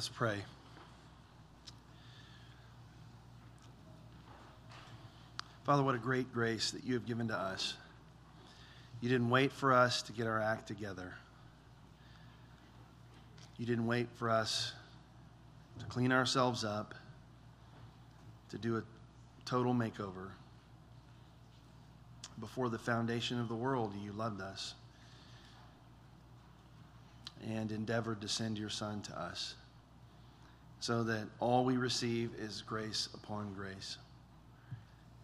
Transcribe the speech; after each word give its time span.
Let's 0.00 0.08
pray. 0.08 0.38
Father, 5.64 5.82
what 5.82 5.94
a 5.94 5.98
great 5.98 6.32
grace 6.32 6.70
that 6.70 6.84
you 6.84 6.94
have 6.94 7.04
given 7.04 7.28
to 7.28 7.36
us. 7.36 7.74
You 9.02 9.10
didn't 9.10 9.28
wait 9.28 9.52
for 9.52 9.74
us 9.74 10.00
to 10.04 10.12
get 10.12 10.26
our 10.26 10.40
act 10.40 10.66
together. 10.66 11.12
You 13.58 13.66
didn't 13.66 13.86
wait 13.86 14.08
for 14.14 14.30
us 14.30 14.72
to 15.80 15.84
clean 15.84 16.12
ourselves 16.12 16.64
up, 16.64 16.94
to 18.48 18.56
do 18.56 18.78
a 18.78 18.82
total 19.44 19.74
makeover. 19.74 20.30
Before 22.40 22.70
the 22.70 22.78
foundation 22.78 23.38
of 23.38 23.48
the 23.48 23.54
world, 23.54 23.92
you 24.02 24.12
loved 24.12 24.40
us 24.40 24.72
and 27.46 27.70
endeavored 27.70 28.22
to 28.22 28.28
send 28.28 28.56
your 28.56 28.70
Son 28.70 29.02
to 29.02 29.20
us 29.20 29.56
so 30.80 31.04
that 31.04 31.26
all 31.38 31.64
we 31.64 31.76
receive 31.76 32.30
is 32.38 32.62
grace 32.62 33.08
upon 33.14 33.52
grace. 33.52 33.98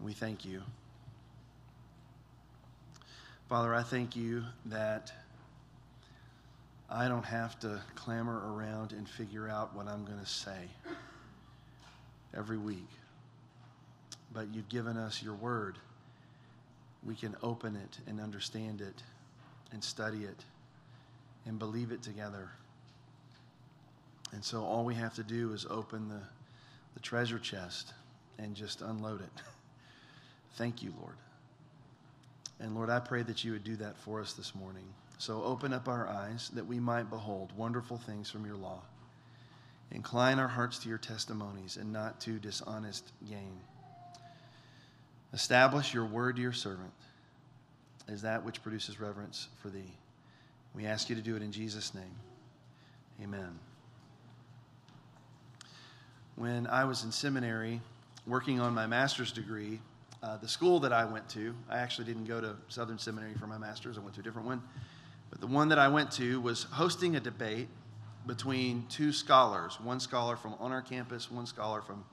We 0.00 0.12
thank 0.12 0.44
you. 0.44 0.62
Father, 3.48 3.74
I 3.74 3.82
thank 3.82 4.14
you 4.14 4.44
that 4.66 5.12
I 6.90 7.08
don't 7.08 7.24
have 7.24 7.58
to 7.60 7.80
clamor 7.94 8.54
around 8.54 8.92
and 8.92 9.08
figure 9.08 9.48
out 9.48 9.74
what 9.74 9.88
I'm 9.88 10.04
going 10.04 10.20
to 10.20 10.26
say 10.26 10.68
every 12.36 12.58
week. 12.58 12.88
But 14.34 14.54
you've 14.54 14.68
given 14.68 14.96
us 14.96 15.22
your 15.22 15.34
word. 15.34 15.78
We 17.04 17.14
can 17.14 17.34
open 17.42 17.76
it 17.76 17.98
and 18.06 18.20
understand 18.20 18.82
it 18.82 19.02
and 19.72 19.82
study 19.82 20.24
it 20.24 20.44
and 21.46 21.58
believe 21.58 21.92
it 21.92 22.02
together. 22.02 22.50
And 24.32 24.44
so 24.44 24.64
all 24.64 24.84
we 24.84 24.94
have 24.94 25.14
to 25.14 25.22
do 25.22 25.52
is 25.52 25.66
open 25.70 26.08
the, 26.08 26.20
the 26.94 27.00
treasure 27.00 27.38
chest 27.38 27.92
and 28.38 28.54
just 28.54 28.82
unload 28.82 29.20
it. 29.20 29.42
Thank 30.56 30.82
you, 30.82 30.92
Lord. 31.00 31.16
And 32.60 32.74
Lord, 32.74 32.90
I 32.90 32.98
pray 33.00 33.22
that 33.22 33.44
you 33.44 33.52
would 33.52 33.64
do 33.64 33.76
that 33.76 33.96
for 33.98 34.20
us 34.20 34.32
this 34.32 34.54
morning. 34.54 34.84
So 35.18 35.42
open 35.42 35.72
up 35.72 35.88
our 35.88 36.08
eyes 36.08 36.50
that 36.54 36.66
we 36.66 36.80
might 36.80 37.10
behold 37.10 37.52
wonderful 37.56 37.98
things 37.98 38.30
from 38.30 38.44
your 38.44 38.56
law. 38.56 38.80
Incline 39.92 40.38
our 40.38 40.48
hearts 40.48 40.78
to 40.80 40.88
your 40.88 40.98
testimonies 40.98 41.76
and 41.76 41.92
not 41.92 42.20
to 42.20 42.38
dishonest 42.38 43.12
gain. 43.28 43.58
Establish 45.32 45.94
your 45.94 46.06
word 46.06 46.36
to 46.36 46.42
your 46.42 46.52
servant 46.52 46.92
as 48.08 48.22
that 48.22 48.44
which 48.44 48.62
produces 48.62 49.00
reverence 49.00 49.48
for 49.62 49.68
thee. 49.68 49.92
We 50.74 50.86
ask 50.86 51.08
you 51.08 51.16
to 51.16 51.22
do 51.22 51.36
it 51.36 51.42
in 51.42 51.52
Jesus' 51.52 51.94
name. 51.94 52.14
Amen. 53.22 53.58
When 56.36 56.66
I 56.66 56.84
was 56.84 57.02
in 57.02 57.12
seminary 57.12 57.80
working 58.26 58.60
on 58.60 58.74
my 58.74 58.86
master's 58.86 59.32
degree, 59.32 59.80
uh, 60.22 60.36
the 60.36 60.48
school 60.48 60.80
that 60.80 60.92
I 60.92 61.06
went 61.06 61.26
to, 61.30 61.54
I 61.70 61.78
actually 61.78 62.04
didn't 62.04 62.26
go 62.26 62.42
to 62.42 62.56
Southern 62.68 62.98
Seminary 62.98 63.32
for 63.34 63.46
my 63.46 63.56
master's, 63.56 63.96
I 63.96 64.02
went 64.02 64.14
to 64.16 64.20
a 64.20 64.22
different 64.22 64.46
one. 64.46 64.62
But 65.30 65.40
the 65.40 65.46
one 65.46 65.70
that 65.70 65.78
I 65.78 65.88
went 65.88 66.10
to 66.12 66.38
was 66.42 66.64
hosting 66.64 67.16
a 67.16 67.20
debate 67.20 67.68
between 68.26 68.84
two 68.90 69.12
scholars, 69.12 69.80
one 69.80 69.98
scholar 69.98 70.36
from 70.36 70.54
on 70.60 70.72
our 70.72 70.82
campus, 70.82 71.30
one 71.30 71.46
scholar 71.46 71.80
from 71.80 72.04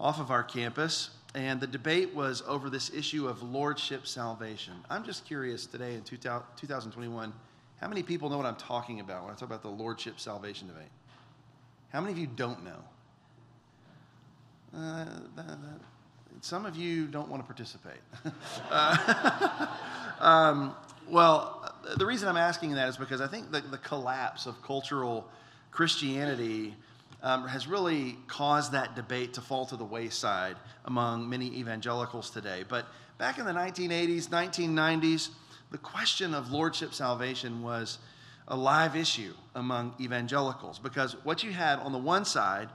off 0.00 0.18
of 0.18 0.32
our 0.32 0.42
campus. 0.42 1.10
And 1.36 1.60
the 1.60 1.68
debate 1.68 2.14
was 2.16 2.42
over 2.48 2.68
this 2.68 2.92
issue 2.92 3.28
of 3.28 3.44
lordship 3.44 4.08
salvation. 4.08 4.74
I'm 4.90 5.04
just 5.04 5.24
curious 5.24 5.66
today 5.66 5.94
in 5.94 6.02
2021, 6.02 7.32
how 7.80 7.88
many 7.88 8.02
people 8.02 8.28
know 8.28 8.38
what 8.38 8.46
I'm 8.46 8.56
talking 8.56 8.98
about 8.98 9.22
when 9.22 9.32
I 9.32 9.34
talk 9.34 9.48
about 9.48 9.62
the 9.62 9.68
lordship 9.68 10.18
salvation 10.18 10.66
debate? 10.66 10.88
How 11.90 12.00
many 12.00 12.12
of 12.12 12.18
you 12.18 12.26
don't 12.26 12.64
know? 12.64 12.82
Uh, 14.76 15.04
that, 15.36 15.46
that, 15.46 15.58
some 16.42 16.66
of 16.66 16.76
you 16.76 17.06
don't 17.06 17.28
want 17.30 17.42
to 17.42 17.46
participate. 17.46 18.00
uh, 18.70 19.66
um, 20.20 20.74
well, 21.08 21.72
the 21.96 22.04
reason 22.04 22.28
I'm 22.28 22.36
asking 22.36 22.74
that 22.74 22.88
is 22.88 22.96
because 22.98 23.22
I 23.22 23.26
think 23.26 23.50
the, 23.50 23.62
the 23.62 23.78
collapse 23.78 24.44
of 24.44 24.60
cultural 24.62 25.26
Christianity 25.70 26.74
um, 27.22 27.48
has 27.48 27.66
really 27.66 28.18
caused 28.26 28.72
that 28.72 28.94
debate 28.94 29.32
to 29.34 29.40
fall 29.40 29.64
to 29.66 29.76
the 29.76 29.84
wayside 29.84 30.56
among 30.84 31.28
many 31.28 31.46
evangelicals 31.58 32.28
today. 32.28 32.64
But 32.68 32.86
back 33.16 33.38
in 33.38 33.46
the 33.46 33.52
1980s, 33.52 34.28
1990s, 34.28 35.30
the 35.70 35.78
question 35.78 36.34
of 36.34 36.52
lordship 36.52 36.92
salvation 36.92 37.62
was 37.62 37.98
a 38.48 38.56
live 38.56 38.94
issue 38.94 39.32
among 39.54 39.94
evangelicals 40.00 40.78
because 40.78 41.16
what 41.24 41.42
you 41.42 41.50
had 41.50 41.78
on 41.78 41.92
the 41.92 41.98
one 41.98 42.24
side 42.24 42.68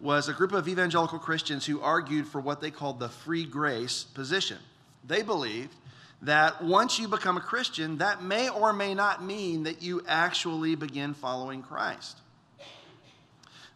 was 0.00 0.28
a 0.28 0.32
group 0.32 0.52
of 0.52 0.68
evangelical 0.68 1.18
Christians 1.18 1.64
who 1.64 1.80
argued 1.80 2.26
for 2.26 2.40
what 2.40 2.60
they 2.60 2.70
called 2.70 2.98
the 2.98 3.08
free 3.08 3.44
grace 3.44 4.04
position. 4.04 4.58
They 5.06 5.22
believed 5.22 5.74
that 6.22 6.62
once 6.62 6.98
you 6.98 7.08
become 7.08 7.36
a 7.36 7.40
Christian, 7.40 7.98
that 7.98 8.22
may 8.22 8.48
or 8.48 8.72
may 8.72 8.94
not 8.94 9.24
mean 9.24 9.64
that 9.64 9.82
you 9.82 10.02
actually 10.06 10.74
begin 10.74 11.14
following 11.14 11.62
Christ. 11.62 12.18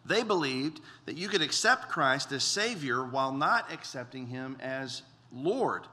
They 0.05 0.23
believed 0.23 0.81
that 1.05 1.17
you 1.17 1.27
could 1.27 1.41
accept 1.41 1.89
Christ 1.89 2.31
as 2.31 2.43
Savior 2.43 3.03
while 3.03 3.31
not 3.31 3.71
accepting 3.71 4.27
Him 4.27 4.57
as 4.59 5.03
Lord. 5.31 5.83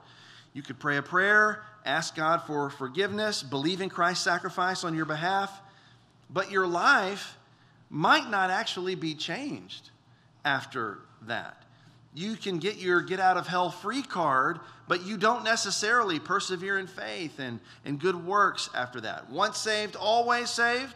You 0.55 0.63
could 0.63 0.79
pray 0.79 0.97
a 0.97 1.03
prayer, 1.03 1.63
ask 1.85 2.17
God 2.17 2.43
for 2.47 2.71
forgiveness, 2.71 3.43
believe 3.43 3.81
in 3.81 3.91
Christ's 3.91 4.25
sacrifice 4.25 4.83
on 4.83 4.95
your 4.95 5.05
behalf, 5.05 5.61
but 6.31 6.51
your 6.51 6.67
life 6.67 7.37
might 7.91 8.31
not 8.31 8.51
actually 8.51 8.95
be 8.95 9.15
changed 9.15 9.91
after 10.49 11.01
that. 11.27 11.63
You 12.15 12.35
can 12.37 12.59
get 12.59 12.79
your 12.79 13.03
get 13.03 13.21
out 13.21 13.37
of 13.37 13.47
hell 13.47 13.71
free 13.71 14.03
card, 14.03 14.61
but 14.89 15.05
you 15.05 15.19
don't 15.19 15.45
necessarily 15.45 16.19
persevere 16.19 16.79
in 16.79 16.87
faith 16.87 17.39
and, 17.39 17.61
and 17.85 18.01
good 18.01 18.17
works 18.27 18.71
after 18.75 19.03
that. 19.03 19.31
Once 19.31 19.59
saved, 19.59 19.95
always 19.95 20.49
saved, 20.49 20.95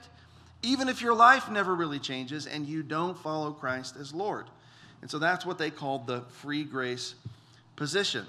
even 0.62 0.88
if 0.88 1.02
your 1.02 1.14
life 1.14 1.50
never 1.50 1.74
really 1.74 1.98
changes 1.98 2.46
and 2.46 2.66
you 2.66 2.82
don't 2.82 3.18
follow 3.18 3.52
Christ 3.52 3.96
as 4.00 4.14
Lord. 4.14 4.46
And 5.02 5.10
so 5.10 5.18
that's 5.18 5.44
what 5.44 5.58
they 5.58 5.70
called 5.70 6.06
the 6.06 6.22
free 6.40 6.64
grace 6.64 7.14
position. 7.76 8.24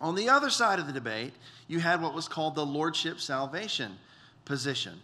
On 0.00 0.16
the 0.16 0.28
other 0.28 0.50
side 0.50 0.80
of 0.80 0.88
the 0.88 0.92
debate, 0.92 1.32
you 1.68 1.78
had 1.78 2.02
what 2.02 2.12
was 2.12 2.26
called 2.26 2.56
the 2.56 2.66
lordship 2.66 3.20
salvation 3.20 3.92
position. 4.44 4.98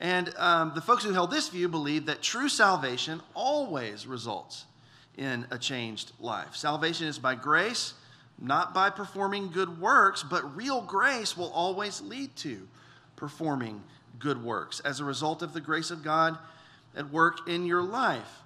And 0.00 0.34
um, 0.38 0.72
the 0.74 0.80
folks 0.80 1.04
who 1.04 1.12
held 1.12 1.30
this 1.30 1.48
view 1.50 1.68
believed 1.68 2.06
that 2.06 2.22
true 2.22 2.48
salvation 2.48 3.20
always 3.34 4.06
results 4.06 4.64
in 5.18 5.46
a 5.50 5.58
changed 5.58 6.12
life. 6.18 6.56
Salvation 6.56 7.06
is 7.06 7.18
by 7.18 7.34
grace, 7.34 7.92
not 8.38 8.72
by 8.72 8.88
performing 8.88 9.50
good 9.50 9.78
works, 9.78 10.22
but 10.22 10.56
real 10.56 10.80
grace 10.80 11.36
will 11.36 11.50
always 11.50 12.00
lead 12.00 12.34
to 12.36 12.66
performing 13.16 13.82
good 14.18 14.42
works 14.42 14.80
as 14.80 15.00
a 15.00 15.04
result 15.04 15.42
of 15.42 15.52
the 15.52 15.60
grace 15.60 15.90
of 15.90 16.02
God 16.02 16.38
at 16.96 17.10
work 17.10 17.46
in 17.46 17.66
your 17.66 17.82
life. 17.82 18.40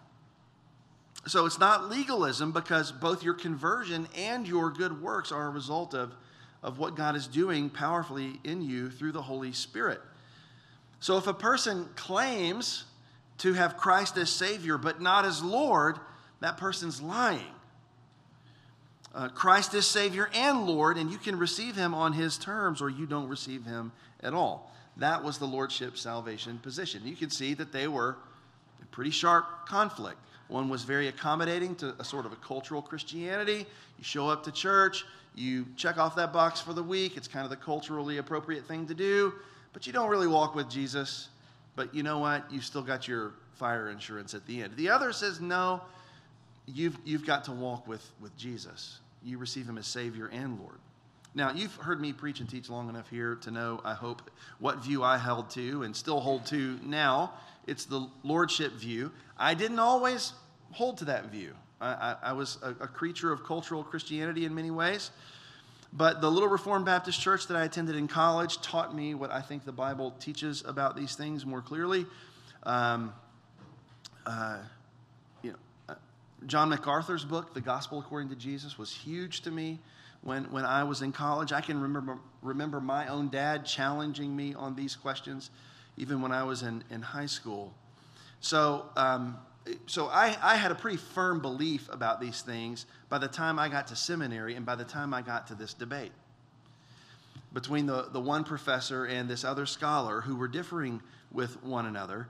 So 1.26 1.46
it's 1.46 1.60
not 1.60 1.88
legalism 1.88 2.50
because 2.50 2.90
both 2.90 3.22
your 3.22 3.34
conversion 3.34 4.08
and 4.16 4.46
your 4.46 4.70
good 4.70 5.00
works 5.00 5.30
are 5.30 5.46
a 5.46 5.50
result 5.50 5.94
of, 5.94 6.12
of 6.62 6.78
what 6.78 6.96
God 6.96 7.14
is 7.14 7.28
doing 7.28 7.70
powerfully 7.70 8.40
in 8.42 8.60
you 8.60 8.90
through 8.90 9.12
the 9.12 9.22
Holy 9.22 9.52
Spirit. 9.52 10.00
So 11.04 11.18
if 11.18 11.26
a 11.26 11.34
person 11.34 11.86
claims 11.96 12.84
to 13.36 13.52
have 13.52 13.76
Christ 13.76 14.16
as 14.16 14.30
Savior 14.30 14.78
but 14.78 15.02
not 15.02 15.26
as 15.26 15.42
Lord, 15.42 15.98
that 16.40 16.56
person's 16.56 17.02
lying. 17.02 17.52
Uh, 19.14 19.28
Christ 19.28 19.74
is 19.74 19.86
Savior 19.86 20.30
and 20.32 20.66
Lord, 20.66 20.96
and 20.96 21.10
you 21.10 21.18
can 21.18 21.38
receive 21.38 21.76
Him 21.76 21.92
on 21.92 22.14
His 22.14 22.38
terms 22.38 22.80
or 22.80 22.88
you 22.88 23.04
don't 23.04 23.28
receive 23.28 23.66
Him 23.66 23.92
at 24.22 24.32
all. 24.32 24.74
That 24.96 25.22
was 25.22 25.36
the 25.36 25.44
Lordship 25.44 25.98
salvation 25.98 26.56
position. 26.56 27.02
You 27.04 27.16
can 27.16 27.28
see 27.28 27.52
that 27.52 27.70
they 27.70 27.86
were 27.86 28.16
in 28.80 28.86
pretty 28.86 29.10
sharp 29.10 29.68
conflict. 29.68 30.16
One 30.48 30.70
was 30.70 30.84
very 30.84 31.08
accommodating 31.08 31.74
to 31.76 31.94
a 31.98 32.04
sort 32.04 32.24
of 32.24 32.32
a 32.32 32.36
cultural 32.36 32.80
Christianity. 32.80 33.66
You 33.98 34.04
show 34.04 34.26
up 34.30 34.42
to 34.44 34.50
church, 34.50 35.04
you 35.34 35.66
check 35.76 35.98
off 35.98 36.16
that 36.16 36.32
box 36.32 36.62
for 36.62 36.72
the 36.72 36.82
week, 36.82 37.18
it's 37.18 37.28
kind 37.28 37.44
of 37.44 37.50
the 37.50 37.56
culturally 37.56 38.16
appropriate 38.16 38.64
thing 38.64 38.86
to 38.86 38.94
do 38.94 39.34
but 39.74 39.86
you 39.86 39.92
don't 39.92 40.08
really 40.08 40.28
walk 40.28 40.54
with 40.54 40.70
Jesus. 40.70 41.28
But 41.76 41.94
you 41.94 42.02
know 42.02 42.20
what? 42.20 42.50
You've 42.50 42.64
still 42.64 42.82
got 42.82 43.06
your 43.06 43.34
fire 43.56 43.90
insurance 43.90 44.32
at 44.32 44.46
the 44.46 44.62
end. 44.62 44.76
The 44.76 44.88
other 44.88 45.12
says, 45.12 45.40
no, 45.40 45.82
you've, 46.66 46.96
you've 47.04 47.26
got 47.26 47.44
to 47.44 47.52
walk 47.52 47.86
with, 47.86 48.08
with 48.20 48.34
Jesus. 48.38 49.00
You 49.22 49.38
receive 49.38 49.68
him 49.68 49.76
as 49.76 49.86
Savior 49.86 50.30
and 50.32 50.58
Lord. 50.60 50.78
Now, 51.34 51.50
you've 51.50 51.74
heard 51.74 52.00
me 52.00 52.12
preach 52.12 52.38
and 52.38 52.48
teach 52.48 52.70
long 52.70 52.88
enough 52.88 53.10
here 53.10 53.34
to 53.36 53.50
know, 53.50 53.80
I 53.84 53.94
hope, 53.94 54.30
what 54.60 54.84
view 54.84 55.02
I 55.02 55.18
held 55.18 55.50
to 55.50 55.82
and 55.82 55.94
still 55.94 56.20
hold 56.20 56.46
to 56.46 56.78
now. 56.84 57.32
It's 57.66 57.86
the 57.86 58.08
Lordship 58.22 58.72
view. 58.74 59.10
I 59.36 59.54
didn't 59.54 59.80
always 59.80 60.32
hold 60.70 60.98
to 60.98 61.06
that 61.06 61.26
view. 61.26 61.54
I, 61.80 61.88
I, 61.88 62.16
I 62.22 62.32
was 62.34 62.58
a, 62.62 62.70
a 62.70 62.86
creature 62.86 63.32
of 63.32 63.42
cultural 63.42 63.82
Christianity 63.82 64.44
in 64.44 64.54
many 64.54 64.70
ways. 64.70 65.10
But 65.96 66.20
the 66.20 66.28
little 66.28 66.48
Reformed 66.48 66.84
Baptist 66.84 67.20
church 67.20 67.46
that 67.46 67.56
I 67.56 67.64
attended 67.64 67.94
in 67.94 68.08
college 68.08 68.60
taught 68.60 68.92
me 68.94 69.14
what 69.14 69.30
I 69.30 69.40
think 69.40 69.64
the 69.64 69.72
Bible 69.72 70.10
teaches 70.18 70.64
about 70.66 70.96
these 70.96 71.14
things 71.14 71.46
more 71.46 71.62
clearly. 71.62 72.04
Um, 72.64 73.12
uh, 74.26 74.58
you 75.42 75.52
know, 75.52 75.56
uh, 75.88 75.94
John 76.46 76.68
MacArthur's 76.68 77.24
book, 77.24 77.54
The 77.54 77.60
Gospel 77.60 78.00
According 78.00 78.30
to 78.30 78.34
Jesus, 78.34 78.76
was 78.76 78.92
huge 78.92 79.42
to 79.42 79.52
me 79.52 79.78
when, 80.22 80.50
when 80.50 80.64
I 80.64 80.82
was 80.82 81.00
in 81.00 81.12
college. 81.12 81.52
I 81.52 81.60
can 81.60 81.80
remember, 81.80 82.18
remember 82.42 82.80
my 82.80 83.06
own 83.06 83.28
dad 83.28 83.64
challenging 83.64 84.34
me 84.34 84.52
on 84.52 84.74
these 84.74 84.96
questions, 84.96 85.50
even 85.96 86.20
when 86.20 86.32
I 86.32 86.42
was 86.42 86.64
in, 86.64 86.82
in 86.90 87.02
high 87.02 87.26
school. 87.26 87.72
So, 88.40 88.86
um, 88.96 89.36
so 89.86 90.08
I, 90.08 90.36
I 90.42 90.56
had 90.56 90.70
a 90.70 90.74
pretty 90.74 90.98
firm 90.98 91.40
belief 91.40 91.88
about 91.90 92.20
these 92.20 92.42
things 92.42 92.86
by 93.08 93.18
the 93.18 93.28
time 93.28 93.58
I 93.58 93.68
got 93.68 93.86
to 93.88 93.96
seminary 93.96 94.54
and 94.54 94.66
by 94.66 94.74
the 94.74 94.84
time 94.84 95.14
I 95.14 95.22
got 95.22 95.46
to 95.48 95.54
this 95.54 95.74
debate 95.74 96.12
between 97.52 97.86
the, 97.86 98.08
the 98.12 98.20
one 98.20 98.44
professor 98.44 99.04
and 99.04 99.30
this 99.30 99.44
other 99.44 99.64
scholar 99.64 100.20
who 100.20 100.36
were 100.36 100.48
differing 100.48 101.00
with 101.30 101.62
one 101.62 101.86
another. 101.86 102.28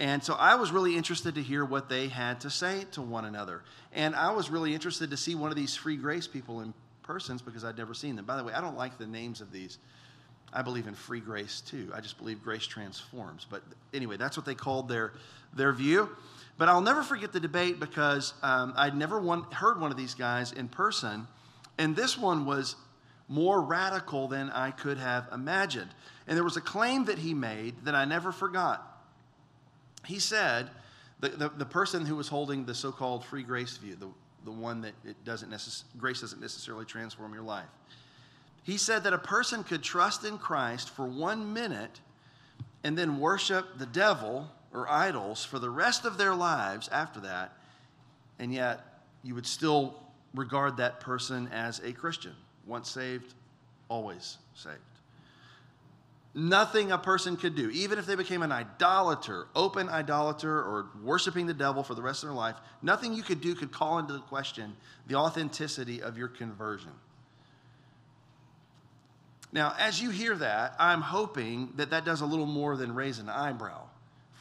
And 0.00 0.24
so 0.24 0.34
I 0.34 0.54
was 0.54 0.72
really 0.72 0.96
interested 0.96 1.34
to 1.36 1.42
hear 1.42 1.64
what 1.64 1.88
they 1.88 2.08
had 2.08 2.40
to 2.40 2.50
say 2.50 2.86
to 2.92 3.02
one 3.02 3.26
another. 3.26 3.62
And 3.92 4.16
I 4.16 4.32
was 4.32 4.50
really 4.50 4.74
interested 4.74 5.10
to 5.10 5.16
see 5.16 5.34
one 5.34 5.50
of 5.50 5.56
these 5.56 5.76
free 5.76 5.96
grace 5.96 6.26
people 6.26 6.62
in 6.62 6.72
persons 7.02 7.42
because 7.42 7.64
I'd 7.64 7.76
never 7.76 7.94
seen 7.94 8.16
them. 8.16 8.24
By 8.24 8.36
the 8.36 8.44
way, 8.44 8.54
I 8.54 8.60
don't 8.60 8.76
like 8.76 8.98
the 8.98 9.06
names 9.06 9.40
of 9.40 9.52
these. 9.52 9.78
I 10.52 10.62
believe 10.62 10.86
in 10.86 10.94
free 10.94 11.20
grace 11.20 11.60
too. 11.60 11.90
I 11.94 12.00
just 12.00 12.18
believe 12.18 12.42
grace 12.42 12.66
transforms. 12.66 13.46
But 13.48 13.62
anyway, 13.92 14.16
that's 14.16 14.36
what 14.36 14.46
they 14.46 14.54
called 14.54 14.88
their, 14.88 15.12
their 15.54 15.72
view. 15.72 16.08
But 16.58 16.68
I'll 16.68 16.80
never 16.80 17.02
forget 17.02 17.32
the 17.32 17.40
debate 17.40 17.80
because 17.80 18.34
um, 18.42 18.74
I'd 18.76 18.96
never 18.96 19.18
one, 19.18 19.42
heard 19.44 19.80
one 19.80 19.90
of 19.90 19.96
these 19.96 20.14
guys 20.14 20.52
in 20.52 20.68
person. 20.68 21.26
And 21.78 21.96
this 21.96 22.18
one 22.18 22.44
was 22.44 22.76
more 23.28 23.62
radical 23.62 24.28
than 24.28 24.50
I 24.50 24.70
could 24.70 24.98
have 24.98 25.28
imagined. 25.32 25.90
And 26.26 26.36
there 26.36 26.44
was 26.44 26.56
a 26.56 26.60
claim 26.60 27.06
that 27.06 27.18
he 27.18 27.34
made 27.34 27.84
that 27.84 27.94
I 27.94 28.04
never 28.04 28.30
forgot. 28.30 28.86
He 30.06 30.18
said, 30.18 30.68
the, 31.20 31.30
the, 31.30 31.48
the 31.48 31.64
person 31.64 32.04
who 32.04 32.16
was 32.16 32.28
holding 32.28 32.66
the 32.66 32.74
so 32.74 32.92
called 32.92 33.24
free 33.24 33.42
grace 33.42 33.76
view, 33.76 33.94
the, 33.94 34.08
the 34.44 34.50
one 34.50 34.82
that 34.82 34.92
it 35.04 35.24
doesn't 35.24 35.50
necess- 35.50 35.84
grace 35.96 36.20
doesn't 36.20 36.40
necessarily 36.40 36.84
transform 36.84 37.32
your 37.32 37.44
life, 37.44 37.68
he 38.64 38.76
said 38.76 39.04
that 39.04 39.12
a 39.12 39.18
person 39.18 39.64
could 39.64 39.82
trust 39.82 40.24
in 40.24 40.38
Christ 40.38 40.90
for 40.90 41.06
one 41.06 41.52
minute 41.52 42.00
and 42.84 42.98
then 42.98 43.18
worship 43.18 43.78
the 43.78 43.86
devil 43.86 44.48
or 44.72 44.88
idols 44.90 45.44
for 45.44 45.58
the 45.58 45.70
rest 45.70 46.04
of 46.04 46.18
their 46.18 46.34
lives 46.34 46.88
after 46.90 47.20
that, 47.20 47.52
and 48.38 48.52
yet 48.52 48.80
you 49.22 49.34
would 49.34 49.46
still 49.46 49.94
regard 50.34 50.78
that 50.78 51.00
person 51.00 51.48
as 51.52 51.80
a 51.80 51.92
Christian. 51.92 52.34
Once 52.66 52.90
saved, 52.90 53.34
always 53.88 54.38
saved. 54.54 54.78
Nothing 56.34 56.92
a 56.92 56.96
person 56.96 57.36
could 57.36 57.54
do, 57.54 57.68
even 57.70 57.98
if 57.98 58.06
they 58.06 58.14
became 58.14 58.42
an 58.42 58.52
idolater, 58.52 59.48
open 59.54 59.90
idolater, 59.90 60.58
or 60.58 60.86
worshiping 61.02 61.46
the 61.46 61.52
devil 61.52 61.82
for 61.82 61.94
the 61.94 62.00
rest 62.00 62.22
of 62.22 62.30
their 62.30 62.36
life, 62.36 62.56
nothing 62.80 63.12
you 63.12 63.22
could 63.22 63.42
do 63.42 63.54
could 63.54 63.70
call 63.70 63.98
into 63.98 64.18
question 64.20 64.74
the 65.06 65.14
authenticity 65.14 66.00
of 66.02 66.16
your 66.16 66.28
conversion. 66.28 66.92
Now, 69.52 69.74
as 69.78 70.00
you 70.00 70.08
hear 70.08 70.34
that, 70.36 70.74
I'm 70.78 71.02
hoping 71.02 71.74
that 71.76 71.90
that 71.90 72.06
does 72.06 72.22
a 72.22 72.26
little 72.26 72.46
more 72.46 72.78
than 72.78 72.94
raise 72.94 73.18
an 73.18 73.28
eyebrow 73.28 73.82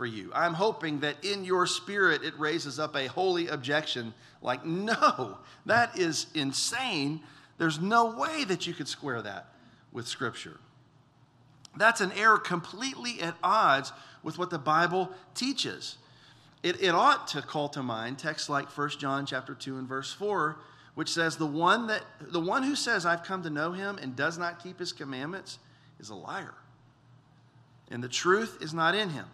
for 0.02 0.08
you. 0.08 0.32
I'm 0.34 0.56
hoping 0.56 1.02
that 1.02 1.24
in 1.24 1.46
your 1.46 1.68
spirit 1.68 2.24
it 2.24 2.34
raises 2.40 2.80
up 2.80 2.96
a 2.96 3.06
holy 3.06 3.50
objection 3.50 4.16
like, 4.42 4.66
no, 4.66 5.38
that 5.68 5.96
is 5.96 6.26
insane. 6.34 7.22
There's 7.60 7.80
no 7.80 8.16
way 8.16 8.44
that 8.46 8.66
you 8.66 8.74
could 8.74 8.88
square 8.88 9.22
that 9.22 9.54
with 9.92 10.08
Scripture. 10.08 10.60
That's 11.78 12.02
an 12.02 12.14
error 12.14 12.40
completely 12.40 13.22
at 13.22 13.36
odds 13.44 13.94
with 14.24 14.40
what 14.40 14.50
the 14.50 14.58
Bible 14.58 15.12
teaches. 15.36 15.98
It, 16.64 16.82
it 16.82 16.96
ought 16.96 17.28
to 17.28 17.44
call 17.44 17.70
to 17.70 17.84
mind 17.84 18.18
texts 18.18 18.50
like 18.50 18.76
1 18.76 18.90
John 18.98 19.28
chapter 19.28 19.54
2 19.54 19.78
and 19.78 19.88
verse 19.88 20.12
4, 20.12 20.58
which 20.96 21.10
says, 21.10 21.38
the 21.38 21.46
one, 21.46 21.86
that, 21.86 22.02
the 22.20 22.42
one 22.42 22.64
who 22.64 22.76
says, 22.76 23.06
I've 23.06 23.22
come 23.22 23.44
to 23.44 23.52
know 23.52 23.72
him 23.72 24.00
and 24.02 24.16
does 24.16 24.40
not 24.40 24.64
keep 24.64 24.80
his 24.80 24.94
commandments 24.94 25.60
is 26.00 26.10
a 26.10 26.16
liar. 26.16 26.56
And 27.92 28.04
the 28.04 28.10
truth 28.10 28.58
is 28.62 28.74
not 28.74 28.96
in 28.96 29.12
him. 29.12 29.28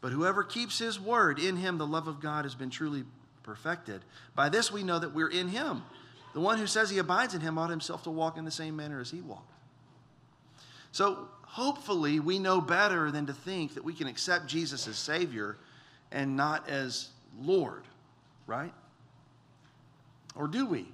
But 0.00 0.12
whoever 0.12 0.44
keeps 0.44 0.78
his 0.78 1.00
word, 1.00 1.38
in 1.38 1.56
him 1.56 1.78
the 1.78 1.86
love 1.86 2.06
of 2.06 2.20
God 2.20 2.44
has 2.44 2.54
been 2.54 2.70
truly 2.70 3.04
perfected. 3.42 4.02
By 4.34 4.48
this 4.48 4.70
we 4.70 4.82
know 4.82 4.98
that 4.98 5.14
we're 5.14 5.30
in 5.30 5.48
him. 5.48 5.82
The 6.34 6.40
one 6.40 6.58
who 6.58 6.66
says 6.66 6.90
he 6.90 6.98
abides 6.98 7.34
in 7.34 7.40
him 7.40 7.56
ought 7.56 7.70
himself 7.70 8.02
to 8.02 8.10
walk 8.10 8.36
in 8.36 8.44
the 8.44 8.50
same 8.50 8.76
manner 8.76 9.00
as 9.00 9.10
he 9.10 9.20
walked. 9.20 9.52
So 10.92 11.28
hopefully 11.42 12.20
we 12.20 12.38
know 12.38 12.60
better 12.60 13.10
than 13.10 13.26
to 13.26 13.32
think 13.32 13.74
that 13.74 13.84
we 13.84 13.94
can 13.94 14.06
accept 14.06 14.46
Jesus 14.46 14.86
as 14.86 14.96
Savior 14.96 15.56
and 16.12 16.36
not 16.36 16.68
as 16.68 17.08
Lord, 17.40 17.84
right? 18.46 18.72
Or 20.34 20.46
do 20.46 20.66
we 20.66 20.88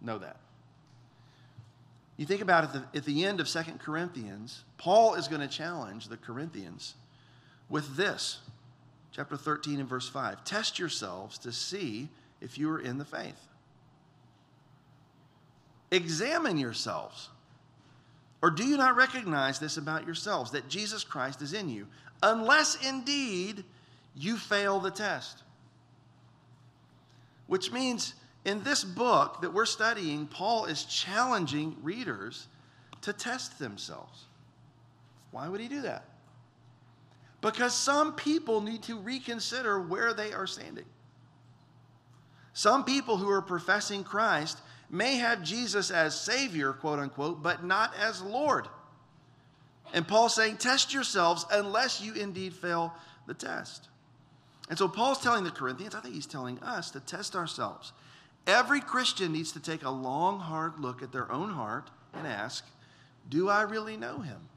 know 0.00 0.18
that? 0.18 0.36
You 2.16 2.26
think 2.26 2.42
about 2.42 2.64
it 2.64 2.76
at 2.76 2.92
the, 2.92 2.98
at 2.98 3.04
the 3.04 3.24
end 3.24 3.40
of 3.40 3.48
Second 3.48 3.80
Corinthians, 3.80 4.64
Paul 4.78 5.14
is 5.14 5.28
going 5.28 5.40
to 5.40 5.48
challenge 5.48 6.08
the 6.08 6.16
Corinthians 6.16 6.94
with 7.74 7.96
this 7.96 8.38
chapter 9.10 9.36
13 9.36 9.80
and 9.80 9.88
verse 9.88 10.08
5 10.08 10.44
Test 10.44 10.78
yourselves 10.78 11.38
to 11.38 11.50
see 11.50 12.08
if 12.40 12.56
you 12.56 12.70
are 12.70 12.78
in 12.78 12.98
the 12.98 13.04
faith. 13.04 13.48
Examine 15.90 16.56
yourselves. 16.56 17.30
Or 18.40 18.52
do 18.52 18.64
you 18.64 18.76
not 18.76 18.94
recognize 18.94 19.58
this 19.58 19.76
about 19.76 20.06
yourselves, 20.06 20.52
that 20.52 20.68
Jesus 20.68 21.02
Christ 21.02 21.42
is 21.42 21.52
in 21.52 21.68
you, 21.68 21.88
unless 22.22 22.76
indeed 22.86 23.64
you 24.14 24.36
fail 24.36 24.78
the 24.78 24.92
test? 24.92 25.42
Which 27.48 27.72
means 27.72 28.14
in 28.44 28.62
this 28.62 28.84
book 28.84 29.40
that 29.40 29.52
we're 29.52 29.66
studying, 29.66 30.28
Paul 30.28 30.66
is 30.66 30.84
challenging 30.84 31.74
readers 31.82 32.46
to 33.00 33.12
test 33.12 33.58
themselves. 33.58 34.26
Why 35.32 35.48
would 35.48 35.60
he 35.60 35.66
do 35.66 35.82
that? 35.82 36.04
Because 37.44 37.74
some 37.74 38.14
people 38.14 38.62
need 38.62 38.82
to 38.84 38.98
reconsider 38.98 39.78
where 39.78 40.14
they 40.14 40.32
are 40.32 40.46
standing. 40.46 40.86
Some 42.54 42.86
people 42.86 43.18
who 43.18 43.28
are 43.28 43.42
professing 43.42 44.02
Christ 44.02 44.62
may 44.88 45.16
have 45.16 45.42
Jesus 45.42 45.90
as 45.90 46.18
Savior, 46.18 46.72
quote 46.72 47.00
unquote, 47.00 47.42
but 47.42 47.62
not 47.62 47.92
as 48.00 48.22
Lord. 48.22 48.66
And 49.92 50.08
Paul's 50.08 50.34
saying, 50.34 50.56
Test 50.56 50.94
yourselves 50.94 51.44
unless 51.52 52.00
you 52.00 52.14
indeed 52.14 52.54
fail 52.54 52.94
the 53.26 53.34
test. 53.34 53.88
And 54.70 54.78
so 54.78 54.88
Paul's 54.88 55.20
telling 55.20 55.44
the 55.44 55.50
Corinthians, 55.50 55.94
I 55.94 56.00
think 56.00 56.14
he's 56.14 56.24
telling 56.24 56.58
us 56.60 56.90
to 56.92 57.00
test 57.00 57.36
ourselves. 57.36 57.92
Every 58.46 58.80
Christian 58.80 59.32
needs 59.32 59.52
to 59.52 59.60
take 59.60 59.84
a 59.84 59.90
long, 59.90 60.40
hard 60.40 60.80
look 60.80 61.02
at 61.02 61.12
their 61.12 61.30
own 61.30 61.50
heart 61.50 61.90
and 62.14 62.26
ask, 62.26 62.64
Do 63.28 63.50
I 63.50 63.62
really 63.62 63.98
know 63.98 64.20
him? 64.20 64.48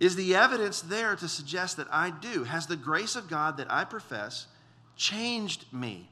Is 0.00 0.14
the 0.14 0.36
evidence 0.36 0.80
there 0.80 1.16
to 1.16 1.28
suggest 1.28 1.76
that 1.76 1.88
I 1.90 2.10
do? 2.10 2.44
Has 2.44 2.66
the 2.66 2.76
grace 2.76 3.16
of 3.16 3.28
God 3.28 3.56
that 3.56 3.70
I 3.70 3.84
profess 3.84 4.46
changed 4.96 5.64
me? 5.72 6.08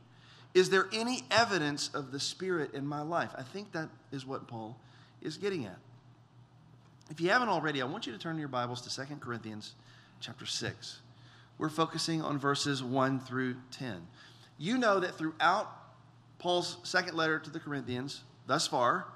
Is 0.54 0.70
there 0.70 0.88
any 0.92 1.22
evidence 1.30 1.90
of 1.94 2.12
the 2.12 2.18
Spirit 2.18 2.74
in 2.74 2.86
my 2.86 3.02
life? 3.02 3.30
I 3.36 3.42
think 3.42 3.72
that 3.72 3.88
is 4.10 4.26
what 4.26 4.48
Paul 4.48 4.76
is 5.20 5.36
getting 5.36 5.66
at. 5.66 5.78
If 7.10 7.20
you 7.20 7.30
haven't 7.30 7.48
already, 7.48 7.82
I 7.82 7.84
want 7.84 8.06
you 8.06 8.12
to 8.12 8.18
turn 8.18 8.38
your 8.38 8.48
Bibles 8.48 8.80
to 8.82 9.06
2 9.06 9.16
Corinthians 9.16 9.74
chapter 10.20 10.46
6. 10.46 11.00
We're 11.58 11.68
focusing 11.68 12.22
on 12.22 12.38
verses 12.38 12.82
1 12.82 13.20
through 13.20 13.56
10. 13.70 14.06
You 14.58 14.78
know 14.78 14.98
that 15.00 15.14
throughout 15.16 15.70
Paul's 16.38 16.78
second 16.82 17.16
letter 17.16 17.38
to 17.38 17.50
the 17.50 17.60
Corinthians, 17.60 18.22
thus 18.46 18.66
far, 18.66 19.06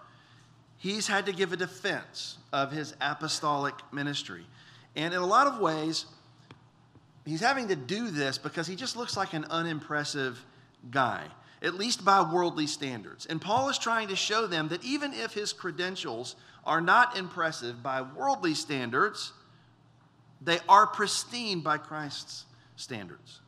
he's 0.76 1.06
had 1.06 1.26
to 1.26 1.32
give 1.32 1.52
a 1.52 1.56
defense 1.56 2.38
of 2.52 2.70
his 2.70 2.94
apostolic 3.00 3.74
ministry. 3.92 4.44
And 4.96 5.14
in 5.14 5.20
a 5.20 5.26
lot 5.26 5.46
of 5.46 5.60
ways, 5.60 6.06
he's 7.24 7.40
having 7.40 7.68
to 7.68 7.76
do 7.76 8.10
this 8.10 8.38
because 8.38 8.66
he 8.66 8.76
just 8.76 8.96
looks 8.96 9.16
like 9.16 9.32
an 9.32 9.44
unimpressive 9.50 10.44
guy, 10.90 11.24
at 11.62 11.74
least 11.74 12.04
by 12.04 12.22
worldly 12.22 12.66
standards. 12.66 13.26
And 13.26 13.40
Paul 13.40 13.68
is 13.68 13.78
trying 13.78 14.08
to 14.08 14.16
show 14.16 14.46
them 14.46 14.68
that 14.68 14.84
even 14.84 15.12
if 15.12 15.32
his 15.32 15.52
credentials 15.52 16.36
are 16.64 16.80
not 16.80 17.16
impressive 17.16 17.82
by 17.82 18.02
worldly 18.02 18.54
standards, 18.54 19.32
they 20.40 20.58
are 20.68 20.86
pristine 20.86 21.60
by 21.60 21.78
Christ's 21.78 22.44
standards. 22.76 23.40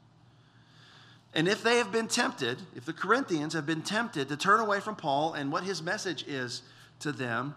And 1.34 1.48
if 1.48 1.62
they 1.62 1.78
have 1.78 1.90
been 1.90 2.08
tempted, 2.08 2.58
if 2.76 2.84
the 2.84 2.92
Corinthians 2.92 3.54
have 3.54 3.64
been 3.64 3.82
tempted 3.82 4.28
to 4.28 4.36
turn 4.36 4.60
away 4.60 4.80
from 4.80 4.96
Paul 4.96 5.32
and 5.32 5.50
what 5.50 5.64
his 5.64 5.82
message 5.82 6.24
is 6.28 6.62
to 7.00 7.10
them, 7.10 7.54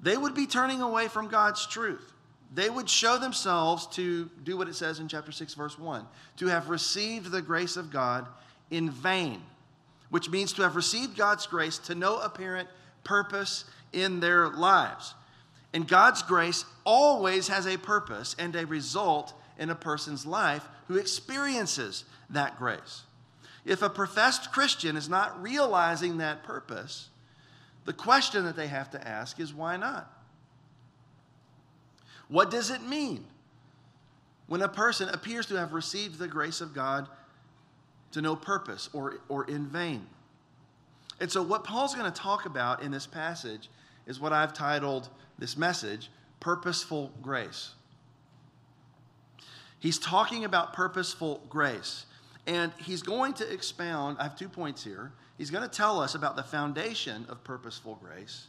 they 0.00 0.16
would 0.16 0.34
be 0.34 0.46
turning 0.46 0.80
away 0.80 1.08
from 1.08 1.26
God's 1.26 1.66
truth. 1.66 2.12
They 2.54 2.70
would 2.70 2.88
show 2.88 3.18
themselves 3.18 3.86
to 3.88 4.30
do 4.42 4.56
what 4.56 4.68
it 4.68 4.74
says 4.74 5.00
in 5.00 5.08
chapter 5.08 5.32
6, 5.32 5.54
verse 5.54 5.78
1 5.78 6.06
to 6.38 6.46
have 6.46 6.68
received 6.68 7.30
the 7.30 7.42
grace 7.42 7.76
of 7.76 7.90
God 7.90 8.26
in 8.70 8.90
vain, 8.90 9.42
which 10.10 10.30
means 10.30 10.52
to 10.54 10.62
have 10.62 10.76
received 10.76 11.16
God's 11.16 11.46
grace 11.46 11.78
to 11.78 11.94
no 11.94 12.18
apparent 12.18 12.68
purpose 13.04 13.64
in 13.92 14.20
their 14.20 14.48
lives. 14.48 15.14
And 15.72 15.86
God's 15.86 16.22
grace 16.22 16.64
always 16.84 17.48
has 17.48 17.66
a 17.66 17.76
purpose 17.76 18.34
and 18.38 18.54
a 18.56 18.66
result 18.66 19.34
in 19.58 19.70
a 19.70 19.74
person's 19.74 20.24
life 20.24 20.66
who 20.86 20.96
experiences 20.96 22.04
that 22.30 22.58
grace. 22.58 23.02
If 23.64 23.82
a 23.82 23.90
professed 23.90 24.52
Christian 24.52 24.96
is 24.96 25.08
not 25.08 25.42
realizing 25.42 26.18
that 26.18 26.42
purpose, 26.42 27.10
the 27.84 27.92
question 27.92 28.44
that 28.44 28.56
they 28.56 28.68
have 28.68 28.90
to 28.90 29.08
ask 29.08 29.38
is 29.40 29.52
why 29.52 29.76
not? 29.76 30.10
What 32.28 32.50
does 32.50 32.70
it 32.70 32.82
mean 32.82 33.24
when 34.46 34.62
a 34.62 34.68
person 34.68 35.08
appears 35.08 35.46
to 35.46 35.56
have 35.56 35.72
received 35.72 36.18
the 36.18 36.28
grace 36.28 36.60
of 36.60 36.74
God 36.74 37.08
to 38.12 38.22
no 38.22 38.36
purpose 38.36 38.88
or, 38.92 39.20
or 39.28 39.44
in 39.44 39.66
vain? 39.66 40.06
And 41.20 41.30
so, 41.30 41.42
what 41.42 41.64
Paul's 41.64 41.94
going 41.94 42.10
to 42.10 42.20
talk 42.20 42.46
about 42.46 42.82
in 42.82 42.92
this 42.92 43.06
passage 43.06 43.68
is 44.06 44.20
what 44.20 44.32
I've 44.32 44.52
titled 44.52 45.08
this 45.38 45.56
message 45.56 46.10
Purposeful 46.38 47.12
Grace. 47.20 47.72
He's 49.80 49.98
talking 49.98 50.44
about 50.44 50.72
purposeful 50.72 51.42
grace. 51.48 52.06
And 52.46 52.72
he's 52.78 53.02
going 53.02 53.34
to 53.34 53.52
expound, 53.52 54.16
I 54.18 54.24
have 54.24 54.36
two 54.36 54.48
points 54.48 54.82
here. 54.82 55.12
He's 55.36 55.50
going 55.50 55.68
to 55.68 55.74
tell 55.74 56.00
us 56.00 56.14
about 56.14 56.34
the 56.34 56.42
foundation 56.42 57.26
of 57.28 57.44
purposeful 57.44 57.96
grace 58.02 58.46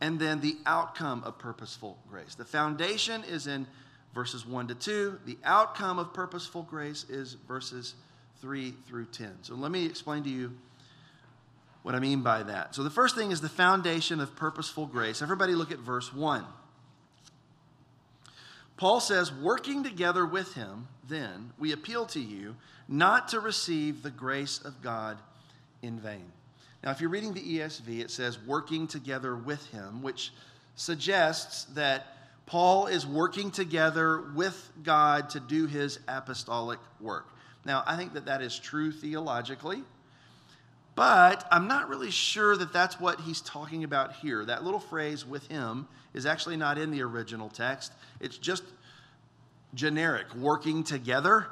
and 0.00 0.18
then 0.18 0.40
the 0.40 0.56
outcome 0.66 1.22
of 1.24 1.38
purposeful 1.38 1.98
grace. 2.08 2.34
The 2.34 2.44
foundation 2.44 3.22
is 3.24 3.46
in 3.46 3.66
verses 4.14 4.46
1 4.46 4.68
to 4.68 4.74
2, 4.74 5.20
the 5.26 5.38
outcome 5.44 5.98
of 5.98 6.12
purposeful 6.12 6.62
grace 6.62 7.04
is 7.08 7.34
verses 7.46 7.94
3 8.40 8.74
through 8.88 9.06
10. 9.06 9.30
So 9.42 9.54
let 9.54 9.70
me 9.70 9.86
explain 9.86 10.24
to 10.24 10.30
you 10.30 10.52
what 11.82 11.94
I 11.94 11.98
mean 11.98 12.22
by 12.22 12.42
that. 12.42 12.74
So 12.74 12.82
the 12.82 12.90
first 12.90 13.14
thing 13.14 13.30
is 13.30 13.40
the 13.40 13.48
foundation 13.48 14.20
of 14.20 14.34
purposeful 14.36 14.86
grace. 14.86 15.22
Everybody 15.22 15.54
look 15.54 15.70
at 15.70 15.78
verse 15.78 16.12
1. 16.12 16.44
Paul 18.76 19.00
says, 19.00 19.32
Working 19.32 19.84
together 19.84 20.26
with 20.26 20.54
him, 20.54 20.88
then, 21.08 21.52
we 21.58 21.72
appeal 21.72 22.06
to 22.06 22.20
you 22.20 22.56
not 22.88 23.28
to 23.28 23.40
receive 23.40 24.02
the 24.02 24.10
grace 24.10 24.60
of 24.64 24.80
God 24.82 25.18
in 25.82 25.98
vain. 25.98 26.32
Now, 26.82 26.90
if 26.90 27.00
you're 27.00 27.10
reading 27.10 27.34
the 27.34 27.58
ESV, 27.58 28.00
it 28.00 28.10
says, 28.10 28.38
Working 28.46 28.86
together 28.86 29.36
with 29.36 29.64
him, 29.66 30.02
which 30.02 30.32
suggests 30.76 31.64
that 31.74 32.06
Paul 32.46 32.86
is 32.86 33.06
working 33.06 33.50
together 33.50 34.22
with 34.34 34.72
God 34.82 35.30
to 35.30 35.40
do 35.40 35.66
his 35.66 35.98
apostolic 36.08 36.78
work. 37.00 37.28
Now, 37.64 37.84
I 37.86 37.96
think 37.96 38.14
that 38.14 38.24
that 38.24 38.42
is 38.42 38.58
true 38.58 38.90
theologically. 38.90 39.82
But 40.94 41.46
I'm 41.50 41.68
not 41.68 41.88
really 41.88 42.10
sure 42.10 42.56
that 42.56 42.72
that's 42.72 42.98
what 42.98 43.20
he's 43.20 43.40
talking 43.40 43.84
about 43.84 44.16
here. 44.16 44.44
That 44.44 44.64
little 44.64 44.80
phrase 44.80 45.24
with 45.24 45.46
him 45.46 45.86
is 46.12 46.26
actually 46.26 46.56
not 46.56 46.78
in 46.78 46.90
the 46.90 47.02
original 47.02 47.48
text, 47.48 47.92
it's 48.20 48.36
just 48.36 48.64
generic, 49.74 50.34
working 50.34 50.82
together. 50.82 51.46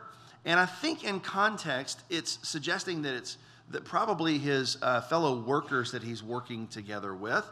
And 0.45 0.59
I 0.59 0.67
think 0.67 1.05
in 1.05 1.21
context, 1.21 2.01
it's 2.11 2.39
suggesting 2.43 3.03
that 3.03 3.15
it's 3.15 3.39
that 3.71 3.85
probably 3.85 4.39
his 4.39 4.79
uh, 4.83 5.01
fellow 5.03 5.41
workers 5.41 5.93
that 5.93 6.03
he's 6.03 6.23
working 6.23 6.67
together 6.69 7.15
with. 7.15 7.45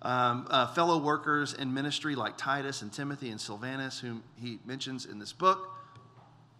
Um, 0.00 0.48
uh, 0.50 0.66
fellow 0.68 0.98
workers 0.98 1.54
in 1.54 1.72
ministry 1.72 2.16
like 2.16 2.36
Titus 2.36 2.82
and 2.82 2.92
Timothy 2.92 3.30
and 3.30 3.40
Silvanus, 3.40 4.00
whom 4.00 4.22
he 4.40 4.58
mentions 4.64 5.06
in 5.06 5.18
this 5.18 5.32
book. 5.32 5.70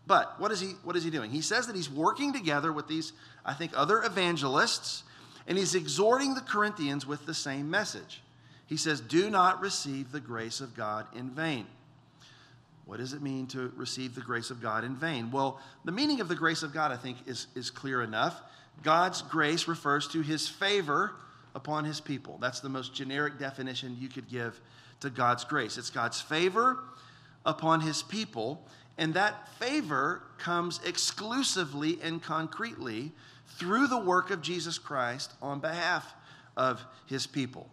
But 0.07 0.39
what 0.41 0.53
is 0.53 0.61
he 0.61 0.75
what 0.85 0.97
is 0.97 1.05
he 1.05 1.11
doing? 1.11 1.31
He 1.31 1.41
says 1.41 1.67
that 1.67 1.77
he's 1.77 1.91
working 1.91 2.33
together 2.33 2.73
with 2.73 2.89
these 2.89 3.13
I 3.45 3.55
think 3.55 3.73
other 3.75 4.03
evangelists 4.03 5.05
and 5.47 5.59
he's 5.59 5.75
exhorting 5.75 6.35
the 6.35 6.41
Corinthians 6.41 7.07
with 7.07 7.27
the 7.27 7.35
same 7.35 7.71
message. 7.71 8.23
He 8.67 8.77
says, 8.77 9.01
"Do 9.01 9.29
not 9.29 9.61
receive 9.61 10.13
the 10.13 10.21
grace 10.21 10.61
of 10.61 10.77
God 10.77 11.07
in 11.15 11.31
vain." 11.31 11.67
What 12.85 12.99
does 12.99 13.13
it 13.13 13.23
mean 13.23 13.47
to 13.49 13.73
receive 13.77 14.15
the 14.15 14.21
grace 14.21 14.51
of 14.51 14.61
God 14.61 14.85
in 14.85 14.97
vain? 14.97 15.31
Well, 15.31 15.61
the 15.85 15.93
meaning 15.93 16.21
of 16.21 16.29
the 16.29 16.35
grace 16.35 16.63
of 16.63 16.73
God, 16.73 16.91
I 16.91 16.97
think, 16.97 17.17
is, 17.27 17.47
is 17.55 17.71
clear 17.71 18.03
enough. 18.03 18.43
God's 18.83 19.23
grace 19.23 19.69
refers 19.69 20.09
to 20.09 20.23
his 20.23 20.49
favor 20.49 21.13
upon 21.55 21.85
his 21.85 22.01
people. 22.01 22.39
That's 22.41 22.61
the 22.61 22.69
most 22.69 22.95
generic 22.95 23.39
definition 23.39 23.97
you 24.01 24.09
could 24.09 24.29
give 24.29 24.61
to 25.01 25.11
God's 25.11 25.45
grace. 25.45 25.79
It's 25.79 25.91
God's 25.91 26.21
favor 26.21 26.79
upon 27.45 27.81
his 27.81 28.03
people. 28.03 28.65
And 28.99 29.15
that 29.15 29.49
favor 29.59 30.23
comes 30.39 30.81
exclusively 30.85 31.99
and 32.03 32.23
concretely 32.23 33.13
through 33.59 33.87
the 33.87 33.99
work 33.99 34.31
of 34.31 34.43
Jesus 34.43 34.79
Christ 34.79 35.33
on 35.41 35.61
behalf 35.61 36.15
of 36.57 36.85
his 37.07 37.27
people. 37.27 37.69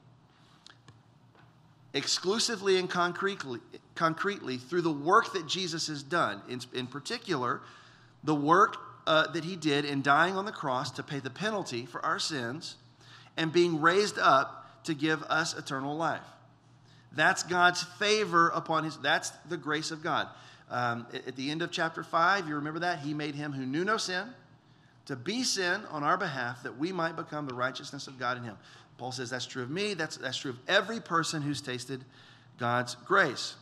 Exclusively 1.93 2.77
and 2.77 2.89
concretely, 2.89 3.59
concretely 3.95 4.57
through 4.57 4.81
the 4.81 4.91
work 4.91 5.33
that 5.33 5.47
Jesus 5.47 5.87
has 5.87 6.03
done. 6.03 6.41
In, 6.47 6.61
in 6.73 6.87
particular, 6.87 7.61
the 8.23 8.35
work 8.35 8.77
uh, 9.09 9.25
that 9.31 9.43
he 9.43 9.55
did 9.55 9.85
in 9.85 10.03
dying 10.03 10.37
on 10.37 10.45
the 10.45 10.51
cross 10.51 10.91
to 10.91 11.01
pay 11.01 11.17
the 11.17 11.31
penalty 11.31 11.83
for 11.87 11.99
our 12.05 12.19
sins 12.19 12.75
and 13.35 13.51
being 13.51 13.81
raised 13.81 14.19
up 14.19 14.83
to 14.83 14.93
give 14.93 15.23
us 15.23 15.57
eternal 15.57 15.97
life. 15.97 16.21
That's 17.11 17.41
God's 17.41 17.81
favor 17.81 18.49
upon 18.49 18.83
his, 18.83 18.97
that's 18.97 19.31
the 19.49 19.57
grace 19.57 19.89
of 19.89 20.03
God. 20.03 20.27
Um, 20.69 21.07
at 21.11 21.35
the 21.35 21.49
end 21.49 21.63
of 21.63 21.71
chapter 21.71 22.03
5, 22.03 22.47
you 22.47 22.53
remember 22.53 22.81
that? 22.81 22.99
He 22.99 23.15
made 23.15 23.33
him 23.33 23.51
who 23.51 23.65
knew 23.65 23.83
no 23.83 23.97
sin 23.97 24.27
to 25.07 25.15
be 25.15 25.41
sin 25.41 25.81
on 25.89 26.03
our 26.03 26.15
behalf 26.15 26.61
that 26.61 26.77
we 26.77 26.91
might 26.91 27.15
become 27.15 27.47
the 27.47 27.55
righteousness 27.55 28.05
of 28.05 28.19
God 28.19 28.37
in 28.37 28.43
him. 28.43 28.57
Paul 28.99 29.11
says 29.11 29.31
that's 29.31 29.47
true 29.47 29.63
of 29.63 29.71
me, 29.71 29.95
that's, 29.95 30.17
that's 30.17 30.37
true 30.37 30.51
of 30.51 30.59
every 30.67 30.99
person 30.99 31.41
who's 31.41 31.61
tasted 31.61 32.05
God's 32.59 32.93
grace. 32.93 33.55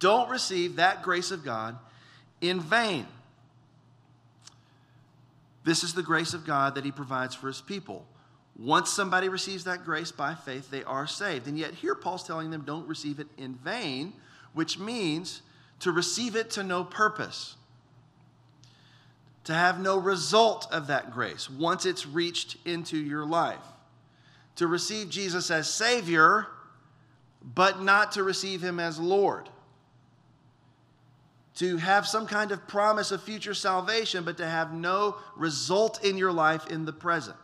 Don't 0.00 0.28
receive 0.28 0.76
that 0.76 1.04
grace 1.04 1.30
of 1.30 1.44
God 1.44 1.78
in 2.40 2.58
vain. 2.58 3.06
This 5.64 5.84
is 5.84 5.94
the 5.94 6.02
grace 6.02 6.34
of 6.34 6.46
God 6.46 6.74
that 6.74 6.84
he 6.84 6.92
provides 6.92 7.34
for 7.34 7.48
his 7.48 7.60
people. 7.60 8.06
Once 8.58 8.90
somebody 8.90 9.28
receives 9.28 9.64
that 9.64 9.84
grace 9.84 10.12
by 10.12 10.34
faith, 10.34 10.70
they 10.70 10.84
are 10.84 11.06
saved. 11.06 11.46
And 11.46 11.58
yet, 11.58 11.74
here 11.74 11.94
Paul's 11.94 12.22
telling 12.22 12.50
them 12.50 12.62
don't 12.62 12.88
receive 12.88 13.20
it 13.20 13.28
in 13.38 13.54
vain, 13.54 14.12
which 14.52 14.78
means 14.78 15.42
to 15.80 15.92
receive 15.92 16.36
it 16.36 16.50
to 16.50 16.62
no 16.62 16.84
purpose, 16.84 17.56
to 19.44 19.54
have 19.54 19.80
no 19.80 19.96
result 19.96 20.66
of 20.70 20.88
that 20.88 21.10
grace 21.10 21.48
once 21.48 21.86
it's 21.86 22.06
reached 22.06 22.56
into 22.66 22.98
your 22.98 23.24
life, 23.24 23.64
to 24.56 24.66
receive 24.66 25.08
Jesus 25.08 25.50
as 25.50 25.72
Savior, 25.72 26.46
but 27.42 27.80
not 27.82 28.12
to 28.12 28.22
receive 28.22 28.62
Him 28.62 28.78
as 28.78 28.98
Lord. 28.98 29.48
To 31.60 31.76
have 31.76 32.06
some 32.06 32.26
kind 32.26 32.52
of 32.52 32.66
promise 32.66 33.10
of 33.10 33.22
future 33.22 33.52
salvation, 33.52 34.24
but 34.24 34.38
to 34.38 34.46
have 34.46 34.72
no 34.72 35.16
result 35.36 36.02
in 36.02 36.16
your 36.16 36.32
life 36.32 36.66
in 36.68 36.86
the 36.86 36.92
present. 36.92 37.36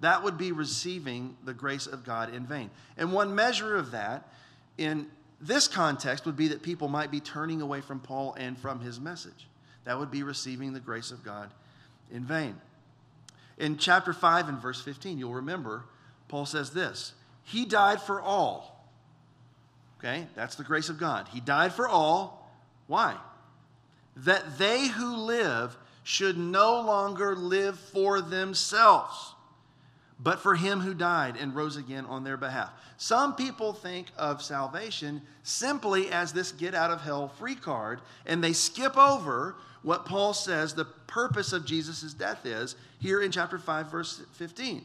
That 0.00 0.24
would 0.24 0.36
be 0.36 0.50
receiving 0.50 1.36
the 1.44 1.54
grace 1.54 1.86
of 1.86 2.04
God 2.04 2.34
in 2.34 2.46
vain. 2.46 2.68
And 2.96 3.12
one 3.12 3.36
measure 3.36 3.76
of 3.76 3.92
that 3.92 4.28
in 4.76 5.06
this 5.40 5.68
context 5.68 6.26
would 6.26 6.36
be 6.36 6.48
that 6.48 6.62
people 6.62 6.88
might 6.88 7.12
be 7.12 7.20
turning 7.20 7.62
away 7.62 7.80
from 7.80 8.00
Paul 8.00 8.34
and 8.36 8.58
from 8.58 8.80
his 8.80 8.98
message. 8.98 9.46
That 9.84 10.00
would 10.00 10.10
be 10.10 10.24
receiving 10.24 10.72
the 10.72 10.80
grace 10.80 11.12
of 11.12 11.24
God 11.24 11.50
in 12.10 12.24
vain. 12.24 12.56
In 13.56 13.78
chapter 13.78 14.12
5 14.12 14.48
and 14.48 14.58
verse 14.58 14.80
15, 14.80 15.16
you'll 15.16 15.34
remember, 15.34 15.84
Paul 16.26 16.44
says 16.44 16.70
this 16.70 17.12
He 17.44 17.64
died 17.64 18.02
for 18.02 18.20
all. 18.20 18.84
Okay, 20.00 20.26
that's 20.34 20.56
the 20.56 20.64
grace 20.64 20.88
of 20.88 20.98
God. 20.98 21.28
He 21.32 21.38
died 21.38 21.72
for 21.72 21.86
all. 21.88 22.37
Why? 22.88 23.16
That 24.16 24.58
they 24.58 24.88
who 24.88 25.16
live 25.16 25.76
should 26.02 26.36
no 26.36 26.80
longer 26.80 27.36
live 27.36 27.78
for 27.78 28.20
themselves 28.20 29.34
but 30.20 30.40
for 30.40 30.56
him 30.56 30.80
who 30.80 30.94
died 30.94 31.36
and 31.38 31.54
rose 31.54 31.76
again 31.76 32.04
on 32.06 32.24
their 32.24 32.36
behalf. 32.36 32.70
Some 32.96 33.36
people 33.36 33.72
think 33.72 34.08
of 34.16 34.42
salvation 34.42 35.22
simply 35.44 36.10
as 36.10 36.32
this 36.32 36.50
get 36.50 36.74
out 36.74 36.90
of 36.90 37.00
hell 37.00 37.28
free 37.28 37.54
card, 37.54 38.00
and 38.26 38.42
they 38.42 38.52
skip 38.52 38.96
over 38.96 39.54
what 39.82 40.06
Paul 40.06 40.34
says 40.34 40.74
the 40.74 40.84
purpose 40.84 41.52
of 41.52 41.64
Jesus' 41.64 42.12
death 42.12 42.44
is 42.44 42.74
here 42.98 43.22
in 43.22 43.30
chapter 43.30 43.58
5, 43.58 43.90
verse 43.90 44.22
15. 44.32 44.82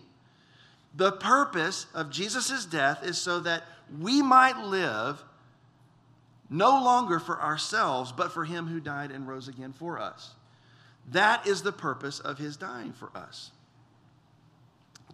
The 0.96 1.14
purpose 1.14 1.88
of 1.96 2.12
Jesus' 2.12 2.66
death 2.66 3.04
is 3.04 3.18
so 3.18 3.40
that 3.40 3.64
we 4.00 4.22
might 4.22 4.60
live 4.60 5.24
no 6.54 6.70
longer 6.84 7.20
for 7.20 7.42
ourselves, 7.42 8.12
but 8.12 8.32
for 8.32 8.46
him 8.46 8.68
who 8.68 8.80
died 8.80 9.12
and 9.12 9.28
rose 9.28 9.48
again 9.48 9.74
for 9.74 10.00
us. 10.00 10.32
That 11.12 11.48
is 11.48 11.64
the 11.64 11.72
purpose 11.72 12.20
of 12.20 12.38
his 12.38 12.56
dying 12.56 12.94
for 12.94 13.10
us. 13.16 13.52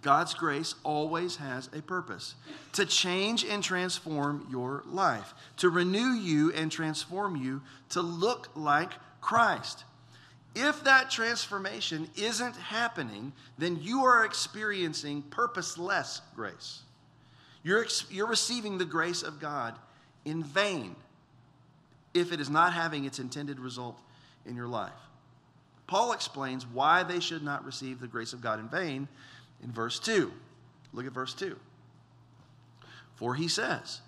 God's 0.02 0.34
grace 0.34 0.76
always 0.84 1.38
has 1.38 1.70
a 1.74 1.82
purpose 1.82 2.36
to 2.74 2.86
change 2.86 3.44
and 3.44 3.64
transform 3.64 4.48
your 4.52 4.84
life, 4.86 5.34
to 5.58 5.70
renew 5.70 6.14
you 6.14 6.54
and 6.54 6.72
transform 6.72 7.36
you 7.36 7.62
to 7.90 8.02
look 8.02 8.50
like 8.56 8.92
Christ. 9.20 9.84
If 10.56 10.84
that 10.84 11.10
transformation 11.10 12.10
isn't 12.16 12.56
happening, 12.56 13.34
then 13.58 13.80
you 13.82 14.04
are 14.06 14.26
experiencing 14.26 15.22
purposeless 15.24 16.22
grace. 16.36 16.82
You're, 17.64 17.86
you're 18.10 18.28
receiving 18.28 18.78
the 18.78 18.86
grace 18.86 19.22
of 19.22 19.40
God 19.40 19.76
in 20.26 20.44
vain. 20.44 20.96
If 22.14 22.32
it 22.32 22.40
is 22.40 22.50
not 22.50 22.74
having 22.74 23.06
its 23.06 23.20
intended 23.20 23.60
result 23.60 24.00
in 24.46 24.56
your 24.56 24.68
life. 24.68 24.92
Paul 25.88 26.14
explains 26.14 26.68
why 26.68 27.04
they 27.04 27.20
should 27.20 27.44
not 27.44 27.66
receive 27.66 28.00
the 28.00 28.08
grace 28.08 28.34
of 28.34 28.42
God 28.42 28.60
in 28.60 28.70
vain 28.70 29.08
in 29.64 29.72
verse 29.72 30.00
2. 30.00 30.32
Look 30.94 31.06
at 31.06 31.12
verse 31.12 31.34
2. 31.34 31.58
For 33.16 33.36
he 33.36 33.48
says, 33.48 34.02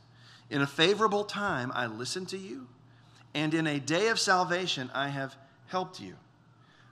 In 0.50 0.62
a 0.62 0.68
favorable 0.68 1.24
time 1.24 1.72
I 1.74 1.88
listened 1.88 2.30
to 2.30 2.38
you, 2.38 2.68
and 3.34 3.54
in 3.54 3.68
a 3.68 3.80
day 3.80 4.08
of 4.08 4.20
salvation 4.20 4.90
I 4.94 5.10
have 5.10 5.36
helped 5.68 6.00
you. 6.00 6.16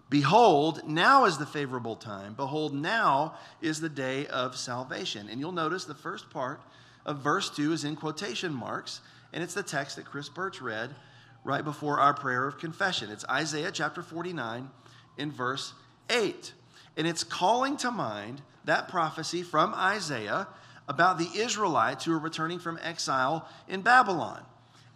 Behold, 0.09 0.87
now 0.87 1.25
is 1.25 1.37
the 1.37 1.45
favorable 1.45 1.95
time. 1.95 2.33
Behold, 2.33 2.73
now 2.73 3.35
is 3.61 3.79
the 3.79 3.89
day 3.89 4.25
of 4.27 4.57
salvation. 4.57 5.29
And 5.29 5.39
you'll 5.39 5.51
notice 5.51 5.85
the 5.85 5.93
first 5.93 6.31
part 6.31 6.61
of 7.05 7.19
verse 7.19 7.49
2 7.51 7.73
is 7.73 7.83
in 7.83 7.95
quotation 7.95 8.51
marks, 8.51 9.01
and 9.33 9.43
it's 9.43 9.53
the 9.53 9.63
text 9.63 9.95
that 9.97 10.05
Chris 10.05 10.29
Birch 10.29 10.61
read 10.61 10.95
right 11.43 11.63
before 11.63 11.99
our 11.99 12.13
prayer 12.13 12.47
of 12.47 12.57
confession. 12.57 13.09
It's 13.09 13.25
Isaiah 13.29 13.71
chapter 13.71 14.01
49 14.01 14.69
in 15.17 15.31
verse 15.31 15.73
8. 16.09 16.53
And 16.97 17.07
it's 17.07 17.23
calling 17.23 17.77
to 17.77 17.91
mind 17.91 18.41
that 18.65 18.87
prophecy 18.87 19.41
from 19.41 19.73
Isaiah 19.73 20.47
about 20.87 21.17
the 21.17 21.29
Israelites 21.35 22.05
who 22.05 22.13
are 22.13 22.19
returning 22.19 22.59
from 22.59 22.79
exile 22.81 23.47
in 23.67 23.81
Babylon. 23.81 24.43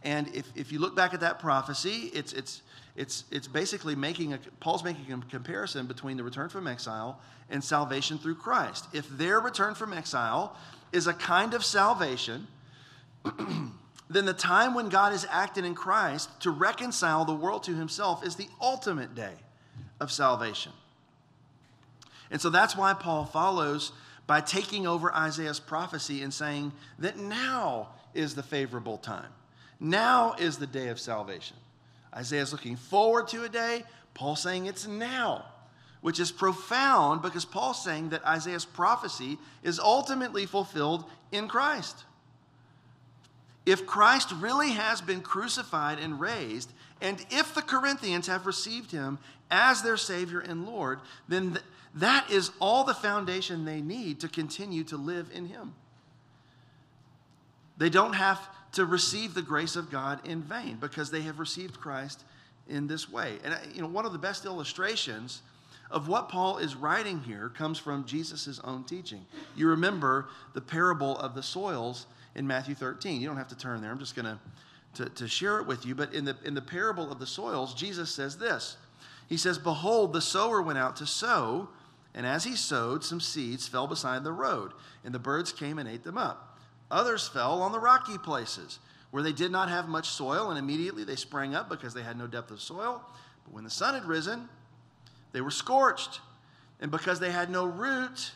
And 0.03 0.35
if, 0.35 0.51
if 0.55 0.71
you 0.71 0.79
look 0.79 0.95
back 0.95 1.13
at 1.13 1.21
that 1.21 1.39
prophecy, 1.39 2.11
it's, 2.13 2.33
it's, 2.33 2.61
it's, 2.95 3.23
it's 3.31 3.47
basically 3.47 3.95
making 3.95 4.33
a, 4.33 4.39
Paul's 4.59 4.83
making 4.83 5.13
a 5.13 5.17
comparison 5.29 5.85
between 5.85 6.17
the 6.17 6.23
return 6.23 6.49
from 6.49 6.67
exile 6.67 7.21
and 7.49 7.63
salvation 7.63 8.17
through 8.17 8.35
Christ. 8.35 8.87
If 8.91 9.07
their 9.09 9.39
return 9.39 9.75
from 9.75 9.93
exile 9.93 10.57
is 10.91 11.07
a 11.07 11.13
kind 11.13 11.53
of 11.53 11.63
salvation, 11.63 12.47
then 14.09 14.25
the 14.25 14.33
time 14.33 14.73
when 14.73 14.89
God 14.89 15.13
is 15.13 15.25
acting 15.29 15.65
in 15.65 15.75
Christ 15.75 16.29
to 16.41 16.51
reconcile 16.51 17.25
the 17.25 17.33
world 17.33 17.63
to 17.63 17.75
himself 17.75 18.25
is 18.25 18.35
the 18.35 18.49
ultimate 18.61 19.15
day 19.15 19.33
of 19.99 20.11
salvation. 20.11 20.71
And 22.29 22.41
so 22.41 22.49
that's 22.49 22.75
why 22.75 22.93
Paul 22.93 23.25
follows 23.25 23.91
by 24.27 24.41
taking 24.41 24.87
over 24.87 25.13
Isaiah's 25.13 25.59
prophecy 25.59 26.21
and 26.21 26.33
saying 26.33 26.71
that 26.99 27.17
now 27.17 27.89
is 28.13 28.35
the 28.35 28.43
favorable 28.43 28.97
time. 28.97 29.29
Now 29.79 30.35
is 30.37 30.57
the 30.57 30.67
day 30.67 30.89
of 30.89 30.99
salvation. 30.99 31.57
Isaiah's 32.15 32.51
looking 32.51 32.75
forward 32.75 33.27
to 33.29 33.43
a 33.43 33.49
day. 33.49 33.83
Paul 34.13 34.35
saying 34.35 34.65
it's 34.65 34.87
now, 34.87 35.45
which 36.01 36.19
is 36.19 36.31
profound 36.31 37.21
because 37.21 37.45
Paul's 37.45 37.83
saying 37.83 38.09
that 38.09 38.25
Isaiah's 38.25 38.65
prophecy 38.65 39.37
is 39.63 39.79
ultimately 39.79 40.45
fulfilled 40.45 41.05
in 41.31 41.47
Christ. 41.47 42.03
If 43.65 43.85
Christ 43.85 44.31
really 44.33 44.71
has 44.71 45.01
been 45.01 45.21
crucified 45.21 45.99
and 45.99 46.19
raised, 46.19 46.71
and 47.01 47.23
if 47.29 47.55
the 47.55 47.61
Corinthians 47.61 48.27
have 48.27 48.45
received 48.45 48.91
him 48.91 49.19
as 49.49 49.81
their 49.81 49.97
Savior 49.97 50.39
and 50.39 50.65
Lord, 50.65 50.99
then 51.27 51.51
th- 51.51 51.63
that 51.95 52.29
is 52.29 52.51
all 52.59 52.83
the 52.83 52.93
foundation 52.93 53.63
they 53.63 53.81
need 53.81 54.19
to 54.21 54.27
continue 54.27 54.83
to 54.85 54.97
live 54.97 55.29
in 55.33 55.45
him. 55.45 55.75
They 57.77 57.89
don't 57.89 58.13
have 58.13 58.49
to 58.73 58.85
receive 58.85 59.33
the 59.33 59.41
grace 59.41 59.75
of 59.75 59.91
God 59.91 60.27
in 60.27 60.41
vain 60.41 60.77
because 60.79 61.11
they 61.11 61.21
have 61.21 61.39
received 61.39 61.79
Christ 61.79 62.23
in 62.67 62.87
this 62.87 63.09
way. 63.09 63.37
And 63.43 63.57
you 63.73 63.81
know, 63.81 63.87
one 63.87 64.05
of 64.05 64.13
the 64.13 64.19
best 64.19 64.45
illustrations 64.45 65.41
of 65.91 66.07
what 66.07 66.29
Paul 66.29 66.57
is 66.57 66.75
writing 66.75 67.19
here 67.19 67.49
comes 67.49 67.77
from 67.77 68.05
Jesus' 68.05 68.59
own 68.63 68.83
teaching. 68.83 69.25
You 69.55 69.67
remember 69.69 70.27
the 70.53 70.61
parable 70.61 71.17
of 71.19 71.35
the 71.35 71.43
soils 71.43 72.07
in 72.35 72.47
Matthew 72.47 72.75
13. 72.75 73.21
You 73.21 73.27
don't 73.27 73.37
have 73.37 73.49
to 73.49 73.57
turn 73.57 73.81
there. 73.81 73.91
I'm 73.91 73.99
just 73.99 74.15
going 74.15 74.39
to, 74.95 75.09
to 75.09 75.27
share 75.27 75.59
it 75.59 75.67
with 75.67 75.85
you. 75.85 75.95
But 75.95 76.13
in 76.13 76.25
the, 76.25 76.35
in 76.43 76.53
the 76.53 76.61
parable 76.61 77.11
of 77.11 77.19
the 77.19 77.27
soils, 77.27 77.73
Jesus 77.73 78.09
says 78.09 78.37
this. 78.37 78.77
He 79.27 79.37
says, 79.37 79.57
Behold, 79.57 80.13
the 80.13 80.21
sower 80.21 80.61
went 80.61 80.77
out 80.77 80.95
to 80.97 81.05
sow, 81.05 81.69
and 82.13 82.25
as 82.25 82.43
he 82.43 82.55
sowed, 82.55 83.03
some 83.03 83.19
seeds 83.19 83.67
fell 83.67 83.87
beside 83.87 84.23
the 84.23 84.31
road, 84.31 84.73
and 85.03 85.13
the 85.13 85.19
birds 85.19 85.51
came 85.51 85.79
and 85.79 85.89
ate 85.89 86.03
them 86.03 86.17
up. 86.17 86.59
Others 86.91 87.27
fell 87.29 87.61
on 87.61 87.71
the 87.71 87.79
rocky 87.79 88.17
places 88.17 88.79
where 89.11 89.23
they 89.23 89.31
did 89.31 89.51
not 89.51 89.69
have 89.69 89.87
much 89.87 90.09
soil, 90.09 90.49
and 90.49 90.59
immediately 90.59 91.03
they 91.03 91.15
sprang 91.15 91.55
up 91.55 91.69
because 91.69 91.93
they 91.93 92.03
had 92.03 92.17
no 92.17 92.27
depth 92.27 92.51
of 92.51 92.61
soil. 92.61 93.01
But 93.45 93.53
when 93.53 93.63
the 93.63 93.69
sun 93.69 93.93
had 93.93 94.05
risen, 94.05 94.49
they 95.31 95.41
were 95.41 95.51
scorched. 95.51 96.19
And 96.79 96.91
because 96.91 97.19
they 97.19 97.31
had 97.31 97.49
no 97.49 97.65
root, 97.65 98.31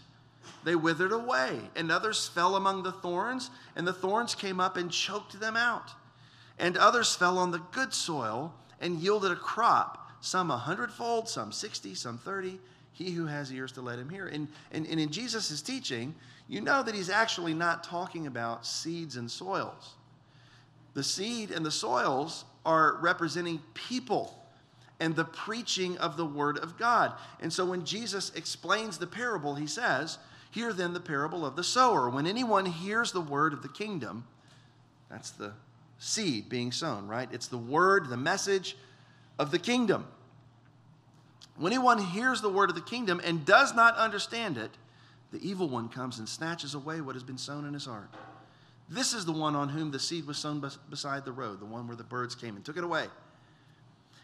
they 0.63 0.75
withered 0.75 1.11
away. 1.11 1.59
And 1.75 1.91
others 1.91 2.27
fell 2.27 2.55
among 2.55 2.83
the 2.83 2.91
thorns, 2.91 3.49
and 3.75 3.87
the 3.87 3.93
thorns 3.93 4.35
came 4.35 4.59
up 4.59 4.77
and 4.77 4.91
choked 4.91 5.39
them 5.39 5.55
out. 5.55 5.91
And 6.59 6.77
others 6.77 7.15
fell 7.15 7.37
on 7.37 7.51
the 7.51 7.61
good 7.71 7.93
soil 7.93 8.53
and 8.81 8.99
yielded 8.99 9.31
a 9.31 9.35
crop, 9.35 10.11
some 10.21 10.51
a 10.51 10.57
hundredfold, 10.57 11.29
some 11.29 11.51
sixty, 11.51 11.95
some 11.95 12.17
thirty. 12.17 12.59
He 12.93 13.11
who 13.11 13.27
has 13.27 13.51
ears 13.51 13.71
to 13.73 13.81
let 13.81 13.99
him 13.99 14.09
hear. 14.09 14.25
And, 14.25 14.47
and, 14.71 14.87
and 14.87 14.99
in 14.99 15.11
Jesus' 15.11 15.61
teaching, 15.61 16.15
you 16.47 16.61
know 16.61 16.81
that 16.81 16.95
he's 16.95 17.11
actually 17.11 17.53
not 17.53 17.83
talking 17.83 18.25
about 18.25 18.65
seeds 18.65 19.17
and 19.17 19.29
soils. 19.29 19.93
The 20.95 21.03
seed 21.03 21.51
and 21.51 21.63
the 21.63 21.69
soils 21.69 22.45
are 22.65 22.97
representing 22.99 23.61
people 23.75 24.43
and 24.99 25.15
the 25.15 25.25
preaching 25.25 25.95
of 25.99 26.17
the 26.17 26.25
word 26.25 26.57
of 26.57 26.75
God. 26.79 27.13
And 27.39 27.53
so 27.53 27.65
when 27.65 27.85
Jesus 27.85 28.31
explains 28.33 28.97
the 28.97 29.05
parable, 29.05 29.53
he 29.53 29.67
says, 29.67 30.17
Hear 30.57 30.73
then 30.73 30.93
the 30.93 30.99
parable 30.99 31.45
of 31.45 31.55
the 31.55 31.63
sower. 31.63 32.09
When 32.09 32.25
anyone 32.25 32.65
hears 32.65 33.11
the 33.11 33.21
word 33.21 33.53
of 33.53 33.61
the 33.61 33.69
kingdom, 33.69 34.25
that's 35.07 35.29
the 35.29 35.53
seed 35.99 36.49
being 36.49 36.71
sown, 36.71 37.07
right? 37.07 37.29
It's 37.31 37.45
the 37.45 37.59
word, 37.59 38.09
the 38.09 38.17
message 38.17 38.75
of 39.37 39.51
the 39.51 39.59
kingdom. 39.59 40.07
When 41.57 41.73
anyone 41.73 41.99
hears 41.99 42.41
the 42.41 42.49
word 42.49 42.71
of 42.71 42.75
the 42.75 42.81
kingdom 42.81 43.21
and 43.23 43.45
does 43.45 43.75
not 43.75 43.97
understand 43.97 44.57
it, 44.57 44.71
the 45.31 45.47
evil 45.47 45.69
one 45.69 45.89
comes 45.89 46.17
and 46.17 46.27
snatches 46.27 46.73
away 46.73 47.01
what 47.01 47.13
has 47.13 47.23
been 47.23 47.37
sown 47.37 47.63
in 47.63 47.75
his 47.75 47.85
heart. 47.85 48.09
This 48.89 49.13
is 49.13 49.25
the 49.25 49.33
one 49.33 49.55
on 49.55 49.69
whom 49.69 49.91
the 49.91 49.99
seed 49.99 50.25
was 50.25 50.39
sown 50.39 50.67
beside 50.89 51.23
the 51.23 51.31
road, 51.31 51.59
the 51.59 51.65
one 51.65 51.85
where 51.85 51.95
the 51.95 52.03
birds 52.03 52.33
came 52.33 52.55
and 52.55 52.65
took 52.65 52.77
it 52.77 52.83
away. 52.83 53.05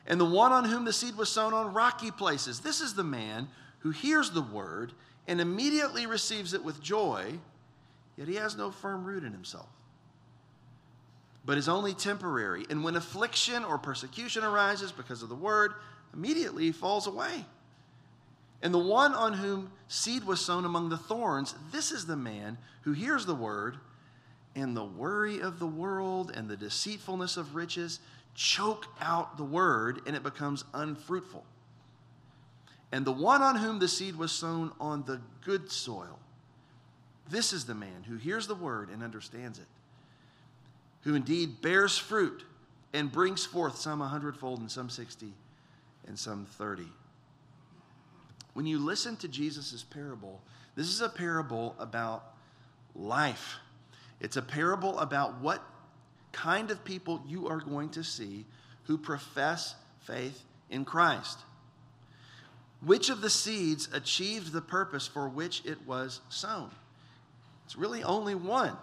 And 0.08 0.19
the 0.19 0.26
one 0.26 0.52
on 0.52 0.65
whom 0.65 0.84
the 0.84 0.93
seed 0.93 1.15
was 1.15 1.30
sown 1.30 1.54
on 1.54 1.76
rocky 1.76 2.10
places. 2.10 2.62
This 2.62 2.82
is 2.82 2.96
the 2.96 3.04
man 3.04 3.50
who 3.82 3.91
hears 3.91 4.32
the 4.32 4.41
word 4.41 4.93
and 5.28 5.40
immediately 5.40 6.06
receives 6.06 6.54
it 6.54 6.64
with 6.64 6.82
joy, 6.82 7.40
yet 8.18 8.28
he 8.28 8.36
has 8.36 8.56
no 8.56 8.72
firm 8.72 9.04
root 9.04 9.24
in 9.24 9.32
himself, 9.32 9.70
but 11.46 11.58
is 11.58 11.70
only 11.70 11.94
temporary. 11.94 12.66
And 12.70 12.84
when 12.84 12.96
affliction 12.96 13.64
or 13.64 13.78
persecution 13.78 14.44
arises 14.44 14.92
because 14.92 15.24
of 15.24 15.30
the 15.30 15.36
word, 15.36 15.74
immediately 16.14 16.66
he 16.66 16.72
falls 16.72 17.08
away. 17.08 17.46
And 18.62 18.74
the 18.74 18.80
one 18.80 19.14
on 19.14 19.34
whom 19.34 19.72
seed 19.90 20.24
was 20.24 20.40
sown 20.40 20.64
among 20.64 20.90
the 20.90 20.98
thorns, 20.98 21.54
this 21.72 21.92
is 21.92 22.06
the 22.06 22.16
man 22.16 22.58
who 22.84 22.94
hears 22.94 23.26
the 23.26 23.36
word, 23.36 23.78
and 24.56 24.76
the 24.76 24.86
worry 24.86 25.42
of 25.42 25.60
the 25.60 25.68
world 25.68 26.32
and 26.34 26.48
the 26.48 26.56
deceitfulness 26.56 27.38
of 27.38 27.56
riches 27.56 28.00
choke 28.36 28.88
out 29.02 29.38
the 29.38 29.44
word, 29.44 30.02
and 30.06 30.16
it 30.16 30.24
becomes 30.24 30.64
unfruitful. 30.74 31.44
And 32.93 33.03
the 33.06 33.12
one 33.12 33.41
on 33.41 33.56
whom 33.56 33.79
the 33.79 33.88
seed 33.88 34.15
was 34.15 34.32
sown 34.32 34.71
on 34.79 35.03
the 35.08 35.19
good 35.43 35.71
soil, 35.71 36.19
this 37.27 37.51
is 37.51 37.65
the 37.65 37.73
man 37.73 38.03
who 38.08 38.17
hears 38.17 38.45
the 38.45 38.53
word 38.53 38.89
and 38.89 39.01
understands 39.01 39.58
it, 39.58 39.65
who 41.01 41.15
indeed 41.15 41.60
bears 41.60 41.97
fruit 41.97 42.43
and 42.93 43.12
brings 43.12 43.47
forth 43.47 43.77
some 43.77 43.99
a 43.99 44.08
hundredfold 44.08 44.60
and 44.60 44.69
some 44.69 44.91
sixty 44.91 45.34
and 46.08 46.19
some 46.19 46.45
thirty. 46.45 46.88
When 48.53 48.67
you 48.67 48.77
listen 48.77 49.17
to 49.17 49.27
Jesus' 49.27 49.84
parable, 49.84 50.39
this 50.75 50.88
is 50.88 51.01
a 51.01 51.10
parable 51.10 51.75
about 51.79 52.23
life. 52.93 53.56
It's 54.19 54.38
a 54.38 54.41
parable 54.43 54.99
about 54.99 55.41
what 55.41 55.63
kind 56.32 56.69
of 56.69 56.86
people 56.86 57.23
you 57.25 57.47
are 57.47 57.60
going 57.60 57.89
to 57.89 58.03
see 58.03 58.45
who 58.84 58.99
profess 58.99 59.73
faith 60.01 60.43
in 60.69 60.86
Christ. 60.86 61.39
Which 62.86 63.10
of 63.10 63.22
the 63.22 63.30
seeds 63.30 63.88
achieved 63.93 64.52
the 64.52 64.62
purpose 64.62 65.08
for 65.08 65.30
which 65.30 65.62
it 65.65 65.86
was 65.88 66.19
sown? 66.30 66.69
It's 67.65 67.78
really 67.78 68.04
only 68.04 68.36
one. 68.36 68.76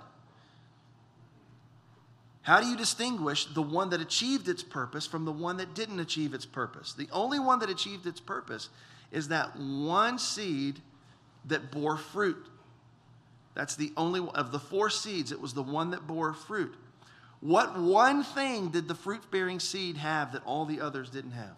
How 2.42 2.60
do 2.60 2.66
you 2.66 2.76
distinguish 2.76 3.44
the 3.44 3.62
one 3.62 3.90
that 3.90 4.00
achieved 4.00 4.48
its 4.48 4.62
purpose 4.62 5.06
from 5.06 5.26
the 5.26 5.32
one 5.32 5.58
that 5.58 5.74
didn't 5.74 6.00
achieve 6.00 6.32
its 6.32 6.46
purpose? 6.46 6.94
The 6.94 7.08
only 7.12 7.38
one 7.38 7.58
that 7.58 7.68
achieved 7.68 8.06
its 8.06 8.20
purpose 8.20 8.70
is 9.12 9.28
that 9.28 9.54
one 9.56 10.18
seed 10.18 10.80
that 11.44 11.70
bore 11.70 11.98
fruit. 11.98 12.46
That's 13.54 13.76
the 13.76 13.92
only 13.96 14.26
of 14.34 14.52
the 14.52 14.58
four 14.58 14.88
seeds, 14.88 15.32
it 15.32 15.40
was 15.40 15.52
the 15.52 15.62
one 15.62 15.90
that 15.90 16.06
bore 16.06 16.32
fruit. 16.32 16.74
What 17.40 17.78
one 17.78 18.22
thing 18.22 18.68
did 18.68 18.88
the 18.88 18.94
fruit 18.94 19.30
bearing 19.30 19.60
seed 19.60 19.98
have 19.98 20.32
that 20.32 20.44
all 20.44 20.64
the 20.64 20.80
others 20.80 21.10
didn't 21.10 21.32
have? 21.32 21.56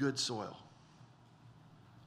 Good 0.00 0.18
soil. 0.18 0.56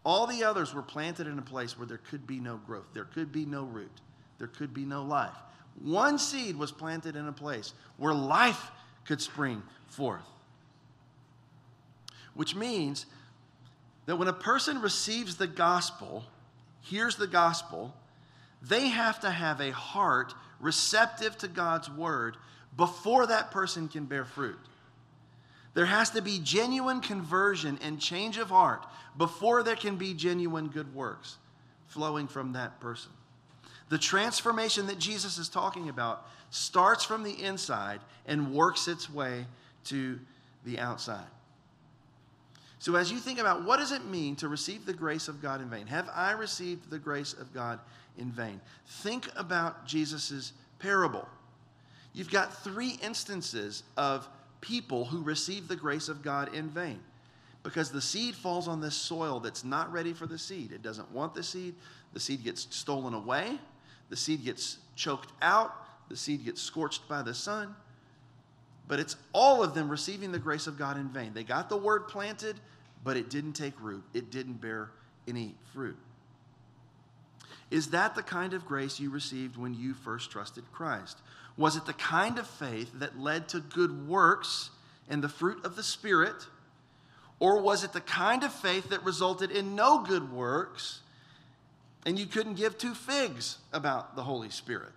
All 0.03 0.25
the 0.25 0.43
others 0.43 0.73
were 0.73 0.82
planted 0.82 1.27
in 1.27 1.38
a 1.38 1.43
place 1.43 1.77
where 1.77 1.86
there 1.86 1.99
could 2.10 2.25
be 2.25 2.39
no 2.39 2.58
growth, 2.58 2.88
there 2.91 3.03
could 3.03 3.32
be 3.32 3.45
no 3.45 3.65
root, 3.65 4.01
there 4.39 4.47
could 4.47 4.73
be 4.73 4.84
no 4.84 5.03
life. 5.03 5.38
One 5.79 6.17
seed 6.17 6.56
was 6.56 6.71
planted 6.71 7.15
in 7.15 7.27
a 7.27 7.32
place 7.32 7.73
where 7.97 8.15
life 8.15 8.71
could 9.06 9.21
spring 9.21 9.62
forth. 9.86 10.25
Which 12.34 12.56
means 12.56 13.06
that 14.08 14.15
when 14.15 14.27
a 14.27 14.34
person 14.34 14.82
receives 14.82 15.36
the 15.36 15.45
gospel, 15.45 16.25
hears 16.82 17.15
the 17.15 17.27
gospel, 17.27 17.95
they 18.60 18.88
have 18.88 19.19
to 19.19 19.29
have 19.29 19.62
a 19.62 19.71
heart 19.71 20.34
receptive 20.60 21.38
to 21.38 21.47
God's 21.47 21.91
word 21.91 22.38
before 22.75 23.27
that 23.27 23.51
person 23.51 23.88
can 23.88 24.06
bear 24.06 24.25
fruit. 24.25 24.58
There 25.73 25.86
has 25.86 26.12
to 26.12 26.21
be 26.21 26.39
genuine 26.39 27.01
conversion 27.01 27.79
and 27.81 27.99
change 27.99 28.38
of 28.38 28.49
heart 28.49 28.86
before 29.17 29.63
there 29.63 29.75
can 29.75 29.95
be 29.95 30.13
genuine 30.13 30.67
good 30.67 30.93
works 30.93 31.38
flowing 31.88 32.27
from 32.27 32.53
that 32.53 32.79
person. 32.79 33.12
The 33.89 33.97
transformation 33.97 34.88
that 34.88 34.99
Jesus 34.99 35.38
is 35.38 35.49
talking 35.49 35.89
about 35.89 36.27
starts 36.49 37.03
from 37.03 37.23
the 37.23 37.43
inside 37.43 37.99
and 38.25 38.53
works 38.53 38.88
its 38.88 39.09
way 39.09 39.45
to 39.86 40.19
the 40.65 40.79
outside. 40.79 41.27
So 42.79 42.95
as 42.95 43.12
you 43.12 43.17
think 43.17 43.39
about 43.39 43.63
what 43.63 43.77
does 43.77 43.91
it 43.91 44.05
mean 44.05 44.36
to 44.38 44.47
receive 44.47 44.86
the 44.86 44.93
grace 44.93 45.27
of 45.27 45.41
God 45.41 45.62
in 45.62 45.69
vain? 45.69 45.88
Have 45.88 46.09
I 46.13 46.31
received 46.31 46.89
the 46.89 46.99
grace 46.99 47.33
of 47.33 47.53
God 47.53 47.79
in 48.17 48.29
vain? 48.31 48.59
Think 48.86 49.29
about 49.36 49.86
Jesus' 49.86 50.53
parable. 50.79 51.27
You've 52.13 52.29
got 52.29 52.63
three 52.63 52.99
instances 53.01 53.83
of 53.95 54.27
people 54.63 55.04
who 55.04 55.21
receive 55.21 55.67
the 55.67 55.76
grace 55.76 56.08
of 56.08 56.21
God 56.21 56.56
in 56.56 56.69
vain. 56.69 56.99
Because 57.63 57.91
the 57.91 58.02
seed 58.02 58.34
falls 58.34 58.67
on 58.67 58.80
this 58.80 58.95
soil 58.95 59.41
that's 59.41 59.65
not 59.65 59.91
ready 59.91 60.13
for 60.13 60.26
the 60.26 60.38
seed. 60.38 60.71
It 60.71 60.82
doesn't 60.82 61.12
want 61.12 61.34
the 61.34 61.43
seed. 61.43 61.76
The 62.13 62.19
seed 62.19 62.43
gets 62.43 62.67
stolen 62.69 63.13
away. 63.13 63.60
The 64.10 64.15
seed 64.15 64.45
gets 64.45 64.78
choked 64.95 65.32
out. 65.41 65.73
The 66.10 66.15
seed 66.15 66.45
gets 66.45 66.62
scorched 66.62 67.08
by 67.10 67.21
the 67.21 67.34
sun. 67.34 67.76
But 68.88 68.99
it's 68.99 69.17
all 69.34 69.63
of 69.63 69.73
them 69.73 69.89
receiving 69.89 70.32
the 70.32 70.39
grace 70.39 70.65
of 70.67 70.78
God 70.78 70.97
in 70.97 71.10
vain. 71.10 71.34
They 71.34 71.43
got 71.43 71.67
the 71.67 71.78
word 71.78 72.08
planted, 72.08 72.58
but 73.04 73.17
it 73.17 73.30
didn't 73.30 73.54
take 73.54 73.73
root, 73.82 74.04
it 74.13 74.32
didn't 74.32 74.62
bear 74.62 74.91
any 75.28 75.56
fruit. 75.73 75.97
Is 77.71 77.88
that 77.89 78.15
the 78.15 78.23
kind 78.23 78.54
of 78.54 78.65
grace 78.65 78.99
you 78.99 79.10
received 79.10 79.58
when 79.58 79.73
you 79.73 79.93
first 79.93 80.32
trusted 80.32 80.63
Christ? 80.71 81.17
Was 81.57 81.75
it 81.75 81.85
the 81.85 81.93
kind 81.93 82.39
of 82.39 82.47
faith 82.47 82.91
that 82.95 83.19
led 83.19 83.47
to 83.49 83.59
good 83.59 84.07
works 84.07 84.69
and 85.09 85.23
the 85.23 85.29
fruit 85.29 85.63
of 85.65 85.75
the 85.75 85.83
Spirit? 85.83 86.47
Or 87.39 87.61
was 87.61 87.83
it 87.83 87.93
the 87.93 88.01
kind 88.01 88.43
of 88.43 88.53
faith 88.53 88.89
that 88.89 89.03
resulted 89.03 89.51
in 89.51 89.75
no 89.75 90.03
good 90.03 90.31
works 90.31 91.01
and 92.05 92.17
you 92.17 92.25
couldn't 92.25 92.55
give 92.55 92.77
two 92.77 92.93
figs 92.93 93.57
about 93.71 94.15
the 94.15 94.23
Holy 94.23 94.49
Spirit? 94.49 94.93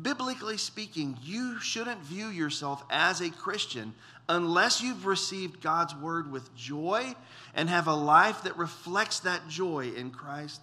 Biblically 0.00 0.56
speaking, 0.56 1.18
you 1.22 1.60
shouldn't 1.60 2.00
view 2.00 2.28
yourself 2.28 2.82
as 2.90 3.20
a 3.20 3.30
Christian 3.30 3.94
unless 4.28 4.82
you've 4.82 5.06
received 5.06 5.60
God's 5.60 5.94
word 5.94 6.32
with 6.32 6.54
joy 6.56 7.14
and 7.54 7.68
have 7.68 7.86
a 7.86 7.94
life 7.94 8.42
that 8.42 8.56
reflects 8.56 9.20
that 9.20 9.48
joy 9.48 9.92
in 9.94 10.10
Christ 10.10 10.62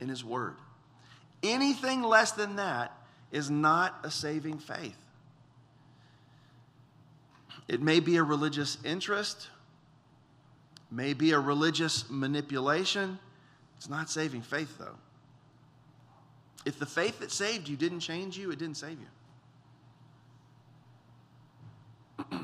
and 0.00 0.10
His 0.10 0.24
word. 0.24 0.54
Anything 1.42 2.02
less 2.02 2.32
than 2.32 2.56
that 2.56 2.92
is 3.32 3.50
not 3.50 3.98
a 4.02 4.10
saving 4.10 4.58
faith. 4.58 4.96
It 7.68 7.80
may 7.80 8.00
be 8.00 8.16
a 8.16 8.22
religious 8.22 8.78
interest, 8.84 9.48
may 10.90 11.12
be 11.12 11.30
a 11.32 11.38
religious 11.38 12.10
manipulation. 12.10 13.18
It's 13.76 13.88
not 13.88 14.10
saving 14.10 14.42
faith, 14.42 14.76
though. 14.78 14.96
If 16.64 16.78
the 16.78 16.86
faith 16.86 17.20
that 17.20 17.30
saved 17.30 17.68
you 17.68 17.76
didn't 17.76 18.00
change 18.00 18.36
you, 18.36 18.50
it 18.50 18.58
didn't 18.58 18.76
save 18.76 18.98
you. 22.30 22.38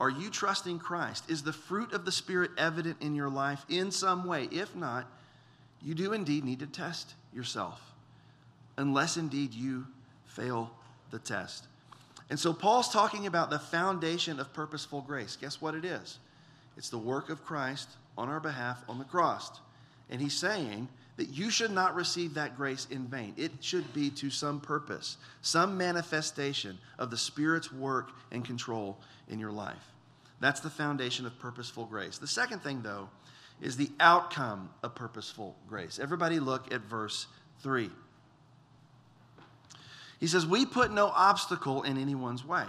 Are 0.00 0.10
you 0.10 0.30
trusting 0.30 0.78
Christ? 0.78 1.30
Is 1.30 1.42
the 1.42 1.52
fruit 1.52 1.92
of 1.92 2.04
the 2.04 2.12
Spirit 2.12 2.50
evident 2.56 2.96
in 3.00 3.14
your 3.14 3.28
life 3.28 3.64
in 3.68 3.90
some 3.90 4.24
way? 4.24 4.48
If 4.50 4.74
not, 4.74 5.06
you 5.82 5.94
do 5.94 6.14
indeed 6.14 6.44
need 6.44 6.60
to 6.60 6.66
test 6.66 7.14
yourself 7.32 7.93
unless 8.76 9.16
indeed 9.16 9.54
you 9.54 9.86
fail 10.24 10.70
the 11.10 11.18
test. 11.18 11.66
And 12.30 12.38
so 12.38 12.52
Paul's 12.52 12.88
talking 12.88 13.26
about 13.26 13.50
the 13.50 13.58
foundation 13.58 14.40
of 14.40 14.52
purposeful 14.52 15.02
grace. 15.02 15.36
Guess 15.36 15.60
what 15.60 15.74
it 15.74 15.84
is? 15.84 16.18
It's 16.76 16.90
the 16.90 16.98
work 16.98 17.30
of 17.30 17.44
Christ 17.44 17.88
on 18.16 18.28
our 18.28 18.40
behalf 18.40 18.82
on 18.88 18.98
the 18.98 19.04
cross. 19.04 19.50
And 20.10 20.20
he's 20.20 20.34
saying 20.34 20.88
that 21.16 21.28
you 21.28 21.50
should 21.50 21.70
not 21.70 21.94
receive 21.94 22.34
that 22.34 22.56
grace 22.56 22.86
in 22.90 23.06
vain. 23.06 23.34
It 23.36 23.52
should 23.60 23.92
be 23.94 24.10
to 24.10 24.30
some 24.30 24.60
purpose, 24.60 25.16
some 25.42 25.76
manifestation 25.76 26.78
of 26.98 27.10
the 27.10 27.16
Spirit's 27.16 27.72
work 27.72 28.10
and 28.32 28.44
control 28.44 28.98
in 29.28 29.38
your 29.38 29.52
life. 29.52 29.92
That's 30.40 30.60
the 30.60 30.70
foundation 30.70 31.26
of 31.26 31.38
purposeful 31.38 31.86
grace. 31.86 32.18
The 32.18 32.26
second 32.26 32.62
thing, 32.62 32.82
though, 32.82 33.08
is 33.62 33.76
the 33.76 33.90
outcome 34.00 34.70
of 34.82 34.94
purposeful 34.94 35.56
grace. 35.68 36.00
Everybody 36.02 36.40
look 36.40 36.72
at 36.74 36.80
verse 36.80 37.28
3. 37.62 37.90
He 40.24 40.28
says, 40.28 40.46
We 40.46 40.64
put 40.64 40.90
no 40.90 41.08
obstacle 41.08 41.82
in 41.82 41.98
anyone's 41.98 42.46
way, 42.46 42.64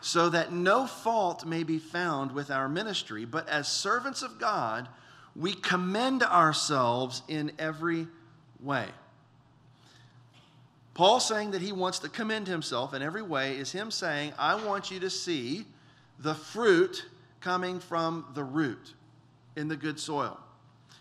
so 0.00 0.30
that 0.30 0.50
no 0.50 0.86
fault 0.86 1.44
may 1.44 1.62
be 1.62 1.78
found 1.78 2.32
with 2.32 2.50
our 2.50 2.70
ministry, 2.70 3.26
but 3.26 3.46
as 3.50 3.68
servants 3.68 4.22
of 4.22 4.38
God, 4.38 4.88
we 5.36 5.52
commend 5.52 6.22
ourselves 6.22 7.20
in 7.28 7.52
every 7.58 8.06
way. 8.60 8.86
Paul 10.94 11.20
saying 11.20 11.50
that 11.50 11.60
he 11.60 11.70
wants 11.70 11.98
to 11.98 12.08
commend 12.08 12.46
himself 12.46 12.94
in 12.94 13.02
every 13.02 13.20
way 13.20 13.58
is 13.58 13.70
him 13.70 13.90
saying, 13.90 14.32
I 14.38 14.54
want 14.54 14.90
you 14.90 15.00
to 15.00 15.10
see 15.10 15.66
the 16.18 16.34
fruit 16.34 17.04
coming 17.42 17.78
from 17.78 18.24
the 18.32 18.42
root 18.42 18.94
in 19.54 19.68
the 19.68 19.76
good 19.76 20.00
soil. 20.00 20.40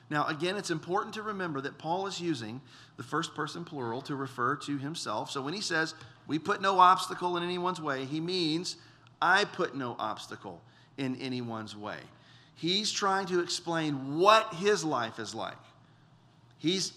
Now, 0.10 0.26
again, 0.28 0.56
it's 0.56 0.72
important 0.72 1.14
to 1.16 1.22
remember 1.22 1.60
that 1.62 1.78
Paul 1.78 2.08
is 2.08 2.22
using 2.22 2.62
the 2.96 3.04
first 3.04 3.36
person 3.36 3.66
plural 3.66 4.02
to 4.04 4.16
refer 4.16 4.56
to 4.56 4.78
himself. 4.78 5.30
So 5.32 5.42
when 5.42 5.54
he 5.54 5.62
says, 5.62 5.96
We 6.28 6.40
put 6.40 6.62
no 6.62 6.80
obstacle 6.80 7.38
in 7.38 7.44
anyone's 7.44 7.82
way, 7.82 8.06
he 8.06 8.22
means, 8.22 8.78
I 9.22 9.46
put 9.46 9.76
no 9.76 9.96
obstacle 10.00 10.62
in 10.98 11.16
anyone's 11.18 11.76
way. 11.76 11.98
He's 12.56 12.92
trying 12.92 13.28
to 13.28 13.42
explain 13.42 14.18
what 14.18 14.54
his 14.56 14.84
life 14.84 15.20
is 15.20 15.36
like. 15.36 15.58
He's 16.58 16.94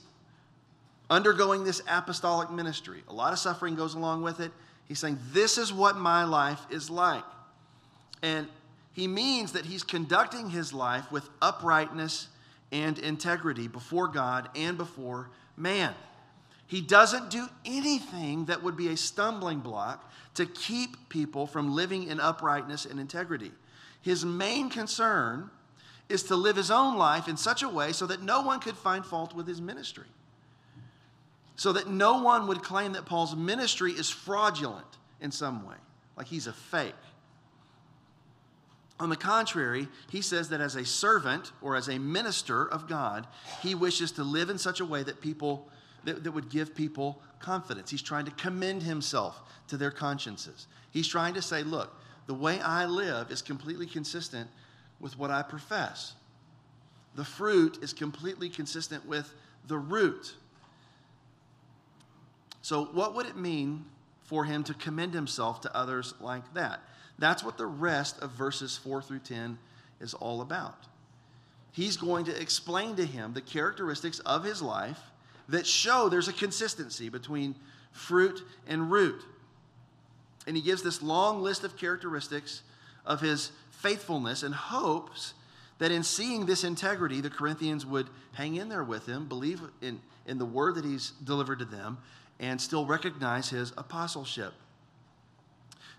undergoing 1.11 1.65
this 1.65 1.83
apostolic 1.89 2.51
ministry. 2.51 3.03
A 3.09 3.13
lot 3.13 3.33
of 3.33 3.39
suffering 3.39 3.75
goes 3.75 3.95
along 3.95 4.23
with 4.23 4.41
it. 4.41 4.53
He's 4.87 5.01
saying, 5.01 5.19
This 5.33 5.59
is 5.59 5.73
what 5.73 5.97
my 5.97 6.25
life 6.25 6.61
is 6.71 6.89
like. 6.89 7.25
And 8.23 8.47
he 8.93 9.09
means 9.09 9.53
that 9.53 9.67
he's 9.67 9.83
conducting 9.83 10.51
his 10.51 10.73
life 10.73 11.11
with 11.11 11.29
uprightness 11.43 12.29
and 12.73 12.99
integrity 12.99 13.69
before 13.69 14.09
God 14.09 14.49
and 14.55 14.77
before 14.77 15.31
man. 15.57 15.95
He 16.67 16.81
doesn't 16.81 17.31
do 17.31 17.49
anything 17.65 18.45
that 18.45 18.63
would 18.63 18.77
be 18.77 18.89
a 18.89 18.97
stumbling 18.97 19.59
block 19.59 20.09
to 20.35 20.47
keep 20.47 21.09
people 21.09 21.47
from 21.47 21.75
living 21.75 22.05
in 22.05 22.21
uprightness 22.21 22.85
and 22.85 23.01
integrity. 23.01 23.51
His 24.03 24.25
main 24.25 24.71
concern 24.71 25.51
is 26.09 26.23
to 26.25 26.37
live 26.37 26.57
his 26.57 26.71
own 26.71 26.97
life 26.97 27.29
in 27.29 27.37
such 27.37 27.63
a 27.63 27.69
way 27.69 27.93
so 27.93 28.07
that 28.07 28.23
no 28.23 28.43
one 28.43 28.61
could 28.61 28.77
find 28.77 29.05
fault 29.05 29.35
with 29.35 29.47
his 29.47 29.61
ministry. 29.61 30.07
So 31.57 31.73
that 31.73 31.89
no 31.89 32.23
one 32.23 32.47
would 32.47 32.63
claim 32.63 32.93
that 32.93 33.05
Paul's 33.05 33.37
ministry 33.37 33.93
is 33.93 34.09
fraudulent 34.09 34.87
in 35.21 35.31
some 35.31 35.67
way, 35.67 35.77
like 36.17 36.27
he's 36.27 36.47
a 36.47 36.53
fake. 36.53 36.95
On 39.01 39.09
the 39.09 39.17
contrary, 39.17 39.89
he 40.11 40.21
says 40.21 40.51
that 40.51 40.61
as 40.61 40.77
a 40.77 40.85
servant 40.85 41.53
or 41.63 41.75
as 41.75 41.89
a 41.89 41.99
minister 41.99 42.67
of 42.69 42.87
God, 42.87 43.27
he 43.63 43.75
wishes 43.75 44.13
to 44.13 44.23
live 44.23 44.51
in 44.51 44.59
such 44.59 44.79
a 44.79 44.85
way 44.85 45.03
that 45.03 45.23
people 45.23 45.69
that, 46.05 46.23
that 46.25 46.33
would 46.33 46.51
give 46.51 46.75
people 46.75 47.21
confidence. 47.41 47.91
He's 47.91 48.03
trying 48.03 48.27
to 48.27 48.31
commend 48.33 48.83
himself 48.83 49.41
to 49.69 49.77
their 49.77 49.91
consciences. 49.91 50.67
He's 50.91 51.09
trying 51.09 51.35
to 51.35 51.43
say, 51.43 51.63
look, 51.63 51.95
the 52.27 52.35
way 52.35 52.61
I 52.61 52.87
live 52.87 53.31
is 53.31 53.43
completely 53.43 53.87
consistent 53.87 54.49
with 54.99 55.19
what 55.19 55.31
I 55.31 55.43
profess. 55.43 56.15
The 57.17 57.25
fruit 57.25 57.79
is 57.83 57.93
completely 57.93 58.49
consistent 58.49 59.07
with 59.07 59.35
the 59.67 59.79
root. 59.79 60.35
So, 62.63 62.85
what 62.87 63.15
would 63.15 63.27
it 63.27 63.37
mean 63.37 63.87
for 64.23 64.45
him 64.45 64.63
to 64.65 64.75
commend 64.75 65.15
himself 65.15 65.63
to 65.63 65.75
others 65.77 66.15
like 66.21 66.55
that? 66.55 66.81
That's 67.21 67.45
what 67.45 67.59
the 67.59 67.67
rest 67.67 68.19
of 68.21 68.33
verses 68.33 68.77
4 68.79 69.03
through 69.03 69.21
10 69.21 69.59
is 70.01 70.15
all 70.15 70.41
about. 70.41 70.87
He's 71.71 71.97
going 71.97 72.25
to 72.25 72.41
explain 72.41 72.97
to 72.97 73.05
him 73.05 73.35
the 73.35 73.41
characteristics 73.41 74.19
of 74.21 74.43
his 74.43 74.61
life 74.61 74.99
that 75.49 75.67
show 75.67 76.09
there's 76.09 76.29
a 76.29 76.33
consistency 76.33 77.09
between 77.09 77.55
fruit 77.93 78.43
and 78.67 78.91
root. 78.91 79.23
And 80.47 80.57
he 80.57 80.63
gives 80.63 80.83
this 80.83 81.03
long 81.03 81.43
list 81.43 81.63
of 81.63 81.77
characteristics 81.77 82.63
of 83.05 83.21
his 83.21 83.53
faithfulness 83.71 84.43
and 84.43 84.55
hopes 84.55 85.35
that 85.79 85.91
in 85.91 86.03
seeing 86.03 86.47
this 86.47 86.65
integrity, 86.65 87.21
the 87.21 87.31
Corinthians 87.31 87.85
would 87.85 88.09
hang 88.33 88.57
in 88.57 88.69
there 88.69 88.85
with 88.85 89.07
him, 89.07 89.27
believe 89.27 89.61
in, 89.81 90.01
in 90.27 90.39
the 90.39 90.45
word 90.45 90.75
that 90.77 90.85
he's 90.85 91.11
delivered 91.25 91.59
to 91.59 91.65
them, 91.65 91.99
and 92.39 92.61
still 92.61 92.87
recognize 92.87 93.51
his 93.51 93.73
apostleship. 93.77 94.55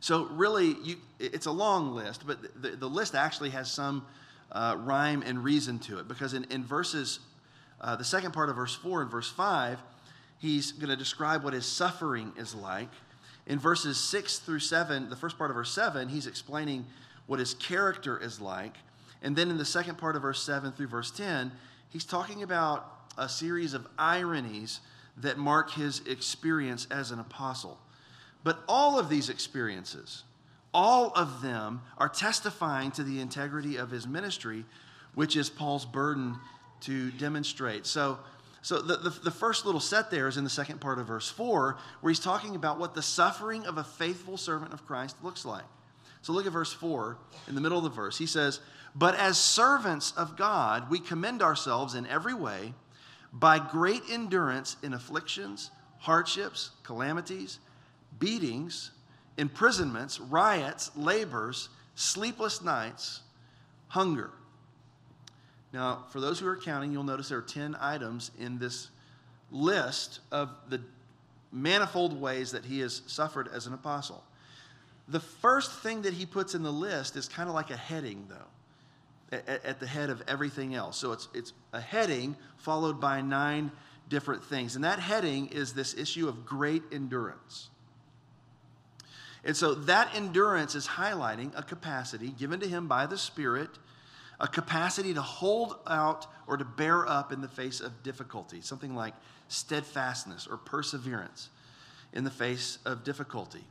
So, 0.01 0.25
really, 0.31 0.75
you, 0.83 0.97
it's 1.19 1.45
a 1.45 1.51
long 1.51 1.93
list, 1.93 2.25
but 2.25 2.61
the, 2.61 2.71
the 2.71 2.87
list 2.87 3.13
actually 3.13 3.51
has 3.51 3.71
some 3.71 4.03
uh, 4.51 4.75
rhyme 4.79 5.23
and 5.23 5.43
reason 5.43 5.77
to 5.79 5.99
it 5.99 6.07
because 6.07 6.33
in, 6.33 6.43
in 6.45 6.63
verses, 6.63 7.19
uh, 7.79 7.95
the 7.95 8.03
second 8.03 8.31
part 8.31 8.49
of 8.49 8.55
verse 8.55 8.75
4 8.75 9.03
and 9.03 9.11
verse 9.11 9.29
5, 9.29 9.79
he's 10.39 10.71
going 10.71 10.89
to 10.89 10.95
describe 10.95 11.43
what 11.43 11.53
his 11.53 11.67
suffering 11.67 12.33
is 12.35 12.55
like. 12.55 12.89
In 13.45 13.59
verses 13.59 13.99
6 13.99 14.39
through 14.39 14.59
7, 14.59 15.07
the 15.09 15.15
first 15.15 15.37
part 15.37 15.51
of 15.51 15.55
verse 15.55 15.71
7, 15.71 16.09
he's 16.09 16.25
explaining 16.25 16.85
what 17.27 17.39
his 17.39 17.53
character 17.53 18.17
is 18.17 18.41
like. 18.41 18.77
And 19.21 19.35
then 19.35 19.51
in 19.51 19.59
the 19.59 19.65
second 19.65 19.99
part 19.99 20.15
of 20.15 20.23
verse 20.23 20.41
7 20.41 20.71
through 20.71 20.87
verse 20.87 21.11
10, 21.11 21.51
he's 21.89 22.05
talking 22.05 22.41
about 22.41 22.91
a 23.19 23.29
series 23.29 23.75
of 23.75 23.87
ironies 23.99 24.79
that 25.17 25.37
mark 25.37 25.71
his 25.71 25.99
experience 26.07 26.87
as 26.89 27.11
an 27.11 27.19
apostle. 27.19 27.77
But 28.43 28.63
all 28.67 28.97
of 28.97 29.09
these 29.09 29.29
experiences, 29.29 30.23
all 30.73 31.11
of 31.15 31.41
them 31.41 31.81
are 31.97 32.09
testifying 32.09 32.91
to 32.91 33.03
the 33.03 33.19
integrity 33.19 33.77
of 33.77 33.91
his 33.91 34.07
ministry, 34.07 34.65
which 35.13 35.35
is 35.35 35.49
Paul's 35.49 35.85
burden 35.85 36.37
to 36.81 37.11
demonstrate. 37.11 37.85
So, 37.85 38.19
so 38.61 38.81
the, 38.81 38.97
the, 38.97 39.09
the, 39.09 39.31
first 39.31 39.65
little 39.65 39.81
set 39.81 40.09
there 40.09 40.27
is 40.27 40.37
in 40.37 40.43
the 40.43 40.49
second 40.49 40.81
part 40.81 40.99
of 40.99 41.07
verse 41.07 41.29
4, 41.29 41.77
where 42.01 42.09
he's 42.09 42.19
talking 42.19 42.55
about 42.55 42.79
what 42.79 42.95
the 42.95 43.01
suffering 43.01 43.65
of 43.65 43.77
a 43.77 43.83
faithful 43.83 44.37
servant 44.37 44.73
of 44.73 44.85
Christ 44.85 45.15
looks 45.23 45.45
like. 45.45 45.65
So 46.21 46.33
look 46.33 46.45
at 46.45 46.51
verse 46.51 46.73
4 46.73 47.17
in 47.47 47.55
the 47.55 47.61
middle 47.61 47.77
of 47.77 47.83
the 47.83 47.89
verse. 47.89 48.17
He 48.17 48.27
says, 48.27 48.59
But 48.95 49.15
as 49.15 49.37
servants 49.37 50.13
of 50.15 50.37
God, 50.37 50.89
we 50.89 50.99
commend 50.99 51.41
ourselves 51.41 51.95
in 51.95 52.05
every 52.05 52.33
way 52.33 52.73
by 53.33 53.59
great 53.59 54.03
endurance 54.09 54.77
in 54.83 54.93
afflictions, 54.93 55.71
hardships, 55.99 56.71
calamities, 56.83 57.59
beatings, 58.21 58.91
imprisonments, 59.37 60.21
riots, 60.21 60.91
labors, 60.95 61.67
sleepless 61.95 62.61
nights, 62.61 63.19
hunger. 63.89 64.31
Now, 65.73 66.05
for 66.11 66.21
those 66.21 66.39
who 66.39 66.47
are 66.47 66.55
counting, 66.55 66.93
you'll 66.93 67.03
notice 67.03 67.27
there 67.27 67.39
are 67.39 67.41
10 67.41 67.75
items 67.81 68.31
in 68.39 68.57
this 68.57 68.87
list 69.51 70.21
of 70.31 70.49
the 70.69 70.79
manifold 71.51 72.19
ways 72.19 72.51
that 72.51 72.63
he 72.63 72.79
has 72.79 73.01
suffered 73.07 73.49
as 73.53 73.67
an 73.67 73.73
apostle. 73.73 74.23
The 75.09 75.19
first 75.19 75.71
thing 75.79 76.03
that 76.03 76.13
he 76.13 76.25
puts 76.25 76.55
in 76.55 76.63
the 76.63 76.71
list 76.71 77.17
is 77.17 77.27
kind 77.27 77.49
of 77.49 77.55
like 77.55 77.69
a 77.71 77.75
heading, 77.75 78.25
though 78.29 78.47
at, 79.31 79.65
at 79.65 79.79
the 79.79 79.87
head 79.87 80.09
of 80.09 80.21
everything 80.27 80.75
else. 80.75 80.97
So 80.97 81.11
it's, 81.11 81.27
it's 81.33 81.53
a 81.73 81.81
heading 81.81 82.35
followed 82.57 82.99
by 82.99 83.21
nine 83.21 83.71
different 84.09 84.43
things. 84.43 84.75
And 84.75 84.83
that 84.83 84.99
heading 84.99 85.47
is 85.47 85.73
this 85.73 85.93
issue 85.93 86.27
of 86.27 86.45
great 86.45 86.83
endurance. 86.91 87.69
And 89.43 89.57
so 89.57 89.73
that 89.73 90.13
endurance 90.15 90.75
is 90.75 90.87
highlighting 90.87 91.51
a 91.57 91.63
capacity 91.63 92.29
given 92.29 92.59
to 92.59 92.67
him 92.67 92.87
by 92.87 93.07
the 93.07 93.17
Spirit, 93.17 93.69
a 94.39 94.47
capacity 94.47 95.13
to 95.13 95.21
hold 95.21 95.77
out 95.87 96.27
or 96.47 96.57
to 96.57 96.65
bear 96.65 97.07
up 97.07 97.31
in 97.31 97.41
the 97.41 97.47
face 97.47 97.81
of 97.81 98.03
difficulty, 98.03 98.61
something 98.61 98.95
like 98.95 99.13
steadfastness 99.47 100.47
or 100.47 100.57
perseverance 100.57 101.49
in 102.13 102.23
the 102.23 102.31
face 102.31 102.77
of 102.85 103.03
difficulty. 103.03 103.63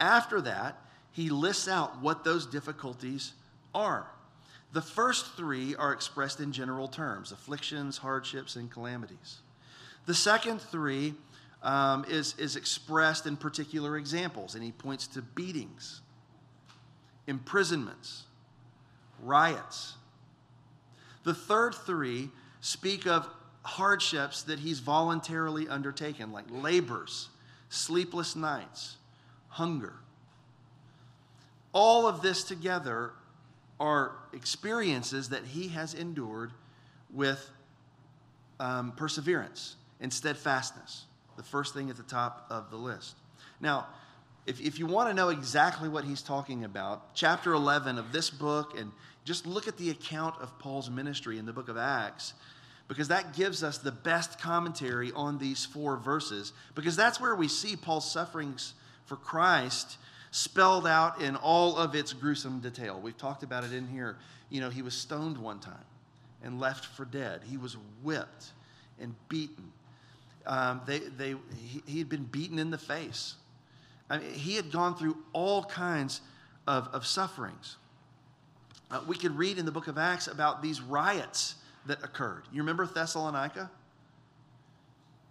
After 0.00 0.40
that, 0.40 0.78
he 1.12 1.28
lists 1.28 1.68
out 1.68 2.00
what 2.00 2.24
those 2.24 2.46
difficulties 2.46 3.32
are. 3.74 4.06
The 4.72 4.82
first 4.82 5.36
three 5.36 5.74
are 5.74 5.92
expressed 5.92 6.40
in 6.40 6.52
general 6.52 6.88
terms 6.88 7.32
afflictions, 7.32 7.98
hardships, 7.98 8.56
and 8.56 8.70
calamities. 8.70 9.38
The 10.06 10.14
second 10.14 10.60
three 10.60 11.14
um, 11.62 12.04
is, 12.08 12.34
is 12.38 12.56
expressed 12.56 13.26
in 13.26 13.36
particular 13.36 13.96
examples, 13.96 14.54
and 14.54 14.64
he 14.64 14.72
points 14.72 15.06
to 15.08 15.22
beatings, 15.22 16.00
imprisonments, 17.26 18.24
riots. 19.22 19.94
The 21.24 21.34
third 21.34 21.74
three 21.74 22.30
speak 22.60 23.06
of 23.06 23.28
hardships 23.62 24.42
that 24.44 24.58
he's 24.58 24.80
voluntarily 24.80 25.68
undertaken, 25.68 26.32
like 26.32 26.46
labors, 26.50 27.28
sleepless 27.68 28.34
nights, 28.34 28.96
hunger. 29.48 29.94
All 31.72 32.06
of 32.06 32.22
this 32.22 32.42
together 32.42 33.12
are 33.78 34.12
experiences 34.32 35.28
that 35.28 35.44
he 35.44 35.68
has 35.68 35.94
endured 35.94 36.52
with 37.12 37.50
um, 38.58 38.92
perseverance 38.92 39.76
and 40.00 40.12
steadfastness. 40.12 41.04
The 41.40 41.46
first 41.46 41.72
thing 41.72 41.88
at 41.88 41.96
the 41.96 42.02
top 42.02 42.44
of 42.50 42.70
the 42.70 42.76
list. 42.76 43.14
Now, 43.62 43.86
if, 44.44 44.60
if 44.60 44.78
you 44.78 44.84
want 44.84 45.08
to 45.08 45.14
know 45.14 45.30
exactly 45.30 45.88
what 45.88 46.04
he's 46.04 46.20
talking 46.20 46.64
about, 46.64 47.14
chapter 47.14 47.54
11 47.54 47.96
of 47.96 48.12
this 48.12 48.28
book, 48.28 48.78
and 48.78 48.92
just 49.24 49.46
look 49.46 49.66
at 49.66 49.78
the 49.78 49.88
account 49.88 50.34
of 50.42 50.58
Paul's 50.58 50.90
ministry 50.90 51.38
in 51.38 51.46
the 51.46 51.52
book 51.54 51.70
of 51.70 51.78
Acts, 51.78 52.34
because 52.88 53.08
that 53.08 53.34
gives 53.34 53.64
us 53.64 53.78
the 53.78 53.90
best 53.90 54.38
commentary 54.38 55.12
on 55.12 55.38
these 55.38 55.64
four 55.64 55.96
verses, 55.96 56.52
because 56.74 56.94
that's 56.94 57.18
where 57.18 57.34
we 57.34 57.48
see 57.48 57.74
Paul's 57.74 58.12
sufferings 58.12 58.74
for 59.06 59.16
Christ 59.16 59.96
spelled 60.32 60.86
out 60.86 61.22
in 61.22 61.36
all 61.36 61.78
of 61.78 61.94
its 61.94 62.12
gruesome 62.12 62.60
detail. 62.60 63.00
We've 63.00 63.16
talked 63.16 63.42
about 63.44 63.64
it 63.64 63.72
in 63.72 63.88
here. 63.88 64.18
You 64.50 64.60
know, 64.60 64.68
he 64.68 64.82
was 64.82 64.92
stoned 64.92 65.38
one 65.38 65.58
time 65.58 65.86
and 66.42 66.60
left 66.60 66.84
for 66.84 67.06
dead. 67.06 67.40
He 67.48 67.56
was 67.56 67.78
whipped 68.02 68.48
and 69.00 69.14
beaten. 69.30 69.72
Um, 70.46 70.80
they, 70.86 70.98
they, 70.98 71.34
he, 71.56 71.82
he, 71.86 71.98
had 71.98 72.08
been 72.08 72.24
beaten 72.24 72.58
in 72.58 72.70
the 72.70 72.78
face. 72.78 73.34
I 74.08 74.18
mean, 74.18 74.32
he 74.32 74.56
had 74.56 74.72
gone 74.72 74.96
through 74.96 75.16
all 75.32 75.64
kinds 75.64 76.22
of, 76.66 76.88
of 76.88 77.06
sufferings. 77.06 77.76
Uh, 78.90 79.00
we 79.06 79.16
could 79.16 79.36
read 79.36 79.58
in 79.58 79.66
the 79.66 79.72
book 79.72 79.86
of 79.86 79.98
Acts 79.98 80.26
about 80.26 80.62
these 80.62 80.80
riots 80.80 81.56
that 81.86 82.02
occurred. 82.02 82.44
You 82.52 82.62
remember 82.62 82.86
Thessalonica? 82.86 83.70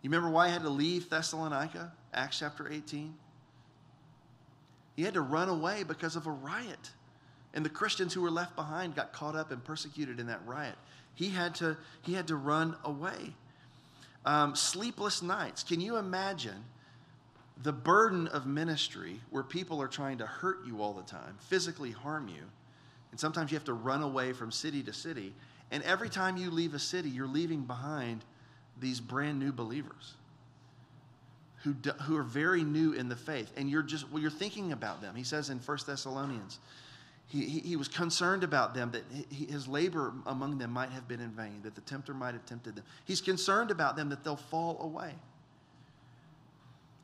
You 0.02 0.10
remember 0.10 0.30
why 0.30 0.48
he 0.48 0.54
had 0.54 0.63
to 0.63 0.69
leave 0.69 1.10
Thessalonica? 1.10 1.91
Acts 2.13 2.39
chapter 2.39 2.72
18. 2.72 3.13
He 4.95 5.04
had 5.04 5.13
to 5.13 5.22
run 5.22 5.50
away 5.50 5.84
because 5.84 6.15
of 6.15 6.28
a 6.28 6.32
riot. 6.32 6.91
And 7.54 7.65
the 7.65 7.69
Christians 7.69 8.13
who 8.13 8.22
were 8.22 8.32
left 8.32 8.56
behind 8.56 8.95
got 8.95 9.12
caught 9.12 9.36
up 9.36 9.52
and 9.52 9.63
persecuted 9.63 10.19
in 10.19 10.28
that 10.28 10.45
riot. 10.45 10.76
He 11.15 11.30
had 11.30 11.56
to, 11.56 11.78
he 12.02 12.13
had 12.13 12.28
to 12.28 12.36
run 12.36 12.76
away. 12.84 13.34
Um, 14.30 14.56
sleepless 14.56 15.24
nights. 15.24 15.63
Can 15.63 15.82
you 15.82 15.98
imagine 15.98 16.63
the 17.63 17.74
burden 17.74 18.28
of 18.28 18.46
ministry 18.46 19.20
where 19.32 19.42
people 19.42 19.82
are 19.82 19.88
trying 19.88 20.20
to 20.20 20.28
hurt 20.28 20.60
you 20.68 20.84
all 20.84 20.94
the 20.94 21.02
time, 21.02 21.36
physically 21.39 21.89
harm 21.89 22.28
you? 22.28 22.44
And 23.10 23.20
sometimes 23.20 23.50
you 23.50 23.58
have 23.58 23.65
to 23.65 23.74
run 23.74 24.04
away 24.04 24.34
from 24.34 24.52
city 24.52 24.84
to 24.84 24.94
city. 24.94 25.34
And 25.72 25.82
every 25.82 26.10
time 26.10 26.38
you 26.38 26.52
leave 26.52 26.76
a 26.76 26.80
city, 26.80 27.10
you're 27.10 27.26
leaving 27.26 27.63
behind 27.63 28.24
these 28.80 29.00
brand 29.00 29.39
new 29.39 29.52
believers 29.52 30.13
who, 31.63 31.74
do, 31.74 31.89
who 32.04 32.15
are 32.15 32.22
very 32.22 32.63
new 32.63 32.94
in 32.94 33.10
the 33.10 33.15
faith, 33.15 33.52
and 33.58 33.68
you're 33.68 33.82
just 33.82 34.12
well, 34.12 34.22
you're 34.22 34.30
thinking 34.30 34.74
about 34.74 35.02
them. 35.02 35.15
He 35.15 35.24
says 35.24 35.50
in 35.50 35.58
1 35.58 35.78
Thessalonians, 35.88 36.60
he, 37.30 37.46
he, 37.60 37.76
was 37.76 37.88
concerned 37.88 38.44
about 38.44 38.74
them, 38.74 38.92
that 38.92 39.04
his 39.32 39.68
labor 39.68 40.13
among 40.26 40.58
them 40.58 40.72
might 40.72 40.89
have 40.89 41.08
been 41.08 41.20
in 41.20 41.30
vain, 41.30 41.62
that 41.63 41.76
the 41.76 41.82
tempter 41.82 42.12
might 42.12 42.34
have 42.34 42.44
tempted 42.48 42.76
them. 42.76 42.84
He's 43.06 43.22
concerned 43.22 43.70
about 43.70 43.96
them 43.96 44.10
that 44.10 44.24
they'll 44.24 44.36
fall 44.36 44.82
away. 44.82 45.13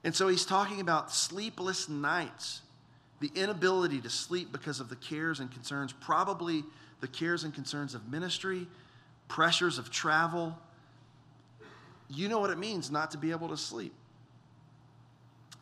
And 0.04 0.16
so 0.16 0.28
he's 0.28 0.44
talking 0.44 0.82
about 0.82 1.12
sleepless 1.12 1.90
nights, 1.90 2.62
the 3.20 3.30
inability 3.36 4.02
to 4.02 4.10
sleep 4.10 4.52
because 4.52 4.80
of 4.80 4.90
the 4.90 4.96
cares 4.96 5.40
and 5.40 5.52
concerns, 5.52 5.94
probably 5.94 6.64
the 7.02 7.08
cares 7.08 7.44
and 7.44 7.54
concerns 7.54 7.94
of 7.94 8.10
ministry, 8.10 8.68
pressures 9.28 9.78
of 9.78 9.92
travel. 9.92 10.58
You 12.10 12.30
know 12.30 12.40
what 12.40 12.50
it 12.50 12.58
means 12.58 12.90
not 12.90 13.12
to 13.12 13.20
be 13.20 13.30
able 13.30 13.50
to 13.50 13.58
sleep. 13.58 13.94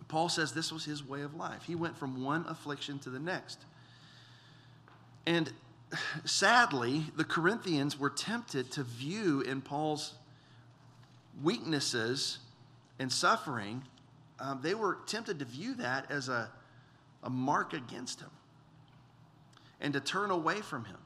Paul 0.07 0.29
says 0.29 0.53
this 0.53 0.71
was 0.71 0.85
his 0.85 1.05
way 1.05 1.21
of 1.21 1.35
life. 1.35 1.63
He 1.63 1.75
went 1.75 1.97
from 1.97 2.23
one 2.23 2.45
affliction 2.47 2.99
to 2.99 3.09
the 3.09 3.19
next. 3.19 3.65
And 5.25 5.51
sadly, 6.25 7.05
the 7.15 7.23
Corinthians 7.23 7.97
were 7.97 8.09
tempted 8.09 8.71
to 8.71 8.83
view 8.83 9.41
in 9.41 9.61
Paul's 9.61 10.13
weaknesses 11.41 12.39
and 12.99 13.11
suffering, 13.11 13.83
um, 14.39 14.59
they 14.61 14.75
were 14.75 14.99
tempted 15.07 15.39
to 15.39 15.45
view 15.45 15.75
that 15.75 16.11
as 16.11 16.29
a, 16.29 16.49
a 17.23 17.29
mark 17.29 17.73
against 17.73 18.19
him 18.19 18.29
and 19.81 19.93
to 19.93 19.99
turn 19.99 20.31
away 20.31 20.61
from 20.61 20.85
him 20.85 20.97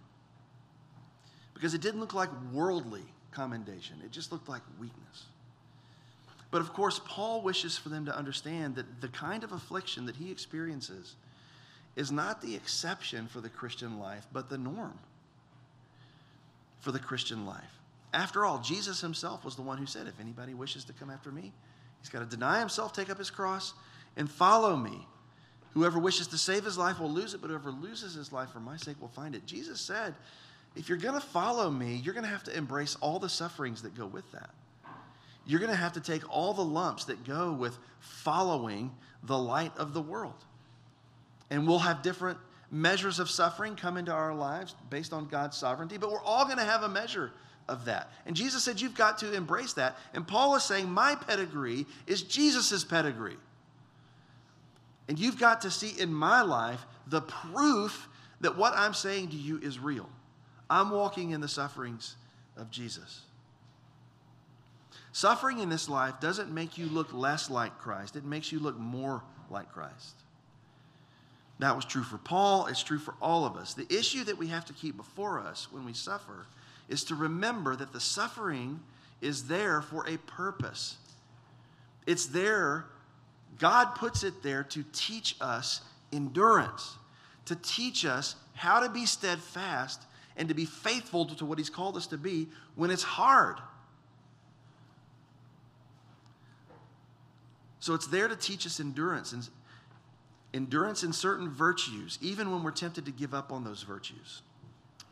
because 1.54 1.74
it 1.74 1.82
didn't 1.82 2.00
look 2.00 2.14
like 2.14 2.30
worldly 2.52 3.04
commendation, 3.32 4.02
it 4.04 4.12
just 4.12 4.32
looked 4.32 4.50
like 4.50 4.62
weakness. 4.80 5.26
But 6.50 6.62
of 6.62 6.72
course, 6.74 7.02
Paul 7.06 7.42
wishes 7.42 7.78
for 7.78 7.90
them 7.90 8.06
to 8.06 8.16
understand 8.16 8.76
that 8.76 9.02
the 9.02 9.10
kind 9.10 9.44
of 9.44 9.52
affliction 9.52 10.06
that 10.06 10.16
he 10.16 10.32
experiences 10.32 11.16
is 11.98 12.12
not 12.12 12.42
the 12.42 12.56
exception 12.56 13.28
for 13.28 13.42
the 13.42 13.50
Christian 13.50 14.00
life, 14.00 14.26
but 14.32 14.50
the 14.50 14.58
norm 14.58 14.98
for 16.80 16.94
the 16.94 17.00
Christian 17.00 17.46
life. 17.46 17.64
After 18.14 18.46
all, 18.46 18.60
Jesus 18.60 19.02
himself 19.02 19.44
was 19.44 19.58
the 19.58 19.62
one 19.64 19.78
who 19.78 19.86
said, 19.86 20.08
If 20.08 20.20
anybody 20.22 20.54
wishes 20.54 20.86
to 20.86 20.94
come 20.94 21.10
after 21.10 21.32
me, 21.32 21.52
he's 22.00 22.10
got 22.10 22.20
to 22.20 22.26
deny 22.26 22.60
himself, 22.60 22.94
take 22.94 23.10
up 23.10 23.18
his 23.18 23.30
cross, 23.30 23.74
and 24.16 24.32
follow 24.32 24.78
me. 24.78 25.06
Whoever 25.74 26.00
wishes 26.00 26.28
to 26.28 26.38
save 26.38 26.64
his 26.64 26.78
life 26.78 27.00
will 27.00 27.12
lose 27.12 27.34
it, 27.34 27.42
but 27.42 27.50
whoever 27.50 27.72
loses 27.72 28.14
his 28.14 28.32
life 28.32 28.52
for 28.52 28.60
my 28.60 28.78
sake 28.78 29.02
will 29.02 29.10
find 29.10 29.36
it. 29.36 29.46
Jesus 29.46 29.82
said, 29.82 30.16
if 30.78 30.88
you're 30.90 30.98
going 31.00 31.20
to 31.20 31.28
follow 31.28 31.72
me, 31.72 32.00
you're 32.04 32.14
going 32.14 32.24
to 32.24 32.30
have 32.30 32.44
to 32.44 32.56
embrace 32.56 32.96
all 33.02 33.18
the 33.18 33.30
sufferings 33.30 33.82
that 33.82 33.98
go 33.98 34.06
with 34.06 34.32
that. 34.32 34.52
You're 35.48 35.60
going 35.60 35.72
to 35.72 35.78
have 35.78 35.94
to 35.94 36.02
take 36.02 36.30
all 36.30 36.54
the 36.54 36.64
lumps 36.64 37.06
that 37.06 37.26
go 37.26 37.52
with 37.52 37.78
following 38.00 38.92
the 39.24 39.38
light 39.38 39.72
of 39.78 39.94
the 39.94 40.02
world. 40.02 40.44
And 41.50 41.68
we'll 41.68 41.80
have 41.80 42.02
different 42.02 42.38
measures 42.72 43.20
of 43.20 43.30
suffering 43.30 43.76
come 43.76 43.98
into 43.98 44.12
our 44.12 44.34
lives 44.34 44.76
based 44.90 45.14
on 45.14 45.28
God's 45.28 45.58
sovereignty, 45.58 45.98
but 45.98 46.12
we're 46.12 46.24
all 46.24 46.46
going 46.46 46.58
to 46.58 46.64
have 46.64 46.84
a 46.84 46.90
measure 46.90 47.32
of 47.70 47.86
that. 47.86 48.12
And 48.26 48.36
Jesus 48.36 48.64
said, 48.64 48.80
You've 48.82 48.96
got 48.96 49.18
to 49.20 49.34
embrace 49.34 49.74
that. 49.74 49.98
And 50.14 50.28
Paul 50.28 50.56
is 50.56 50.64
saying, 50.64 50.90
My 50.90 51.16
pedigree 51.16 51.86
is 52.06 52.22
Jesus' 52.22 52.84
pedigree. 52.84 53.38
And 55.08 55.18
you've 55.18 55.40
got 55.40 55.62
to 55.62 55.72
see 55.72 56.00
in 56.00 56.14
my 56.14 56.42
life 56.42 56.86
the 57.08 57.22
proof 57.22 58.10
that 58.42 58.58
what 58.58 58.74
I'm 58.76 58.94
saying 58.94 59.30
to 59.30 59.38
you 59.38 59.58
is 59.60 59.80
real. 59.80 60.10
I'm 60.70 60.92
walking 60.92 61.32
in 61.32 61.40
the 61.40 61.48
sufferings 61.48 62.16
of 62.58 62.70
Jesus. 62.72 63.22
Suffering 65.14 65.60
in 65.60 65.70
this 65.70 65.90
life 65.90 66.20
doesn't 66.20 66.52
make 66.52 66.78
you 66.78 66.86
look 66.88 67.14
less 67.14 67.50
like 67.50 67.78
Christ, 67.80 68.16
it 68.16 68.26
makes 68.26 68.52
you 68.52 68.60
look 68.60 68.78
more 68.78 69.24
like 69.50 69.72
Christ. 69.72 70.16
That 71.60 71.76
was 71.76 71.86
true 71.86 72.04
for 72.04 72.18
Paul, 72.18 72.68
it's 72.68 72.84
true 72.84 73.00
for 73.00 73.16
all 73.22 73.46
of 73.46 73.56
us. 73.56 73.74
The 73.74 73.92
issue 73.94 74.24
that 74.26 74.38
we 74.38 74.48
have 74.48 74.66
to 74.66 74.74
keep 74.74 74.96
before 74.96 75.40
us 75.40 75.68
when 75.72 75.86
we 75.86 75.94
suffer 75.94 76.46
is 76.88 77.04
to 77.06 77.16
remember 77.16 77.76
that 77.76 77.94
the 77.94 78.00
suffering 78.00 78.80
is 79.22 79.48
there 79.48 79.82
for 79.82 80.08
a 80.08 80.18
purpose. 80.18 80.98
It's 82.06 82.28
there, 82.28 82.86
God 83.60 83.96
puts 83.96 84.24
it 84.24 84.44
there 84.44 84.64
to 84.64 84.86
teach 84.94 85.36
us 85.42 85.82
endurance, 86.14 86.96
to 87.46 87.56
teach 87.56 88.06
us 88.06 88.36
how 88.54 88.80
to 88.80 88.90
be 88.90 89.06
steadfast 89.06 90.04
and 90.38 90.48
to 90.50 90.54
be 90.54 90.66
faithful 90.66 91.26
to 91.26 91.46
what 91.46 91.58
He's 91.58 91.70
called 91.70 91.98
us 91.98 92.08
to 92.08 92.18
be 92.18 92.48
when 92.76 92.92
it's 92.92 93.04
hard. 93.04 93.58
So 97.80 97.94
it's 97.94 98.08
there 98.08 98.28
to 98.28 98.36
teach 98.36 98.66
us 98.66 98.80
endurance 98.80 99.34
and 99.34 99.48
endurance 100.54 101.04
in 101.04 101.14
certain 101.14 101.50
virtues, 101.50 102.18
even 102.22 102.52
when 102.52 102.64
we're 102.64 102.72
tempted 102.72 103.06
to 103.06 103.12
give 103.12 103.34
up 103.34 103.52
on 103.52 103.64
those 103.64 103.84
virtues. 103.84 104.42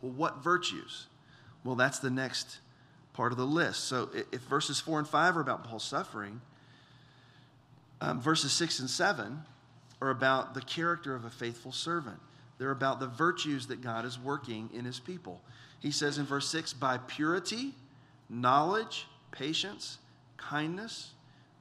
Well, 0.01 0.11
what 0.11 0.43
virtues? 0.43 1.07
Well, 1.63 1.75
that's 1.75 1.99
the 1.99 2.09
next 2.09 2.59
part 3.13 3.31
of 3.31 3.37
the 3.37 3.45
list. 3.45 3.85
So 3.85 4.09
if 4.31 4.41
verses 4.41 4.79
4 4.79 4.99
and 4.99 5.07
5 5.07 5.37
are 5.37 5.41
about 5.41 5.63
Paul's 5.63 5.83
suffering, 5.83 6.41
um, 8.01 8.21
verses 8.21 8.51
6 8.51 8.79
and 8.79 8.89
7 8.89 9.41
are 10.01 10.09
about 10.09 10.53
the 10.53 10.61
character 10.61 11.15
of 11.15 11.25
a 11.25 11.29
faithful 11.29 11.71
servant. 11.71 12.19
They're 12.57 12.71
about 12.71 12.99
the 12.99 13.07
virtues 13.07 13.67
that 13.67 13.81
God 13.81 14.05
is 14.05 14.19
working 14.19 14.69
in 14.73 14.85
his 14.85 14.99
people. 14.99 15.41
He 15.79 15.91
says 15.91 16.17
in 16.17 16.25
verse 16.25 16.47
6 16.49 16.73
by 16.73 16.97
purity, 16.99 17.73
knowledge, 18.29 19.07
patience, 19.31 19.97
kindness, 20.37 21.11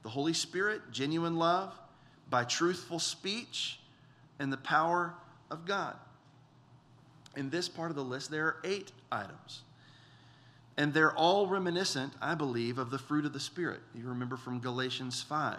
the 0.03 0.09
Holy 0.09 0.33
Spirit, 0.33 0.81
genuine 0.91 1.35
love, 1.35 1.73
by 2.29 2.43
truthful 2.43 2.99
speech, 2.99 3.79
and 4.39 4.51
the 4.51 4.57
power 4.57 5.13
of 5.49 5.65
God. 5.65 5.95
In 7.35 7.49
this 7.49 7.67
part 7.69 7.89
of 7.89 7.95
the 7.95 8.03
list, 8.03 8.31
there 8.31 8.45
are 8.45 8.57
eight 8.63 8.91
items. 9.11 9.61
And 10.77 10.93
they're 10.93 11.13
all 11.13 11.47
reminiscent, 11.47 12.13
I 12.21 12.35
believe, 12.35 12.77
of 12.77 12.89
the 12.89 12.97
fruit 12.97 13.25
of 13.25 13.33
the 13.33 13.39
Spirit. 13.39 13.79
You 13.93 14.07
remember 14.07 14.35
from 14.35 14.59
Galatians 14.59 15.21
5. 15.21 15.57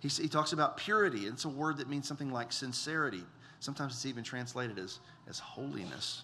He, 0.00 0.08
he 0.08 0.28
talks 0.28 0.52
about 0.52 0.76
purity. 0.76 1.26
It's 1.26 1.44
a 1.44 1.48
word 1.48 1.78
that 1.78 1.88
means 1.88 2.06
something 2.08 2.32
like 2.32 2.52
sincerity. 2.52 3.22
Sometimes 3.60 3.94
it's 3.94 4.06
even 4.06 4.24
translated 4.24 4.78
as, 4.78 4.98
as 5.28 5.38
holiness. 5.38 6.22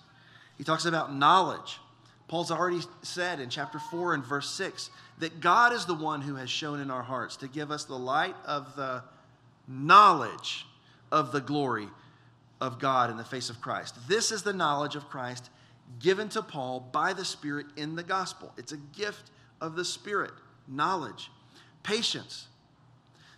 He 0.59 0.65
talks 0.65 0.85
about 0.85 1.15
knowledge. 1.15 1.79
Paul's 2.29 2.51
already 2.51 2.81
said 3.03 3.41
in 3.41 3.49
chapter 3.49 3.79
4 3.79 4.15
and 4.15 4.25
verse 4.25 4.51
6 4.51 4.91
that 5.19 5.41
God 5.41 5.73
is 5.73 5.87
the 5.87 5.95
one 5.95 6.21
who 6.21 6.35
has 6.37 6.51
shone 6.51 6.81
in 6.81 6.91
our 6.91 7.03
hearts 7.03 7.37
to 7.37 7.49
give 7.49 7.71
us 7.71 7.85
the 7.85 7.99
light 7.99 8.37
of 8.45 8.75
the 8.77 9.03
knowledge 9.69 10.67
of 11.11 11.33
the 11.33 11.41
glory 11.41 11.89
of 12.61 12.79
God 12.79 13.11
in 13.11 13.17
the 13.17 13.25
face 13.25 13.51
of 13.51 13.61
Christ. 13.61 13.97
This 14.09 14.31
is 14.31 14.43
the 14.43 14.53
knowledge 14.53 14.97
of 14.97 15.09
Christ 15.09 15.51
given 15.99 16.29
to 16.31 16.43
Paul 16.43 16.81
by 16.93 17.13
the 17.13 17.25
Spirit 17.25 17.67
in 17.77 17.97
the 17.97 18.03
gospel. 18.03 18.53
It's 18.57 18.73
a 18.73 18.77
gift 18.77 19.31
of 19.61 19.77
the 19.77 19.85
Spirit, 19.85 20.33
knowledge, 20.69 21.31
patience. 21.83 22.49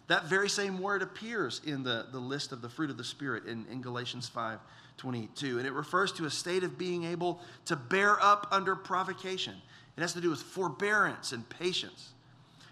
That 0.06 0.26
very 0.26 0.48
same 0.48 0.78
word 0.80 1.02
appears 1.02 1.60
in 1.64 1.82
the, 1.82 2.06
the 2.12 2.18
list 2.18 2.52
of 2.52 2.60
the 2.60 2.68
fruit 2.68 2.90
of 2.90 2.96
the 2.96 3.04
Spirit 3.04 3.46
in, 3.46 3.66
in 3.70 3.80
Galatians 3.80 4.28
5 4.28 4.58
22. 4.96 5.58
And 5.58 5.66
it 5.66 5.72
refers 5.72 6.12
to 6.12 6.24
a 6.24 6.30
state 6.30 6.62
of 6.62 6.78
being 6.78 7.02
able 7.04 7.40
to 7.64 7.74
bear 7.74 8.22
up 8.22 8.46
under 8.52 8.76
provocation. 8.76 9.54
It 9.96 10.00
has 10.00 10.12
to 10.12 10.20
do 10.20 10.30
with 10.30 10.40
forbearance 10.40 11.32
and 11.32 11.48
patience. 11.48 12.10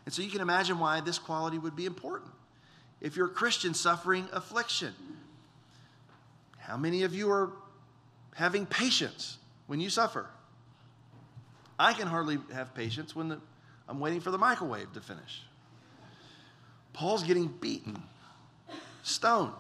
And 0.05 0.15
so 0.15 0.23
you 0.23 0.31
can 0.31 0.41
imagine 0.41 0.79
why 0.79 1.01
this 1.01 1.19
quality 1.19 1.59
would 1.59 1.75
be 1.75 1.85
important. 1.85 2.31
If 3.03 3.17
you're 3.17 3.27
a 3.27 3.31
Christian 3.31 3.75
suffering 3.75 4.27
affliction, 4.33 4.95
how 6.57 6.79
many 6.79 7.03
of 7.03 7.15
you 7.15 7.31
are 7.31 7.51
having 8.35 8.67
patience 8.67 9.39
when 9.67 9.81
you 9.81 9.91
suffer. 9.91 10.27
I 11.79 11.93
can 11.93 12.07
hardly 12.07 12.39
have 12.53 12.75
patience 12.75 13.15
when 13.15 13.29
the, 13.29 13.41
I'm 13.89 14.01
waiting 14.01 14.21
for 14.21 14.31
the 14.31 14.39
microwave 14.39 14.93
to 14.95 15.01
finish. 15.01 15.43
Paul's 16.93 17.23
getting 17.23 17.49
beaten, 17.49 18.03
stoned. 19.03 19.53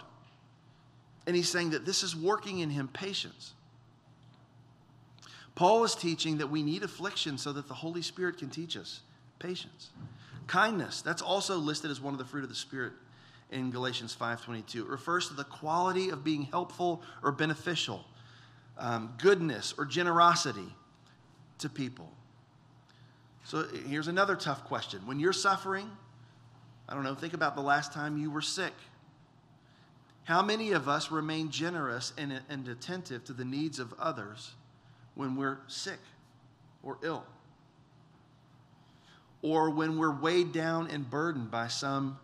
And 1.27 1.37
he's 1.37 1.49
saying 1.49 1.71
that 1.71 1.85
this 1.85 2.03
is 2.03 2.15
working 2.15 2.59
in 2.59 2.71
him 2.71 2.89
patience. 2.89 3.53
Paul 5.55 5.85
is 5.85 5.95
teaching 5.95 6.39
that 6.39 6.49
we 6.49 6.63
need 6.63 6.83
affliction 6.83 7.39
so 7.39 7.53
that 7.53 7.69
the 7.69 7.75
Holy 7.75 8.03
Spirit 8.03 8.39
can 8.39 8.51
teach 8.51 8.77
us 8.77 9.01
patience. 9.39 9.91
Kindness, 10.47 11.03
that's 11.03 11.23
also 11.23 11.57
listed 11.57 11.91
as 11.91 12.01
one 12.01 12.15
of 12.15 12.19
the 12.19 12.25
fruit 12.25 12.43
of 12.43 12.49
the 12.49 12.55
Spirit 12.55 12.93
in 13.53 13.71
Galatians 13.71 14.15
5:22. 14.15 14.83
It 14.83 14.89
refers 14.89 15.29
to 15.29 15.35
the 15.35 15.45
quality 15.45 16.09
of 16.09 16.25
being 16.25 16.45
helpful 16.45 17.03
or 17.23 17.31
beneficial 17.31 18.05
um, 18.79 19.15
goodness 19.19 19.75
or 19.77 19.85
generosity 19.85 20.75
to 21.59 21.69
people. 21.69 22.11
So 23.45 23.67
here's 23.87 24.09
another 24.09 24.35
tough 24.35 24.65
question. 24.65 25.07
When 25.07 25.21
you're 25.21 25.33
suffering, 25.33 25.91
I 26.89 26.95
don't 26.95 27.05
know, 27.05 27.15
think 27.15 27.35
about 27.35 27.55
the 27.55 27.63
last 27.63 27.93
time 27.93 28.17
you 28.17 28.31
were 28.31 28.41
sick. 28.41 28.73
How 30.25 30.43
many 30.43 30.73
of 30.73 30.89
us 30.89 31.11
remain 31.11 31.51
generous 31.51 32.13
and, 32.17 32.41
and 32.49 32.69
attentive 32.69 33.25
to 33.25 33.33
the 33.33 33.45
needs 33.45 33.79
of 33.79 33.93
others 33.99 34.53
when 35.15 35.37
we're 35.37 35.59
sick 35.67 35.99
or 36.83 36.99
ill? 37.03 37.25
Or 39.43 39.71
when 39.71 39.99
we're 39.99 40.15
weighed 40.15 40.53
down 40.53 40.89
and 40.89 41.09
burdened 41.09 41.51
by 41.51 41.67
some 41.67 42.19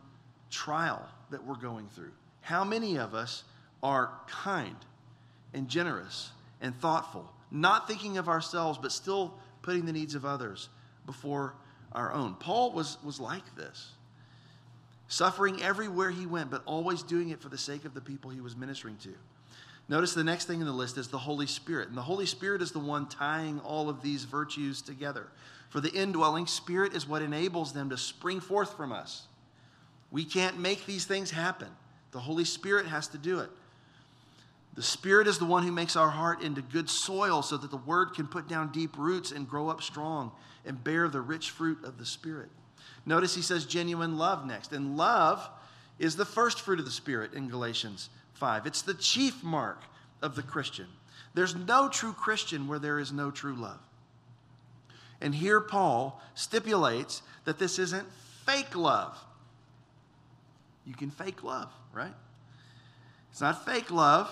trial 0.50 1.08
that 1.30 1.44
we're 1.44 1.56
going 1.56 1.88
through? 1.94 2.12
How 2.40 2.64
many 2.64 2.96
of 2.96 3.14
us 3.14 3.44
are 3.82 4.10
kind 4.26 4.76
and 5.54 5.68
generous 5.68 6.30
and 6.60 6.74
thoughtful, 6.80 7.30
not 7.50 7.86
thinking 7.86 8.18
of 8.18 8.28
ourselves, 8.28 8.78
but 8.80 8.92
still 8.92 9.34
putting 9.62 9.86
the 9.86 9.92
needs 9.92 10.14
of 10.14 10.24
others 10.24 10.68
before 11.06 11.54
our 11.92 12.12
own. 12.12 12.34
Paul 12.34 12.72
was, 12.72 12.98
was 13.02 13.20
like 13.20 13.56
this, 13.56 13.92
suffering 15.08 15.62
everywhere 15.62 16.10
he 16.10 16.26
went, 16.26 16.50
but 16.50 16.62
always 16.66 17.02
doing 17.02 17.30
it 17.30 17.40
for 17.40 17.48
the 17.48 17.58
sake 17.58 17.84
of 17.84 17.94
the 17.94 18.00
people 18.00 18.30
he 18.30 18.40
was 18.40 18.56
ministering 18.56 18.96
to. 18.98 19.14
Notice 19.88 20.12
the 20.12 20.24
next 20.24 20.44
thing 20.44 20.60
in 20.60 20.66
the 20.66 20.72
list 20.72 20.98
is 20.98 21.08
the 21.08 21.16
Holy 21.16 21.46
Spirit. 21.46 21.88
And 21.88 21.96
the 21.96 22.02
Holy 22.02 22.26
Spirit 22.26 22.60
is 22.60 22.72
the 22.72 22.78
one 22.78 23.08
tying 23.08 23.58
all 23.60 23.88
of 23.88 24.02
these 24.02 24.24
virtues 24.24 24.82
together. 24.82 25.28
For 25.70 25.80
the 25.80 25.90
indwelling 25.90 26.46
Spirit 26.46 26.94
is 26.94 27.08
what 27.08 27.22
enables 27.22 27.72
them 27.72 27.88
to 27.88 27.96
spring 27.96 28.40
forth 28.40 28.76
from 28.76 28.92
us. 28.92 29.27
We 30.10 30.24
can't 30.24 30.58
make 30.58 30.86
these 30.86 31.04
things 31.04 31.30
happen, 31.30 31.68
the 32.12 32.20
Holy 32.20 32.44
Spirit 32.44 32.86
has 32.86 33.08
to 33.08 33.18
do 33.18 33.40
it. 33.40 33.50
The 34.74 34.82
Spirit 34.82 35.26
is 35.26 35.38
the 35.38 35.44
one 35.44 35.64
who 35.64 35.72
makes 35.72 35.96
our 35.96 36.08
heart 36.08 36.40
into 36.40 36.62
good 36.62 36.88
soil 36.88 37.42
so 37.42 37.56
that 37.56 37.70
the 37.70 37.76
Word 37.76 38.14
can 38.14 38.28
put 38.28 38.48
down 38.48 38.70
deep 38.70 38.96
roots 38.96 39.32
and 39.32 39.48
grow 39.48 39.68
up 39.68 39.82
strong 39.82 40.30
and 40.64 40.82
bear 40.84 41.08
the 41.08 41.20
rich 41.20 41.50
fruit 41.50 41.82
of 41.82 41.98
the 41.98 42.06
Spirit. 42.06 42.48
Notice 43.04 43.34
he 43.34 43.42
says 43.42 43.64
genuine 43.66 44.18
love 44.18 44.46
next. 44.46 44.72
And 44.72 44.96
love 44.96 45.50
is 45.98 46.14
the 46.14 46.24
first 46.24 46.60
fruit 46.60 46.78
of 46.78 46.84
the 46.84 46.92
Spirit 46.92 47.34
in 47.34 47.48
Galatians 47.48 48.08
5. 48.34 48.66
It's 48.66 48.82
the 48.82 48.94
chief 48.94 49.42
mark 49.42 49.82
of 50.22 50.36
the 50.36 50.42
Christian. 50.42 50.86
There's 51.34 51.56
no 51.56 51.88
true 51.88 52.12
Christian 52.12 52.68
where 52.68 52.78
there 52.78 52.98
is 52.98 53.12
no 53.12 53.30
true 53.30 53.54
love. 53.54 53.80
And 55.20 55.34
here 55.34 55.60
Paul 55.60 56.20
stipulates 56.34 57.22
that 57.44 57.58
this 57.58 57.78
isn't 57.78 58.06
fake 58.46 58.76
love. 58.76 59.18
You 60.88 60.94
can 60.94 61.10
fake 61.10 61.44
love, 61.44 61.70
right? 61.92 62.14
It's 63.30 63.42
not 63.42 63.66
fake 63.66 63.90
love. 63.90 64.30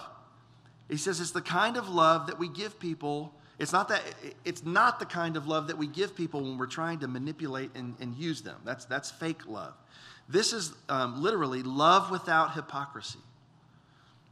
He 0.89 0.97
says 0.97 1.21
it's 1.21 1.33
the 1.33 1.43
kind 1.43 1.77
of 1.77 1.91
love 1.91 2.29
that 2.29 2.39
we 2.39 2.49
give 2.49 2.81
people. 2.81 3.35
It's 3.59 3.73
not 3.73 3.89
that 3.91 4.01
it's 4.47 4.65
not 4.65 4.99
the 4.99 5.05
kind 5.05 5.37
of 5.37 5.47
love 5.47 5.67
that 5.67 5.77
we 5.77 5.87
give 5.87 6.17
people 6.17 6.41
when 6.41 6.57
we're 6.57 6.67
trying 6.67 7.01
to 7.01 7.09
manipulate 7.09 7.71
and, 7.75 7.95
and 8.01 8.15
use 8.15 8.41
them. 8.41 8.57
That's 8.65 8.87
that's 8.87 9.11
fake 9.11 9.47
love. 9.47 9.75
This 10.31 10.55
is 10.55 10.73
um, 10.89 11.23
literally 11.23 11.63
love 11.63 12.11
without 12.11 12.55
hypocrisy. 12.55 13.19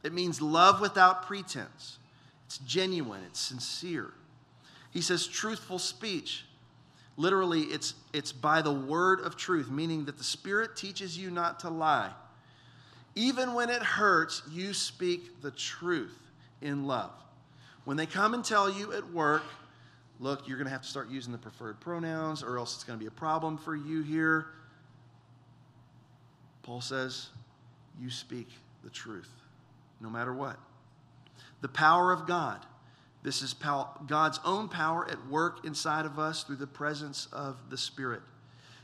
It 0.03 0.11
means 0.11 0.41
love 0.41 0.81
without 0.81 1.27
pretense. 1.27 1.99
It's 2.47 2.57
genuine, 2.59 3.21
it's 3.27 3.39
sincere. 3.39 4.11
He 4.91 5.01
says 5.01 5.27
truthful 5.27 5.77
speech. 5.77 6.44
Literally, 7.17 7.61
it's, 7.61 7.93
it's 8.13 8.31
by 8.31 8.61
the 8.61 8.73
word 8.73 9.21
of 9.21 9.37
truth, 9.37 9.69
meaning 9.69 10.05
that 10.05 10.17
the 10.17 10.23
Spirit 10.23 10.75
teaches 10.75 11.17
you 11.17 11.31
not 11.31 11.61
to 11.61 11.69
lie. 11.69 12.11
Even 13.15 13.53
when 13.53 13.69
it 13.69 13.81
hurts, 13.81 14.41
you 14.51 14.73
speak 14.73 15.41
the 15.41 15.51
truth 15.51 16.17
in 16.61 16.85
love. 16.85 17.11
When 17.85 17.95
they 17.95 18.05
come 18.05 18.33
and 18.33 18.43
tell 18.43 18.69
you 18.69 18.91
at 18.91 19.09
work, 19.13 19.43
look, 20.19 20.47
you're 20.47 20.57
going 20.57 20.65
to 20.65 20.71
have 20.71 20.81
to 20.81 20.87
start 20.87 21.09
using 21.09 21.31
the 21.31 21.37
preferred 21.37 21.79
pronouns 21.79 22.43
or 22.43 22.57
else 22.57 22.75
it's 22.75 22.83
going 22.83 22.99
to 22.99 23.03
be 23.03 23.07
a 23.07 23.11
problem 23.11 23.57
for 23.57 23.75
you 23.75 24.01
here. 24.01 24.47
Paul 26.63 26.81
says, 26.81 27.29
you 28.01 28.09
speak 28.09 28.49
the 28.83 28.89
truth 28.89 29.29
no 30.01 30.09
matter 30.09 30.33
what. 30.33 30.57
The 31.61 31.67
power 31.69 32.11
of 32.11 32.27
God. 32.27 32.65
This 33.25 33.41
is 33.41 33.55
God's 33.55 34.39
own 34.45 34.69
power 34.69 35.09
at 35.09 35.27
work 35.29 35.65
inside 35.65 36.05
of 36.05 36.19
us 36.19 36.43
through 36.43 36.57
the 36.57 36.67
presence 36.67 37.27
of 37.33 37.57
the 37.71 37.77
Spirit. 37.77 38.21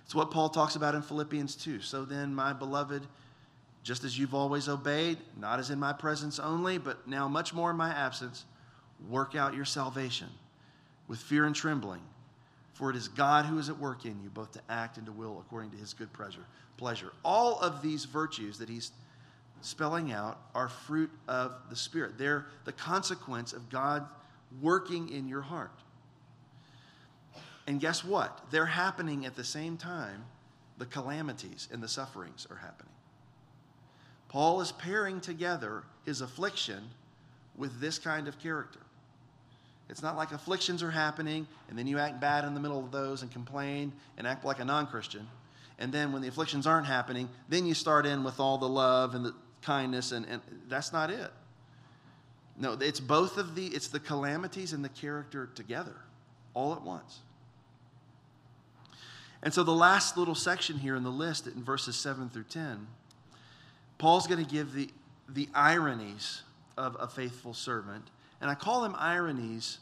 It's 0.04 0.16
what 0.16 0.32
Paul 0.32 0.50
talks 0.50 0.76
about 0.76 0.96
in 0.96 1.04
Philippians 1.04 1.54
2. 1.58 1.82
So 1.82 2.06
then, 2.06 2.34
my 2.34 2.52
beloved, 2.52 3.06
just 3.84 4.04
as 4.04 4.18
you've 4.18 4.34
always 4.34 4.68
obeyed, 4.68 5.20
not 5.40 5.60
as 5.60 5.70
in 5.70 5.78
my 5.78 5.94
presence 5.94 6.40
only, 6.40 6.80
but 6.80 7.08
now 7.08 7.28
much 7.28 7.54
more 7.54 7.70
in 7.70 7.78
my 7.78 7.92
absence, 7.92 8.46
work 9.12 9.36
out 9.36 9.54
your 9.54 9.64
salvation 9.64 10.30
with 11.08 11.20
fear 11.20 11.46
and 11.46 11.56
trembling. 11.56 12.02
For 12.74 12.90
it 12.90 12.96
is 12.96 13.10
God 13.10 13.46
who 13.46 13.60
is 13.60 13.70
at 13.70 13.78
work 13.78 14.06
in 14.06 14.24
you, 14.24 14.30
both 14.30 14.54
to 14.54 14.62
act 14.70 14.98
and 14.98 15.06
to 15.06 15.12
will 15.12 15.38
according 15.46 15.70
to 15.70 15.78
his 15.78 15.94
good 15.94 16.12
pleasure. 16.14 16.46
pleasure. 16.78 17.14
All 17.24 17.60
of 17.60 17.84
these 17.84 18.06
virtues 18.06 18.58
that 18.58 18.68
he's 18.68 18.92
spelling 19.62 20.12
out 20.12 20.40
are 20.56 20.68
fruit 20.68 21.12
of 21.28 21.54
the 21.70 21.76
Spirit. 21.76 22.18
They're 22.18 22.48
the 22.66 22.72
consequence 22.72 23.54
of 23.54 23.70
God 23.70 24.08
working 24.60 25.10
in 25.10 25.28
your 25.28 25.42
heart. 25.42 25.72
And 27.68 27.80
guess 27.80 28.04
what? 28.04 28.46
They're 28.52 28.66
happening 28.66 29.26
at 29.26 29.36
the 29.36 29.44
same 29.44 29.78
time 29.78 30.26
the 30.78 30.86
calamities 30.86 31.68
and 31.72 31.82
the 31.82 31.88
sufferings 31.88 32.48
are 32.50 32.58
happening. 32.58 32.92
Paul 34.30 34.62
is 34.62 34.72
pairing 34.72 35.22
together 35.22 35.84
his 36.06 36.22
affliction 36.22 36.90
with 37.56 37.80
this 37.80 38.00
kind 38.00 38.28
of 38.28 38.40
character. 38.40 38.80
It's 39.90 40.02
not 40.02 40.16
like 40.16 40.32
afflictions 40.32 40.82
are 40.82 40.92
happening 40.92 41.48
and 41.70 41.78
then 41.78 41.86
you 41.86 42.00
act 42.00 42.20
bad 42.20 42.46
in 42.46 42.54
the 42.54 42.60
middle 42.60 42.80
of 42.80 42.92
those 42.92 43.22
and 43.22 43.32
complain 43.32 43.92
and 44.18 44.26
act 44.26 44.46
like 44.46 44.60
a 44.60 44.66
non 44.66 44.88
Christian. 44.88 45.28
And 45.78 45.92
then 45.92 46.12
when 46.12 46.22
the 46.22 46.28
afflictions 46.28 46.66
aren't 46.66 46.88
happening, 46.88 47.28
then 47.50 47.66
you 47.66 47.74
start 47.74 48.06
in 48.06 48.24
with 48.24 48.40
all 48.40 48.58
the 48.58 48.70
love 48.70 49.16
and 49.16 49.26
the 49.26 49.36
kindness, 49.62 50.12
and, 50.12 50.26
and 50.28 50.42
that's 50.68 50.94
not 50.94 51.10
it. 51.10 51.32
No, 52.58 52.74
it's 52.74 53.00
both 53.00 53.38
of 53.38 53.56
the, 53.56 53.68
it's 53.68 53.88
the 53.88 54.00
calamities 54.00 54.74
and 54.74 54.84
the 54.84 54.90
character 54.90 55.50
together, 55.56 55.96
all 56.54 56.74
at 56.74 56.82
once. 56.82 57.20
And 59.44 59.54
so 59.54 59.64
the 59.64 59.72
last 59.72 60.18
little 60.18 60.36
section 60.36 60.78
here 60.78 60.96
in 60.96 61.04
the 61.04 61.10
list 61.10 61.48
in 61.48 61.64
verses 61.64 61.96
7 61.96 62.30
through 62.30 62.44
10 62.44 62.88
Paul's 64.02 64.26
going 64.26 64.44
to 64.44 64.52
give 64.52 64.74
the, 64.74 64.90
the 65.30 65.48
ironies 65.54 66.42
of 66.76 66.98
a 67.00 67.08
faithful 67.08 67.54
servant. 67.54 68.10
And 68.42 68.50
I 68.50 68.56
call 68.56 68.82
them 68.82 68.96
ironies 68.98 69.78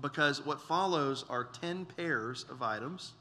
because 0.00 0.46
what 0.46 0.60
follows 0.60 1.24
are 1.28 1.42
10 1.42 1.86
pairs 1.86 2.44
of 2.48 2.62
items. 2.62 3.14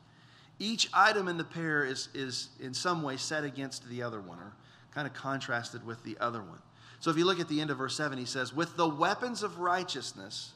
Each 0.60 0.88
item 0.94 1.28
in 1.28 1.38
the 1.38 1.44
pair 1.44 1.84
is, 1.84 2.10
is 2.14 2.50
in 2.60 2.76
some 2.76 3.02
way 3.02 3.18
set 3.18 3.44
against 3.44 3.90
the 3.90 4.04
other 4.04 4.22
one 4.22 4.38
or 4.38 4.54
kind 4.94 5.08
of 5.08 5.16
contrasted 5.16 5.84
with 5.84 6.04
the 6.04 6.16
other 6.20 6.44
one. 6.44 6.60
So 7.00 7.12
if 7.12 7.18
you 7.18 7.26
look 7.26 7.40
at 7.40 7.48
the 7.48 7.62
end 7.62 7.70
of 7.70 7.78
verse 7.78 7.96
7, 7.96 8.18
he 8.18 8.26
says, 8.26 8.54
With 8.54 8.78
the 8.78 8.88
weapons 8.88 9.44
of 9.44 9.60
righteousness 9.60 10.54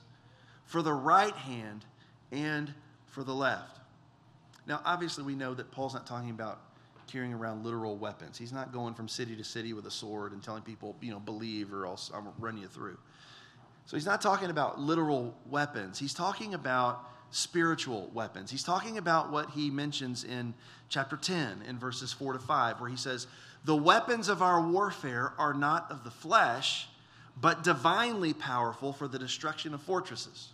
for 0.65 0.81
the 0.81 0.93
right 0.93 1.35
hand 1.35 1.85
and 2.31 2.73
for 3.07 3.23
the 3.23 3.33
left. 3.33 3.79
Now, 4.67 4.81
obviously, 4.85 5.23
we 5.23 5.35
know 5.35 5.53
that 5.55 5.71
Paul's 5.71 5.93
not 5.93 6.05
talking 6.05 6.29
about 6.29 6.59
carrying 7.07 7.33
around 7.33 7.65
literal 7.65 7.97
weapons. 7.97 8.37
He's 8.37 8.53
not 8.53 8.71
going 8.71 8.93
from 8.93 9.07
city 9.07 9.35
to 9.35 9.43
city 9.43 9.73
with 9.73 9.87
a 9.87 9.91
sword 9.91 10.31
and 10.31 10.43
telling 10.43 10.61
people, 10.61 10.95
you 11.01 11.11
know, 11.11 11.19
believe 11.19 11.73
or 11.73 11.85
else 11.85 12.11
I'll 12.13 12.33
run 12.37 12.57
you 12.57 12.67
through. 12.67 12.97
So 13.87 13.97
he's 13.97 14.05
not 14.05 14.21
talking 14.21 14.51
about 14.51 14.79
literal 14.79 15.35
weapons. 15.49 15.97
He's 15.97 16.13
talking 16.13 16.53
about 16.53 17.09
spiritual 17.31 18.11
weapons. 18.13 18.51
He's 18.51 18.63
talking 18.63 18.99
about 18.99 19.31
what 19.31 19.49
he 19.49 19.71
mentions 19.71 20.23
in 20.23 20.53
chapter 20.89 21.17
10 21.17 21.63
in 21.67 21.79
verses 21.79 22.13
4 22.13 22.33
to 22.33 22.39
5, 22.39 22.79
where 22.79 22.89
he 22.89 22.95
says, 22.95 23.25
The 23.69 23.75
weapons 23.75 24.29
of 24.29 24.41
our 24.41 24.67
warfare 24.67 25.31
are 25.37 25.53
not 25.53 25.91
of 25.91 26.03
the 26.03 26.09
flesh, 26.09 26.87
but 27.39 27.63
divinely 27.63 28.33
powerful 28.33 28.91
for 28.91 29.07
the 29.07 29.19
destruction 29.19 29.75
of 29.75 29.81
fortresses. 29.83 30.47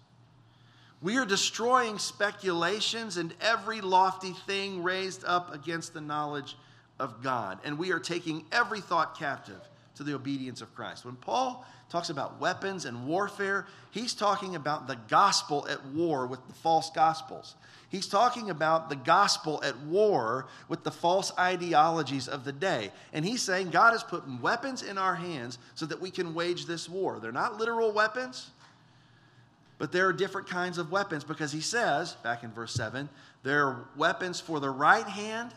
We 1.02 1.16
are 1.16 1.26
destroying 1.26 1.98
speculations 1.98 3.16
and 3.16 3.34
every 3.40 3.80
lofty 3.80 4.34
thing 4.34 4.84
raised 4.84 5.24
up 5.24 5.54
against 5.54 5.94
the 5.94 6.02
knowledge 6.02 6.58
of 7.00 7.24
God. 7.24 7.60
And 7.64 7.78
we 7.78 7.94
are 7.94 8.02
taking 8.02 8.44
every 8.52 8.82
thought 8.82 9.18
captive 9.18 9.62
to 9.96 10.04
the 10.04 10.14
obedience 10.14 10.62
of 10.62 10.74
Christ. 10.76 11.06
When 11.06 11.16
Paul 11.16 11.66
talks 11.90 12.10
about 12.10 12.40
weapons 12.40 12.86
and 12.86 13.08
warfare, 13.08 13.68
he's 13.92 14.14
talking 14.14 14.56
about 14.56 14.88
the 14.88 14.98
gospel 15.08 15.68
at 15.70 15.84
war 15.88 16.28
with 16.28 16.46
the 16.48 16.54
false 16.54 16.90
gospels. 16.92 17.56
He's 17.90 18.08
talking 18.08 18.50
about 18.50 18.90
the 18.90 18.96
gospel 18.96 19.64
at 19.64 19.78
war 19.82 20.48
with 20.68 20.84
the 20.84 20.92
false 20.92 21.32
ideologies 21.40 22.28
of 22.28 22.44
the 22.44 22.52
day. 22.52 22.92
And 23.14 23.24
he's 23.24 23.42
saying 23.42 23.70
God 23.70 23.92
has 23.92 24.04
put 24.04 24.24
weapons 24.42 24.84
in 24.84 24.98
our 24.98 25.16
hands 25.16 25.60
so 25.76 25.86
that 25.86 26.02
we 26.02 26.12
can 26.12 26.34
wage 26.34 26.66
this 26.66 26.90
war. 26.90 27.20
They're 27.22 27.32
not 27.32 27.58
literal 27.58 27.94
weapons, 27.94 28.50
but 29.78 29.92
there 29.92 30.08
are 30.08 30.14
different 30.14 30.50
kinds 30.50 30.78
of 30.78 30.92
weapons 30.92 31.24
because 31.24 31.52
he 31.52 31.62
says, 31.62 32.14
back 32.24 32.44
in 32.44 32.52
verse 32.52 32.74
7, 32.74 33.08
there 33.44 33.68
are 33.68 33.88
weapons 33.96 34.42
for 34.42 34.60
the 34.60 34.70
right 34.70 35.08
hand 35.08 35.54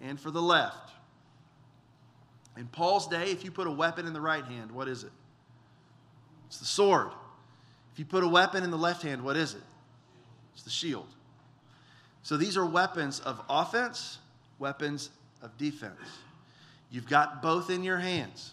and 0.00 0.18
for 0.18 0.30
the 0.30 0.42
left. 0.42 0.90
In 2.56 2.66
Paul's 2.66 3.06
day, 3.08 3.30
if 3.30 3.44
you 3.44 3.50
put 3.50 3.66
a 3.66 3.70
weapon 3.70 4.06
in 4.06 4.12
the 4.12 4.20
right 4.20 4.44
hand, 4.44 4.70
what 4.70 4.88
is 4.88 5.04
it? 5.04 5.12
It's 6.48 6.58
the 6.58 6.66
sword. 6.66 7.08
If 7.92 7.98
you 7.98 8.04
put 8.04 8.24
a 8.24 8.28
weapon 8.28 8.62
in 8.62 8.70
the 8.70 8.76
left 8.76 9.02
hand, 9.02 9.22
what 9.22 9.36
is 9.36 9.54
it? 9.54 9.62
It's 10.54 10.62
the 10.62 10.70
shield. 10.70 11.06
So 12.22 12.36
these 12.36 12.56
are 12.56 12.66
weapons 12.66 13.20
of 13.20 13.40
offense, 13.48 14.18
weapons 14.58 15.10
of 15.42 15.56
defense. 15.58 15.98
You've 16.90 17.08
got 17.08 17.42
both 17.42 17.70
in 17.70 17.82
your 17.82 17.98
hands. 17.98 18.52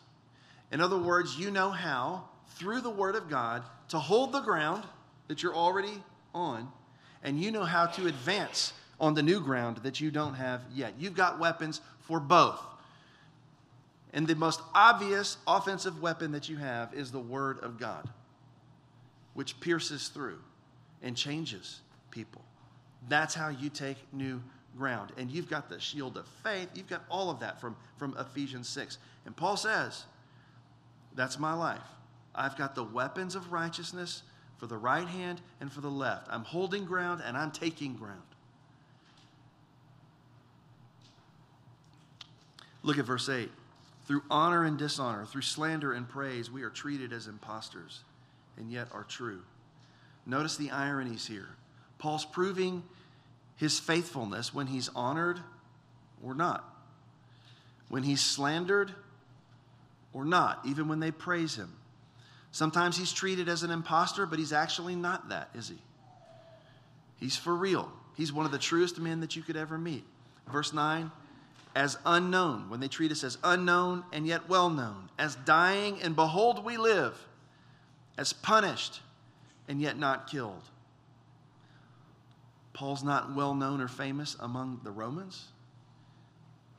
In 0.71 0.81
other 0.81 0.97
words, 0.97 1.37
you 1.37 1.51
know 1.51 1.69
how, 1.69 2.23
through 2.55 2.81
the 2.81 2.89
Word 2.89 3.15
of 3.15 3.29
God, 3.29 3.63
to 3.89 3.99
hold 3.99 4.31
the 4.31 4.41
ground 4.41 4.83
that 5.27 5.43
you're 5.43 5.55
already 5.55 6.01
on, 6.33 6.71
and 7.23 7.39
you 7.39 7.51
know 7.51 7.65
how 7.65 7.85
to 7.85 8.07
advance 8.07 8.73
on 8.99 9.13
the 9.13 9.23
new 9.23 9.39
ground 9.39 9.77
that 9.77 9.99
you 9.99 10.09
don't 10.11 10.35
have 10.35 10.61
yet. 10.73 10.93
You've 10.97 11.15
got 11.15 11.39
weapons 11.39 11.81
for 11.99 12.19
both. 12.19 12.59
And 14.13 14.27
the 14.27 14.35
most 14.35 14.61
obvious 14.73 15.37
offensive 15.47 16.01
weapon 16.01 16.31
that 16.31 16.49
you 16.49 16.57
have 16.57 16.93
is 16.93 17.11
the 17.11 17.19
Word 17.19 17.59
of 17.59 17.79
God, 17.79 18.09
which 19.33 19.59
pierces 19.59 20.07
through 20.07 20.39
and 21.03 21.15
changes 21.15 21.81
people. 22.11 22.41
That's 23.07 23.35
how 23.35 23.49
you 23.49 23.69
take 23.69 23.97
new 24.11 24.41
ground. 24.77 25.11
And 25.17 25.29
you've 25.29 25.49
got 25.49 25.69
the 25.69 25.79
shield 25.79 26.17
of 26.17 26.27
faith. 26.43 26.69
You've 26.73 26.89
got 26.89 27.03
all 27.09 27.29
of 27.29 27.39
that 27.39 27.61
from, 27.61 27.75
from 27.97 28.15
Ephesians 28.19 28.67
6. 28.69 28.97
And 29.25 29.35
Paul 29.35 29.57
says, 29.57 30.05
That's 31.15 31.37
my 31.39 31.53
life. 31.53 31.79
I've 32.33 32.57
got 32.57 32.75
the 32.75 32.83
weapons 32.83 33.35
of 33.35 33.51
righteousness 33.51 34.23
for 34.57 34.67
the 34.67 34.77
right 34.77 35.07
hand 35.07 35.41
and 35.61 35.71
for 35.71 35.81
the 35.81 35.89
left. 35.89 36.27
I'm 36.29 36.43
holding 36.43 36.85
ground 36.85 37.21
and 37.25 37.37
I'm 37.37 37.51
taking 37.51 37.95
ground. 37.95 38.21
Look 42.83 42.97
at 42.97 43.05
verse 43.05 43.27
8. 43.29 43.49
Through 44.09 44.23
honor 44.31 44.63
and 44.63 44.75
dishonor, 44.75 45.23
through 45.23 45.43
slander 45.43 45.93
and 45.93 46.09
praise, 46.09 46.49
we 46.49 46.63
are 46.63 46.71
treated 46.71 47.13
as 47.13 47.27
impostors 47.27 48.01
and 48.57 48.71
yet 48.71 48.87
are 48.91 49.03
true. 49.03 49.43
Notice 50.25 50.57
the 50.57 50.71
ironies 50.71 51.27
here. 51.27 51.49
Paul's 51.99 52.25
proving 52.25 52.81
his 53.55 53.77
faithfulness 53.77 54.51
when 54.51 54.65
he's 54.65 54.89
honored 54.95 55.39
or 56.23 56.33
not, 56.33 56.67
when 57.89 58.01
he's 58.01 58.19
slandered 58.19 58.91
or 60.11 60.25
not, 60.25 60.59
even 60.65 60.87
when 60.87 60.99
they 60.99 61.11
praise 61.11 61.55
him. 61.55 61.71
Sometimes 62.51 62.97
he's 62.97 63.13
treated 63.13 63.47
as 63.47 63.61
an 63.61 63.69
impostor, 63.69 64.25
but 64.25 64.39
he's 64.39 64.53
actually 64.53 64.95
not 64.95 65.29
that, 65.29 65.51
is 65.53 65.69
he? 65.69 65.77
He's 67.17 67.35
for 67.35 67.55
real. 67.55 67.91
He's 68.17 68.33
one 68.33 68.47
of 68.47 68.51
the 68.51 68.57
truest 68.57 68.99
men 68.99 69.19
that 69.19 69.35
you 69.35 69.43
could 69.43 69.55
ever 69.55 69.77
meet. 69.77 70.03
Verse 70.47 70.73
9, 70.73 71.11
as 71.79 71.97
unknown, 72.05 72.69
when 72.69 72.81
they 72.81 72.89
treat 72.89 73.09
us 73.09 73.23
as 73.23 73.37
unknown 73.41 74.03
and 74.11 74.27
yet 74.27 74.49
well 74.49 74.69
known, 74.69 75.09
as 75.17 75.35
dying 75.37 75.97
and 76.01 76.13
behold 76.13 76.65
we 76.65 76.75
live, 76.75 77.17
as 78.17 78.33
punished 78.33 78.99
and 79.69 79.81
yet 79.81 79.97
not 79.97 80.29
killed. 80.29 80.61
Paul's 82.73 83.01
not 83.01 83.33
well 83.33 83.53
known 83.53 83.79
or 83.79 83.87
famous 83.87 84.35
among 84.41 84.81
the 84.83 84.91
Romans. 84.91 85.45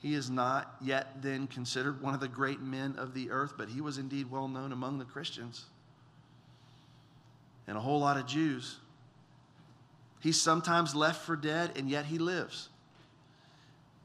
He 0.00 0.12
is 0.12 0.28
not 0.28 0.74
yet 0.82 1.22
then 1.22 1.46
considered 1.46 2.02
one 2.02 2.12
of 2.12 2.20
the 2.20 2.28
great 2.28 2.60
men 2.60 2.94
of 2.98 3.14
the 3.14 3.30
earth, 3.30 3.54
but 3.56 3.70
he 3.70 3.80
was 3.80 3.96
indeed 3.96 4.30
well 4.30 4.48
known 4.48 4.70
among 4.70 4.98
the 4.98 5.06
Christians 5.06 5.64
and 7.66 7.74
a 7.74 7.80
whole 7.80 8.00
lot 8.00 8.18
of 8.18 8.26
Jews. 8.26 8.76
He's 10.20 10.38
sometimes 10.38 10.94
left 10.94 11.24
for 11.24 11.36
dead, 11.36 11.72
and 11.76 11.88
yet 11.88 12.04
he 12.04 12.18
lives. 12.18 12.68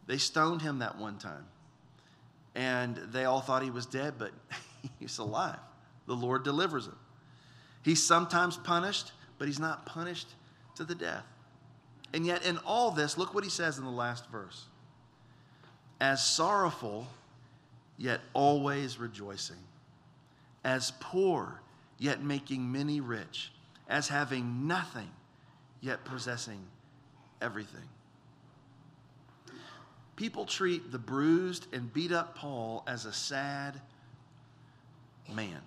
They 0.08 0.18
stoned 0.18 0.62
him 0.62 0.80
that 0.80 0.98
one 0.98 1.18
time, 1.18 1.46
and 2.54 2.96
they 2.96 3.26
all 3.26 3.42
thought 3.42 3.64
he 3.64 3.72
was 3.72 3.86
dead, 3.86 4.16
but 4.18 4.32
he's 5.00 5.18
alive. 5.18 5.60
The 6.08 6.16
Lord 6.16 6.44
delivers 6.44 6.86
him. 6.86 6.98
He's 7.84 8.04
sometimes 8.04 8.58
punished, 8.58 9.12
but 9.38 9.48
he's 9.48 9.60
not 9.60 9.86
punished 9.86 10.28
to 10.76 10.84
the 10.84 10.96
death. 10.96 11.26
And 12.14 12.26
yet, 12.26 12.46
in 12.46 12.58
all 12.60 12.92
this, 12.92 13.18
look 13.18 13.34
what 13.34 13.44
he 13.44 13.50
says 13.50 13.78
in 13.78 13.84
the 13.84 13.92
last 13.92 14.30
verse 14.30 14.66
as 16.00 16.24
sorrowful, 16.24 17.08
yet 17.98 18.20
always 18.34 19.00
rejoicing, 19.00 19.64
as 20.64 20.92
poor, 21.00 21.62
yet 21.98 22.22
making 22.22 22.70
many 22.72 23.00
rich, 23.00 23.52
as 23.88 24.08
having 24.10 24.68
nothing, 24.68 25.10
yet 25.80 26.04
possessing 26.04 26.60
everything. 27.42 27.88
People 30.16 30.46
treat 30.46 30.92
the 30.92 31.00
bruised 31.00 31.68
and 31.74 31.92
beat 31.94 32.12
up 32.12 32.36
Paul 32.36 32.84
as 32.88 33.06
a 33.06 33.14
sad 33.14 33.82
man. 35.34 35.62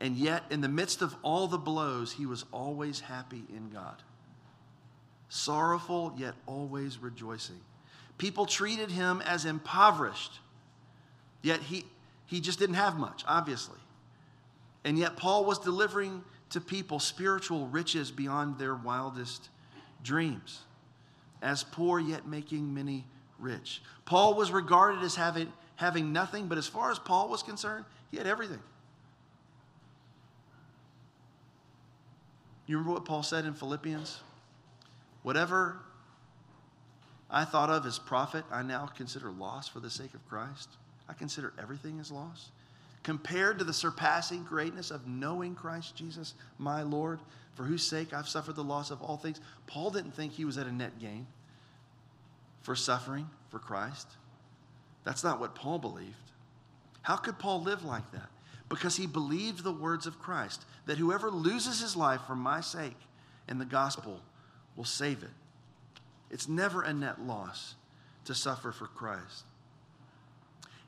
And 0.00 0.16
yet, 0.16 0.44
in 0.50 0.60
the 0.60 0.68
midst 0.68 1.02
of 1.02 1.14
all 1.22 1.46
the 1.46 1.58
blows, 1.58 2.12
he 2.12 2.26
was 2.26 2.44
always 2.52 3.00
happy 3.00 3.44
in 3.54 3.68
God. 3.68 4.02
Sorrowful, 5.28 6.14
yet 6.16 6.34
always 6.46 6.98
rejoicing. 6.98 7.60
People 8.18 8.46
treated 8.46 8.90
him 8.90 9.22
as 9.24 9.44
impoverished, 9.44 10.40
yet 11.42 11.60
he, 11.60 11.84
he 12.26 12.40
just 12.40 12.58
didn't 12.58 12.74
have 12.74 12.98
much, 12.98 13.24
obviously. 13.28 13.78
And 14.84 14.98
yet, 14.98 15.16
Paul 15.16 15.44
was 15.44 15.58
delivering 15.58 16.24
to 16.50 16.60
people 16.60 16.98
spiritual 16.98 17.66
riches 17.68 18.10
beyond 18.10 18.58
their 18.58 18.74
wildest 18.74 19.50
dreams, 20.02 20.60
as 21.42 21.62
poor, 21.62 22.00
yet 22.00 22.26
making 22.26 22.74
many 22.74 23.04
rich. 23.40 23.82
Paul 24.04 24.34
was 24.34 24.50
regarded 24.50 25.02
as 25.02 25.16
having, 25.16 25.52
having 25.76 26.12
nothing, 26.12 26.46
but 26.46 26.58
as 26.58 26.66
far 26.66 26.90
as 26.90 26.98
Paul 26.98 27.28
was 27.28 27.42
concerned, 27.42 27.84
he 28.10 28.16
had 28.16 28.26
everything. 28.26 28.60
You 32.66 32.76
remember 32.76 32.94
what 32.94 33.04
Paul 33.04 33.22
said 33.22 33.44
in 33.44 33.54
Philippians? 33.54 34.20
Whatever 35.22 35.78
I 37.28 37.44
thought 37.44 37.70
of 37.70 37.84
as 37.86 37.98
profit, 37.98 38.44
I 38.50 38.62
now 38.62 38.86
consider 38.86 39.30
loss 39.30 39.68
for 39.68 39.80
the 39.80 39.90
sake 39.90 40.14
of 40.14 40.28
Christ. 40.28 40.68
I 41.08 41.12
consider 41.12 41.52
everything 41.58 41.98
as 41.98 42.10
loss. 42.10 42.50
Compared 43.02 43.58
to 43.58 43.64
the 43.64 43.72
surpassing 43.72 44.44
greatness 44.44 44.90
of 44.90 45.06
knowing 45.06 45.54
Christ 45.54 45.96
Jesus, 45.96 46.34
my 46.58 46.82
Lord, 46.82 47.18
for 47.54 47.64
whose 47.64 47.82
sake 47.82 48.12
I've 48.12 48.28
suffered 48.28 48.56
the 48.56 48.64
loss 48.64 48.90
of 48.90 49.02
all 49.02 49.16
things. 49.16 49.40
Paul 49.66 49.90
didn't 49.90 50.12
think 50.12 50.32
he 50.32 50.44
was 50.44 50.58
at 50.58 50.66
a 50.66 50.72
net 50.72 50.98
gain 51.00 51.26
for 52.62 52.76
suffering 52.76 53.28
for 53.48 53.58
Christ. 53.58 54.08
That's 55.04 55.24
not 55.24 55.40
what 55.40 55.54
Paul 55.54 55.78
believed. 55.78 56.14
How 57.02 57.16
could 57.16 57.38
Paul 57.38 57.62
live 57.62 57.84
like 57.84 58.10
that? 58.12 58.28
because 58.70 58.96
he 58.96 59.06
believed 59.06 59.62
the 59.62 59.72
words 59.72 60.06
of 60.06 60.18
Christ 60.18 60.64
that 60.86 60.96
whoever 60.96 61.30
loses 61.30 61.80
his 61.80 61.96
life 61.96 62.22
for 62.26 62.36
my 62.36 62.62
sake 62.62 62.96
and 63.48 63.60
the 63.60 63.66
gospel 63.66 64.20
will 64.76 64.84
save 64.84 65.22
it. 65.22 65.30
It's 66.30 66.48
never 66.48 66.82
a 66.82 66.94
net 66.94 67.20
loss 67.20 67.74
to 68.24 68.34
suffer 68.34 68.72
for 68.72 68.86
Christ. 68.86 69.44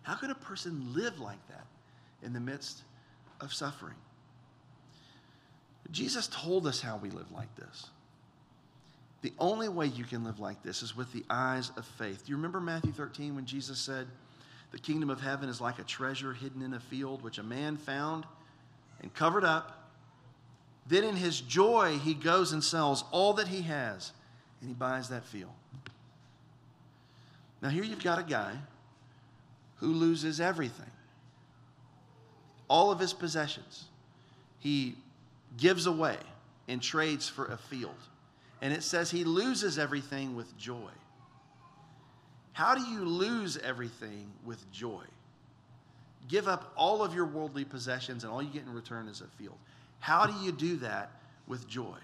How 0.02 0.14
could 0.14 0.30
a 0.30 0.36
person 0.36 0.94
live 0.94 1.18
like 1.18 1.46
that 1.48 1.66
in 2.22 2.32
the 2.32 2.40
midst 2.40 2.82
of 3.40 3.52
suffering? 3.52 3.96
Jesus 5.90 6.28
told 6.28 6.66
us 6.66 6.80
how 6.80 6.96
we 6.96 7.10
live 7.10 7.30
like 7.32 7.54
this. 7.56 7.88
The 9.22 9.32
only 9.38 9.68
way 9.68 9.86
you 9.86 10.04
can 10.04 10.24
live 10.24 10.40
like 10.40 10.62
this 10.62 10.82
is 10.82 10.96
with 10.96 11.12
the 11.12 11.24
eyes 11.30 11.70
of 11.76 11.86
faith. 11.86 12.26
Do 12.26 12.30
you 12.30 12.36
remember 12.36 12.60
Matthew 12.60 12.92
13 12.92 13.34
when 13.34 13.46
Jesus 13.46 13.78
said, 13.78 14.06
the 14.72 14.78
kingdom 14.78 15.10
of 15.10 15.20
heaven 15.20 15.48
is 15.48 15.60
like 15.60 15.78
a 15.78 15.84
treasure 15.84 16.32
hidden 16.32 16.62
in 16.62 16.72
a 16.74 16.80
field, 16.80 17.22
which 17.22 17.38
a 17.38 17.42
man 17.42 17.76
found 17.76 18.24
and 19.02 19.12
covered 19.14 19.44
up. 19.44 19.90
Then, 20.86 21.04
in 21.04 21.14
his 21.14 21.40
joy, 21.40 21.98
he 22.02 22.14
goes 22.14 22.52
and 22.52 22.64
sells 22.64 23.04
all 23.12 23.34
that 23.34 23.48
he 23.48 23.62
has 23.62 24.12
and 24.60 24.68
he 24.68 24.74
buys 24.74 25.10
that 25.10 25.24
field. 25.24 25.52
Now, 27.60 27.68
here 27.68 27.84
you've 27.84 28.02
got 28.02 28.18
a 28.18 28.24
guy 28.24 28.54
who 29.76 29.92
loses 29.92 30.40
everything, 30.40 30.90
all 32.66 32.90
of 32.90 32.98
his 32.98 33.12
possessions. 33.12 33.84
He 34.58 34.96
gives 35.56 35.86
away 35.86 36.16
and 36.66 36.80
trades 36.82 37.28
for 37.28 37.46
a 37.46 37.56
field. 37.56 37.94
And 38.62 38.72
it 38.72 38.82
says 38.82 39.10
he 39.10 39.24
loses 39.24 39.78
everything 39.78 40.34
with 40.36 40.56
joy. 40.56 40.90
How 42.52 42.74
do 42.74 42.82
you 42.82 43.04
lose 43.04 43.58
everything 43.58 44.30
with 44.44 44.70
joy? 44.70 45.02
Give 46.28 46.46
up 46.46 46.72
all 46.76 47.02
of 47.02 47.12
your 47.14 47.26
worldly 47.26 47.64
possessions, 47.64 48.22
and 48.22 48.32
all 48.32 48.42
you 48.42 48.50
get 48.50 48.62
in 48.62 48.72
return 48.72 49.08
is 49.08 49.20
a 49.20 49.26
field. 49.36 49.58
How 49.98 50.26
do 50.26 50.44
you 50.44 50.52
do 50.52 50.76
that 50.76 51.10
with 51.48 51.68
joy? 51.68 51.98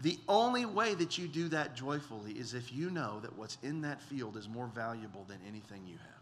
The 0.00 0.18
only 0.28 0.66
way 0.66 0.94
that 0.94 1.18
you 1.18 1.26
do 1.26 1.48
that 1.48 1.74
joyfully 1.74 2.32
is 2.32 2.54
if 2.54 2.72
you 2.72 2.90
know 2.90 3.18
that 3.20 3.36
what's 3.36 3.58
in 3.62 3.80
that 3.82 4.00
field 4.02 4.36
is 4.36 4.48
more 4.48 4.66
valuable 4.66 5.24
than 5.26 5.38
anything 5.48 5.82
you 5.86 5.96
have. 5.96 6.14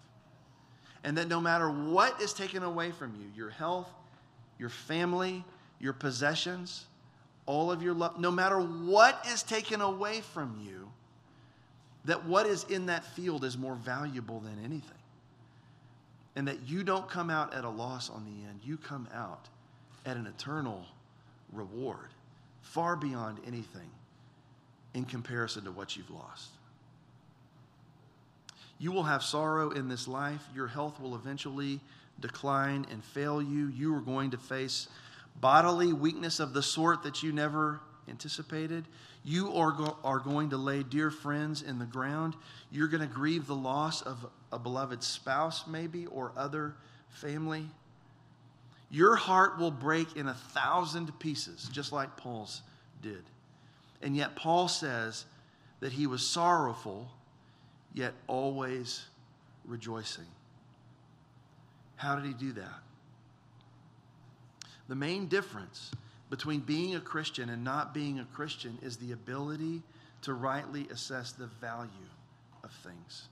And 1.05 1.19
that 1.19 1.29
no 1.29 1.41
matter 1.41 1.69
what 1.69 2.21
is 2.21 2.33
taken 2.33 2.63
away 2.63 2.93
from 2.93 3.15
you 3.17 3.27
your 3.35 3.51
health, 3.51 3.89
your 4.59 4.69
family, 4.69 5.45
your 5.81 5.93
possessions, 5.93 6.87
all 7.47 7.71
of 7.71 7.83
your 7.83 7.95
love 7.95 8.19
no 8.19 8.31
matter 8.31 8.59
what 8.59 9.25
is 9.33 9.43
taken 9.43 9.81
away 9.81 10.21
from 10.21 10.61
you, 10.65 10.89
that 12.05 12.25
what 12.25 12.47
is 12.47 12.65
in 12.65 12.87
that 12.87 13.05
field 13.05 13.45
is 13.45 13.57
more 13.57 13.75
valuable 13.75 14.41
than 14.41 14.59
anything. 14.65 14.91
And 16.35 16.49
that 16.49 16.67
you 16.67 16.83
don't 16.83 17.09
come 17.09 17.31
out 17.31 17.53
at 17.55 17.65
a 17.65 17.69
loss 17.69 18.09
on 18.09 18.25
the 18.25 18.49
end, 18.49 18.61
you 18.65 18.77
come 18.77 19.09
out 19.15 19.49
at 20.07 20.17
an 20.17 20.27
eternal 20.27 20.85
reward, 21.53 22.09
far 22.63 22.97
beyond 22.97 23.39
anything 23.47 23.91
in 24.95 25.05
comparison 25.05 25.65
to 25.65 25.71
what 25.71 25.97
you've 25.97 26.11
lost. 26.11 26.51
You 28.79 28.91
will 28.91 29.05
have 29.05 29.23
sorrow 29.23 29.71
in 29.71 29.89
this 29.89 30.09
life. 30.09 30.43
Your 30.55 30.67
health 30.67 31.01
will 31.01 31.15
eventually 31.15 31.81
decline 32.21 32.87
and 32.91 33.05
fail 33.05 33.41
you. 33.41 33.69
You 33.69 33.95
are 33.95 34.01
going 34.01 34.33
to 34.33 34.39
face 34.39 34.89
bodily 35.41 35.93
weakness 35.93 36.41
of 36.41 36.53
the 36.53 36.63
sort 36.63 37.03
that 37.03 37.23
you 37.23 37.33
never 37.33 37.81
anticipated. 38.09 38.85
You 39.25 39.55
are, 39.55 39.73
go- 39.73 39.97
are 40.05 40.19
going 40.19 40.51
to 40.51 40.57
lay 40.57 40.83
dear 40.83 41.11
friends 41.11 41.63
in 41.63 41.79
the 41.79 41.85
ground. 41.85 42.35
You're 42.71 42.89
going 42.89 43.07
to 43.07 43.13
grieve 43.13 43.47
the 43.47 43.55
loss 43.55 44.03
of 44.03 44.27
a 44.53 44.59
beloved 44.59 45.03
spouse, 45.03 45.67
maybe, 45.67 46.07
or 46.07 46.33
other 46.37 46.75
family. 47.11 47.67
Your 48.91 49.17
heart 49.17 49.59
will 49.59 49.71
break 49.71 50.17
in 50.17 50.29
a 50.29 50.35
thousand 50.35 51.19
pieces, 51.19 51.69
just 51.73 51.93
like 51.93 52.17
Paul's 52.17 52.63
did. 53.01 53.23
And 54.03 54.17
yet, 54.17 54.37
Paul 54.37 54.69
says 54.69 55.25
that 55.81 55.93
he 55.93 56.07
was 56.07 56.27
sorrowful, 56.27 57.09
yet 57.95 58.13
always 58.27 59.07
rejoicing. 59.65 60.27
How 61.97 62.17
did 62.17 62.27
he 62.27 62.35
do 62.35 62.53
that? 62.53 62.83
The 64.89 64.95
main 64.95 65.27
difference 65.27 65.91
between 66.31 66.61
being 66.61 66.95
a 66.95 67.01
Christian 67.01 67.51
and 67.51 67.63
not 67.63 67.93
being 67.93 68.19
a 68.19 68.25
Christian 68.25 68.79
is 68.83 68.97
the 68.97 69.13
ability 69.13 69.83
to 70.23 70.35
rightly 70.35 70.89
assess 70.89 71.33
the 71.33 71.47
value 71.47 71.91
of 72.65 72.71
things. 72.83 73.29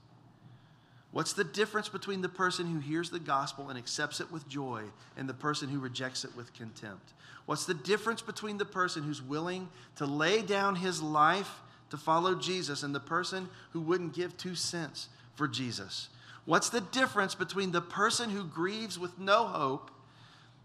What's 1.13 1.33
the 1.33 1.45
difference 1.45 1.89
between 1.89 2.23
the 2.23 2.29
person 2.29 2.67
who 2.67 2.79
hears 2.79 3.11
the 3.11 3.19
gospel 3.19 3.69
and 3.69 3.79
accepts 3.79 4.21
it 4.21 4.31
with 4.31 4.49
joy 4.49 4.85
and 5.17 5.29
the 5.29 5.35
person 5.35 5.69
who 5.69 5.81
rejects 5.81 6.25
it 6.25 6.37
with 6.37 6.55
contempt? 6.55 7.15
What's 7.47 7.67
the 7.67 7.75
difference 7.75 8.23
between 8.23 8.59
the 8.59 8.65
person 8.65 9.03
who's 9.03 9.23
willing 9.23 9.69
to 9.97 10.07
lay 10.07 10.43
down 10.43 10.77
his 10.77 11.03
life 11.03 11.63
to 11.91 11.97
follow 11.97 12.37
Jesus 12.37 12.85
and 12.85 12.95
the 12.95 13.01
person 13.01 13.49
who 13.73 13.81
wouldn't 13.81 14.15
give 14.15 14.37
two 14.37 14.55
cents 14.55 15.09
for 15.35 15.49
Jesus? 15.49 16.11
What's 16.45 16.71
the 16.71 16.81
difference 16.81 17.35
between 17.35 17.73
the 17.73 17.81
person 17.81 18.31
who 18.31 18.45
grieves 18.45 18.99
with 18.99 19.19
no 19.19 19.47
hope 19.47 19.91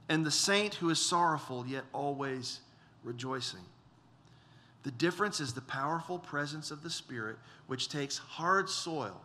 and 0.10 0.26
the 0.26 0.32
saint 0.32 0.76
who 0.76 0.90
is 0.90 1.00
sorrowful 1.00 1.66
yet 1.66 1.84
always 1.94 2.60
rejoicing. 3.04 3.62
The 4.84 4.92
difference 4.92 5.40
is 5.40 5.54
the 5.54 5.62
powerful 5.62 6.20
presence 6.20 6.70
of 6.70 6.84
the 6.84 6.90
Spirit, 6.90 7.38
which 7.68 7.90
takes 7.90 8.20
hard 8.20 8.70
soil 8.70 9.20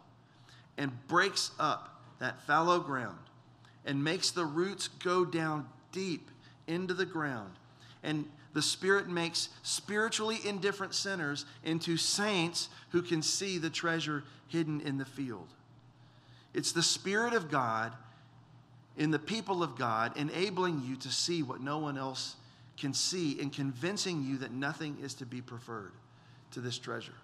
and 0.78 0.90
breaks 1.06 1.50
up 1.58 2.00
that 2.18 2.40
fallow 2.46 2.80
ground 2.80 3.18
and 3.84 4.02
makes 4.02 4.30
the 4.30 4.44
roots 4.44 4.88
go 4.88 5.24
down 5.24 5.66
deep 5.92 6.30
into 6.66 6.94
the 6.94 7.04
ground. 7.04 7.52
And 8.02 8.24
the 8.54 8.62
Spirit 8.62 9.08
makes 9.08 9.50
spiritually 9.62 10.38
indifferent 10.44 10.94
sinners 10.94 11.44
into 11.62 11.96
saints 11.96 12.68
who 12.90 13.02
can 13.02 13.22
see 13.22 13.58
the 13.58 13.70
treasure 13.70 14.24
hidden 14.48 14.80
in 14.80 14.98
the 14.98 15.04
field. 15.04 15.48
It's 16.54 16.72
the 16.72 16.82
Spirit 16.82 17.34
of 17.34 17.50
God 17.50 17.92
in 19.00 19.10
the 19.10 19.18
people 19.18 19.62
of 19.62 19.78
God, 19.78 20.14
enabling 20.18 20.82
you 20.84 20.94
to 20.94 21.08
see 21.08 21.42
what 21.42 21.62
no 21.62 21.78
one 21.78 21.96
else 21.96 22.36
can 22.76 22.92
see 22.92 23.40
and 23.40 23.50
convincing 23.50 24.22
you 24.22 24.36
that 24.36 24.52
nothing 24.52 24.98
is 25.02 25.14
to 25.14 25.26
be 25.26 25.40
preferred 25.40 25.92
to 26.50 26.60
this 26.60 26.78
treasure. 26.78 27.14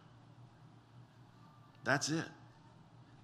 That's 1.85 2.09
it. 2.09 2.25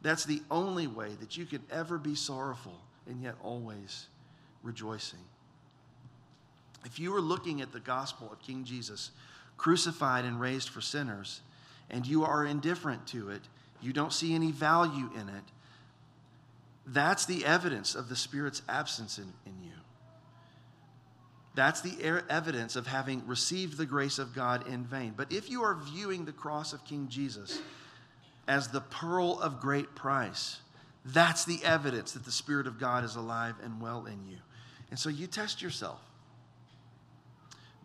That's 0.03 0.27
the 0.27 0.43
only 0.51 0.87
way 0.87 1.09
that 1.21 1.35
you 1.39 1.47
could 1.47 1.63
ever 1.71 1.97
be 1.97 2.15
sorrowful 2.15 2.79
and 3.09 3.23
yet 3.23 3.37
always 3.43 4.09
rejoicing. 4.63 5.21
If 6.85 6.99
you 6.99 7.11
were 7.11 7.23
looking 7.23 7.63
at 7.63 7.73
the 7.73 7.81
gospel 7.81 8.31
of 8.31 8.43
King 8.43 8.65
Jesus, 8.65 9.13
crucified 9.57 10.27
and 10.27 10.39
raised 10.39 10.69
for 10.69 10.83
sinners, 10.83 11.41
and 11.89 12.07
you 12.07 12.23
are 12.23 12.45
indifferent 12.45 13.07
to 13.09 13.31
it, 13.31 13.41
you 13.81 13.95
don't 13.95 14.13
see 14.13 14.35
any 14.35 14.51
value 14.51 15.09
in 15.15 15.31
it, 15.31 15.45
that's 16.87 17.26
the 17.26 17.45
evidence 17.45 17.95
of 17.95 18.09
the 18.09 18.16
Spirit's 18.16 18.62
absence 18.68 19.18
in, 19.18 19.33
in 19.47 19.62
you. 19.62 19.70
That's 21.55 21.83
the 21.83 22.22
evidence 22.30 22.76
of 22.76 22.87
having 22.87 23.26
received 23.26 23.76
the 23.76 23.87
grace 23.87 24.18
of 24.18 24.35
God 24.35 24.66
in 24.66 24.85
vain. 24.85 25.12
But 25.16 25.30
if 25.30 25.51
you 25.51 25.62
are 25.62 25.74
viewing 25.74 26.24
the 26.24 26.33
cross 26.33 26.72
of 26.72 26.85
King 26.85 27.09
Jesus 27.09 27.61
as 28.49 28.68
the 28.68 28.80
pearl 28.80 29.39
of 29.41 29.61
great 29.61 29.95
price, 29.95 30.61
that's 31.05 31.45
the 31.45 31.62
evidence 31.62 32.12
that 32.12 32.24
the 32.24 32.33
Spirit 32.33 32.66
of 32.66 32.78
God 32.78 33.05
is 33.05 33.16
alive 33.16 33.57
and 33.62 33.80
well 33.80 34.07
in 34.07 34.26
you. 34.28 34.39
And 34.91 34.99
so 34.99 35.09
you 35.09 35.26
test 35.26 35.61
yourself. 35.61 36.01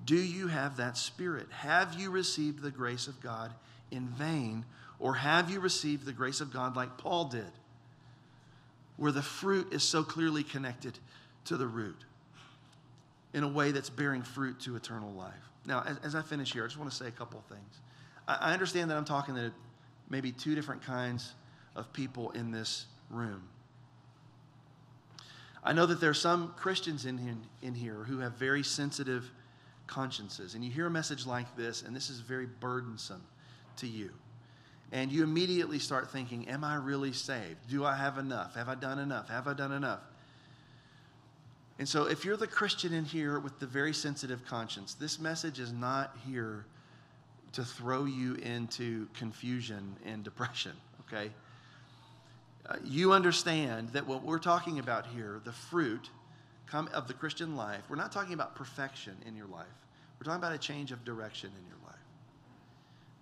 Do 0.06 0.16
you 0.16 0.48
have 0.48 0.78
that 0.78 0.98
Spirit? 0.98 1.48
Have 1.52 2.00
you 2.00 2.10
received 2.10 2.62
the 2.62 2.72
grace 2.72 3.08
of 3.08 3.20
God 3.20 3.54
in 3.92 4.08
vain? 4.08 4.64
Or 5.00 5.16
have 5.16 5.50
you 5.50 5.60
received 5.60 6.06
the 6.06 6.14
grace 6.14 6.40
of 6.40 6.54
God 6.54 6.76
like 6.76 6.98
Paul 6.98 7.26
did? 7.26 7.52
Where 8.98 9.12
the 9.12 9.22
fruit 9.22 9.72
is 9.72 9.84
so 9.84 10.04
clearly 10.04 10.44
connected 10.44 10.98
to 11.46 11.56
the 11.58 11.68
root 11.68 12.04
in 13.34 13.44
a 13.44 13.48
way 13.48 13.72
that's 13.72 13.90
bearing 13.90 14.24
fruit 14.24 14.60
to 14.62 14.76
eternal 14.76 15.12
life. 15.14 15.34
Now, 15.66 15.84
as, 15.86 15.98
as 16.04 16.16
I 16.16 16.22
finish 16.22 16.54
here, 16.54 16.64
I 16.64 16.68
just 16.68 16.78
want 16.78 16.90
to 16.90 16.96
say 16.96 17.08
a 17.08 17.12
couple 17.12 17.40
of 17.40 17.46
things. 17.46 17.82
I, 18.28 18.36
I 18.36 18.54
understand 18.54 18.90
that 18.90 18.98
I'm 18.98 19.06
talking 19.06 19.36
to 19.36 19.52
maybe 20.10 20.32
two 20.32 20.56
different 20.56 20.82
kinds 20.82 21.34
of 21.76 21.92
people 21.94 22.32
in 22.32 22.52
this 22.52 22.86
room. 23.10 23.44
I 25.64 25.74
know 25.74 25.86
that 25.86 26.00
there 26.00 26.10
are 26.10 26.16
some 26.16 26.54
Christians 26.56 27.06
in, 27.06 27.20
in, 27.20 27.42
in 27.62 27.76
here 27.76 28.06
who 28.06 28.20
have 28.20 28.34
very 28.34 28.64
sensitive 28.64 29.30
consciences, 29.86 30.56
and 30.56 30.64
you 30.64 30.72
hear 30.72 30.88
a 30.88 30.92
message 30.92 31.26
like 31.26 31.56
this, 31.56 31.82
and 31.82 31.96
this 31.96 32.10
is 32.10 32.20
very 32.20 32.46
burdensome 32.46 33.24
to 33.78 33.88
you 33.88 34.12
and 34.92 35.12
you 35.12 35.24
immediately 35.24 35.80
start 35.80 36.12
thinking, 36.12 36.48
Am 36.48 36.64
I 36.64 36.76
really 36.76 37.14
saved? 37.14 37.70
Do 37.70 37.86
I 37.86 37.96
have 37.96 38.18
enough? 38.18 38.56
Have 38.56 38.70
I 38.70 38.76
done 38.76 39.00
enough? 39.00 39.30
Have 39.30 39.48
I 39.48 39.54
done 39.54 39.72
enough? 39.72 40.00
And 41.80 41.88
so, 41.88 42.06
if 42.06 42.26
you're 42.26 42.38
the 42.38 42.48
Christian 42.48 42.94
in 42.94 43.06
here 43.06 43.40
with 43.40 43.60
the 43.60 43.68
very 43.68 43.94
sensitive 43.94 44.46
conscience, 44.46 44.96
this 44.96 45.20
message 45.20 45.60
is 45.60 45.72
not 45.72 46.16
here 46.26 46.66
to 47.54 47.64
throw 47.64 48.06
you 48.06 48.36
into 48.36 49.08
confusion 49.14 49.96
and 50.06 50.24
depression, 50.24 50.74
okay? 51.02 51.32
Uh, 52.68 52.76
you 52.84 53.14
understand 53.14 53.90
that 53.90 54.06
what 54.06 54.24
we're 54.24 54.40
talking 54.40 54.80
about 54.80 55.06
here, 55.08 55.40
the 55.44 55.52
fruit 55.52 56.10
of 56.94 57.08
the 57.08 57.14
Christian 57.14 57.56
life, 57.56 57.82
we're 57.90 57.96
not 57.96 58.12
talking 58.12 58.34
about 58.34 58.56
perfection 58.56 59.16
in 59.26 59.36
your 59.36 59.48
life. 59.48 59.66
We're 60.20 60.26
talking 60.26 60.44
about 60.44 60.54
a 60.54 60.58
change 60.58 60.92
of 60.92 61.06
direction 61.06 61.52
in 61.58 61.66
your 61.68 61.78
life. 61.86 61.87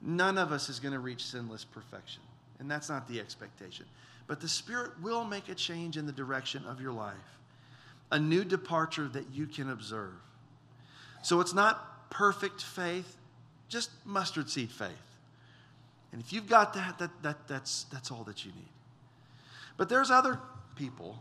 None 0.06 0.38
of 0.38 0.52
us 0.52 0.70
is 0.70 0.80
going 0.80 0.94
to 0.94 1.00
reach 1.00 1.26
sinless 1.26 1.66
perfection, 1.66 2.22
and 2.60 2.70
that's 2.70 2.90
not 2.90 3.08
the 3.08 3.20
expectation. 3.20 3.86
But 4.28 4.40
the 4.40 4.48
Spirit 4.48 4.92
will 5.02 5.26
make 5.26 5.50
a 5.50 5.56
change 5.56 5.98
in 5.98 6.06
the 6.06 6.12
direction 6.12 6.64
of 6.66 6.80
your 6.80 6.92
life, 6.92 7.16
a 8.12 8.20
new 8.20 8.44
departure 8.44 9.08
that 9.10 9.26
you 9.34 9.48
can 9.48 9.72
observe. 9.72 10.14
So 11.24 11.42
it's 11.42 11.56
not 11.56 12.12
perfect 12.12 12.62
faith, 12.62 13.18
just 13.68 13.90
mustard 14.06 14.48
seed 14.48 14.70
faith. 14.70 14.92
And 16.12 16.22
if 16.22 16.32
you've 16.32 16.48
got 16.48 16.76
that, 16.76 17.00
that, 17.00 17.10
that 17.24 17.48
that's, 17.48 17.86
that's 17.86 18.12
all 18.12 18.24
that 18.26 18.46
you 18.46 18.52
need. 18.52 18.70
But 19.76 19.90
there's 19.90 20.12
other 20.12 20.40
people, 20.76 21.18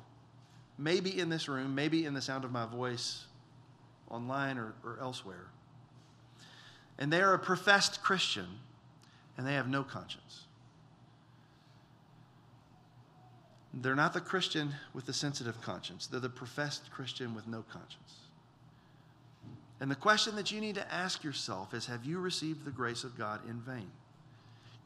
maybe 0.77 1.19
in 1.19 1.31
this 1.31 1.49
room, 1.49 1.75
maybe 1.75 2.05
in 2.05 2.13
the 2.13 2.23
sound 2.23 2.45
of 2.45 2.53
my 2.53 2.67
voice, 2.67 3.25
online 4.11 4.59
or, 4.59 4.75
or 4.85 4.99
elsewhere, 5.01 5.47
and 6.99 7.11
they 7.11 7.23
are 7.23 7.33
a 7.33 7.39
professed 7.39 8.03
Christian 8.03 8.47
and 9.37 9.47
they 9.47 9.55
have 9.55 9.69
no 9.69 9.83
conscience. 9.83 10.45
They're 13.73 13.97
not 13.97 14.13
the 14.13 14.21
Christian 14.21 14.73
with 14.93 15.07
the 15.07 15.13
sensitive 15.13 15.61
conscience, 15.61 16.07
they're 16.07 16.21
the 16.21 16.29
professed 16.29 16.91
Christian 16.91 17.35
with 17.35 17.49
no 17.49 17.65
conscience. 17.71 18.15
And 19.81 19.91
the 19.91 19.97
question 19.97 20.37
that 20.37 20.53
you 20.53 20.61
need 20.61 20.77
to 20.77 20.95
ask 20.95 21.25
yourself 21.25 21.75
is 21.75 21.87
Have 21.87 22.05
you 22.05 22.19
received 22.19 22.65
the 22.65 22.71
grace 22.71 23.05
of 23.05 23.19
God 23.19 23.41
in 23.49 23.61
vain? 23.61 23.91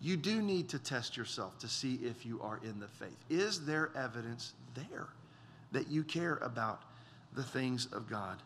You 0.00 0.16
do 0.16 0.42
need 0.42 0.68
to 0.70 0.78
test 0.78 1.16
yourself 1.16 1.58
to 1.58 1.68
see 1.68 1.96
if 2.02 2.24
you 2.24 2.40
are 2.40 2.60
in 2.62 2.78
the 2.78 2.86
faith. 2.86 3.16
Is 3.28 3.64
there 3.64 3.90
evidence 3.96 4.54
there 4.74 5.08
that 5.72 5.88
you 5.88 6.04
care 6.04 6.36
about 6.36 6.82
the 7.34 7.42
things 7.42 7.86
of 7.92 8.08
God 8.08 8.38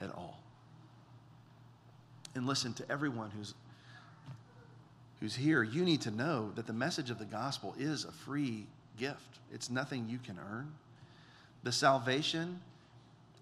at 0.00 0.14
all? 0.14 0.40
And 2.34 2.46
listen 2.46 2.74
to 2.74 2.90
everyone 2.90 3.30
who's 3.30 3.54
who's 5.24 5.34
here, 5.34 5.62
you 5.62 5.86
need 5.86 6.02
to 6.02 6.10
know 6.10 6.52
that 6.54 6.66
the 6.66 6.72
message 6.74 7.08
of 7.08 7.18
the 7.18 7.24
gospel 7.24 7.74
is 7.78 8.04
a 8.04 8.12
free 8.12 8.66
gift. 8.98 9.38
It's 9.50 9.70
nothing 9.70 10.06
you 10.06 10.18
can 10.18 10.38
earn. 10.38 10.70
The 11.62 11.72
salvation 11.72 12.60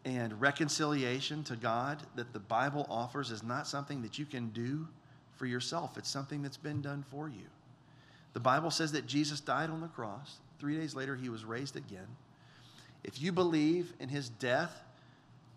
and 0.05 0.41
reconciliation 0.41 1.43
to 1.43 1.57
God 1.57 2.01
that 2.15 2.33
the 2.33 2.39
Bible 2.39 2.87
offers 2.89 3.33
is 3.33 3.43
not 3.43 3.67
something 3.67 4.01
that 4.03 4.17
you 4.17 4.25
can 4.25 4.51
do 4.51 4.87
for 5.35 5.47
yourself, 5.47 5.99
it's 5.99 6.09
something 6.09 6.41
that's 6.41 6.57
been 6.57 6.83
done 6.83 7.05
for 7.11 7.29
you. 7.29 7.47
The 8.33 8.39
Bible 8.39 8.71
says 8.71 8.93
that 8.93 9.09
Jesus 9.09 9.41
died 9.41 9.69
on 9.69 9.81
the 9.81 9.89
cross. 9.89 10.37
Three 10.61 10.77
days 10.77 10.95
later, 10.95 11.17
he 11.17 11.31
was 11.31 11.45
raised 11.45 11.75
again. 11.75 12.07
If 13.03 13.21
you 13.21 13.33
believe 13.33 13.93
in 13.99 14.09
his 14.09 14.29
death, 14.29 14.85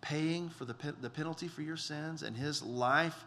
paying 0.00 0.48
for 0.48 0.64
the, 0.64 0.74
the 1.00 1.08
penalty 1.08 1.46
for 1.46 1.62
your 1.62 1.76
sins, 1.76 2.24
and 2.24 2.36
his 2.36 2.64
life 2.64 3.24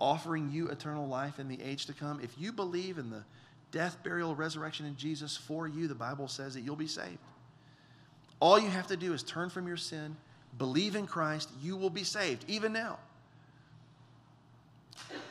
offering 0.00 0.50
you 0.50 0.68
eternal 0.68 1.06
life 1.06 1.38
in 1.38 1.48
the 1.48 1.60
age 1.62 1.86
to 1.86 1.92
come, 1.92 2.20
if 2.22 2.30
you 2.38 2.52
believe 2.52 2.98
in 2.98 3.10
the 3.10 3.24
death, 3.70 3.96
burial, 4.02 4.34
resurrection 4.34 4.86
in 4.86 4.96
Jesus 4.96 5.36
for 5.36 5.66
you, 5.66 5.88
the 5.88 5.94
Bible 5.94 6.28
says 6.28 6.54
that 6.54 6.60
you'll 6.60 6.76
be 6.76 6.86
saved. 6.86 7.18
All 8.40 8.58
you 8.58 8.68
have 8.68 8.86
to 8.88 8.96
do 8.96 9.12
is 9.12 9.22
turn 9.22 9.50
from 9.50 9.66
your 9.66 9.76
sin, 9.76 10.16
believe 10.58 10.96
in 10.96 11.06
Christ, 11.06 11.50
you 11.62 11.76
will 11.76 11.90
be 11.90 12.04
saved, 12.04 12.44
even 12.48 12.72
now. 12.72 12.98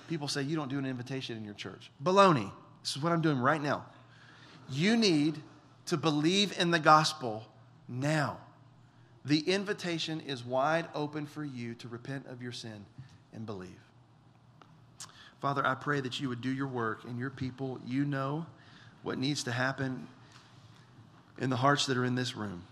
People 0.09 0.27
say 0.27 0.41
you 0.41 0.55
don't 0.55 0.69
do 0.69 0.77
an 0.77 0.85
invitation 0.85 1.37
in 1.37 1.45
your 1.45 1.53
church. 1.53 1.89
Baloney. 2.03 2.51
This 2.81 2.97
is 2.97 3.01
what 3.01 3.13
I'm 3.13 3.21
doing 3.21 3.39
right 3.39 3.61
now. 3.61 3.85
You 4.69 4.97
need 4.97 5.41
to 5.85 5.97
believe 5.97 6.57
in 6.59 6.71
the 6.71 6.79
gospel 6.79 7.43
now. 7.87 8.37
The 9.25 9.39
invitation 9.39 10.19
is 10.21 10.43
wide 10.43 10.87
open 10.93 11.25
for 11.25 11.45
you 11.45 11.75
to 11.75 11.87
repent 11.87 12.27
of 12.27 12.41
your 12.41 12.51
sin 12.51 12.85
and 13.33 13.45
believe. 13.45 13.79
Father, 15.43 15.67
I 15.67 15.75
pray 15.75 15.99
that 15.99 16.21
you 16.21 16.29
would 16.29 16.39
do 16.39 16.49
your 16.49 16.69
work 16.69 17.03
in 17.03 17.17
your 17.17 17.29
people. 17.29 17.77
You 17.85 18.05
know 18.05 18.45
what 19.01 19.17
needs 19.17 19.43
to 19.43 19.51
happen 19.51 20.07
in 21.37 21.49
the 21.49 21.57
hearts 21.57 21.85
that 21.87 21.97
are 21.97 22.05
in 22.05 22.15
this 22.15 22.37
room. 22.37 22.63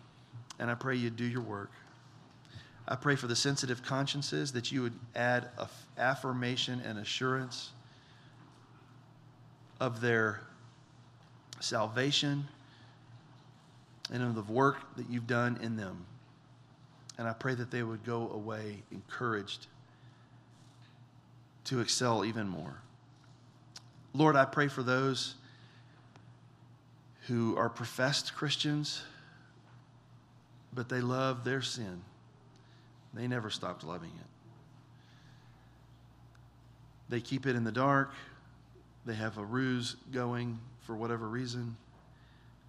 And 0.58 0.72
I 0.72 0.76
pray 0.76 0.96
you'd 0.96 1.18
do 1.18 1.26
your 1.26 1.42
work. 1.42 1.72
I 2.88 2.96
pray 2.96 3.18
for 3.18 3.28
the 3.28 3.36
sensitive 3.36 3.84
consciences 3.84 4.54
that 4.54 4.72
you 4.72 4.84
would 4.84 4.94
add 5.18 5.50
affirmation 5.98 6.82
and 6.86 6.98
assurance 6.98 7.72
of 9.82 10.00
their 10.00 10.40
salvation 11.60 12.48
and 14.14 14.24
of 14.24 14.34
the 14.34 14.50
work 14.50 14.78
that 14.96 15.10
you've 15.10 15.28
done 15.28 15.60
in 15.62 15.76
them. 15.76 16.06
And 17.18 17.28
I 17.28 17.34
pray 17.34 17.54
that 17.54 17.70
they 17.70 17.84
would 17.84 18.06
go 18.06 18.32
away 18.32 18.82
encouraged 18.94 19.68
to 21.66 21.80
excel 21.80 22.26
even 22.26 22.48
more. 22.48 22.76
Lord, 24.14 24.36
I 24.36 24.46
pray 24.46 24.68
for 24.68 24.84
those 24.84 25.36
who 27.28 27.56
are 27.58 27.70
professed 27.70 28.36
Christians, 28.36 29.04
but 30.74 30.90
they 30.90 31.02
love 31.02 31.44
their 31.44 31.62
sin. 31.62 32.02
They 33.14 33.28
never 33.28 33.50
stopped 33.50 33.84
loving 33.84 34.10
it. 34.10 34.28
They 37.10 37.22
keep 37.22 37.46
it 37.46 37.56
in 37.56 37.64
the 37.64 37.72
dark. 37.72 38.12
They 39.06 39.16
have 39.16 39.38
a 39.38 39.44
ruse 39.44 39.96
going 40.12 40.60
for 40.82 40.96
whatever 40.96 41.28
reason. 41.28 41.76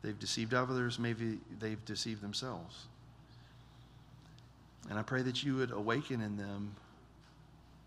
They've 0.03 0.19
deceived 0.19 0.53
others. 0.53 0.99
Maybe 0.99 1.39
they've 1.61 1.85
deceived 1.85 2.23
themselves. 2.23 2.87
And 4.91 4.99
I 4.99 5.03
pray 5.03 5.23
that 5.23 5.45
you 5.45 5.57
would 5.57 5.71
awaken 5.71 6.21
in 6.21 6.37
them 6.37 6.75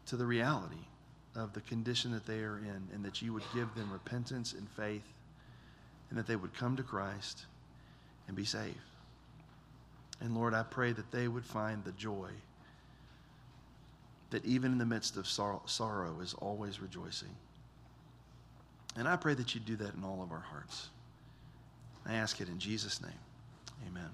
to 0.08 0.16
the 0.16 0.26
reality 0.26 0.86
of 1.36 1.54
the 1.54 1.62
condition 1.62 2.12
that 2.12 2.26
they 2.26 2.40
are 2.40 2.58
in, 2.58 2.88
and 2.94 3.04
that 3.04 3.22
you 3.22 3.34
would 3.34 3.44
give 3.54 3.74
them 3.76 3.92
repentance 3.92 4.54
and 4.54 4.70
faith, 4.70 5.06
and 6.10 6.18
that 6.18 6.28
they 6.28 6.36
would 6.36 6.54
come 6.54 6.76
to 6.78 6.84
Christ, 6.84 7.46
and 8.28 8.36
be 8.36 8.46
saved. 8.46 8.76
And 10.22 10.36
Lord, 10.36 10.54
I 10.54 10.64
pray 10.64 10.92
that 10.94 11.12
they 11.12 11.28
would 11.28 11.46
find 11.46 11.84
the 11.84 11.92
joy 11.94 12.30
that 14.30 14.46
even 14.46 14.72
in 14.72 14.78
the 14.78 14.86
midst 14.86 15.18
of 15.18 15.28
sorrow, 15.28 15.62
sorrow 15.66 16.20
is 16.22 16.34
always 16.36 16.82
rejoicing. 16.82 17.36
And 18.98 19.08
I 19.08 19.16
pray 19.16 19.34
that 19.34 19.54
you 19.54 19.62
do 19.62 19.76
that 19.78 19.94
in 19.94 20.04
all 20.04 20.24
of 20.24 20.32
our 20.32 20.40
hearts. 20.40 20.90
I 22.06 22.16
ask 22.16 22.40
it 22.42 22.48
in 22.48 22.60
Jesus' 22.60 23.02
name. 23.02 23.12
Amen. 23.88 24.10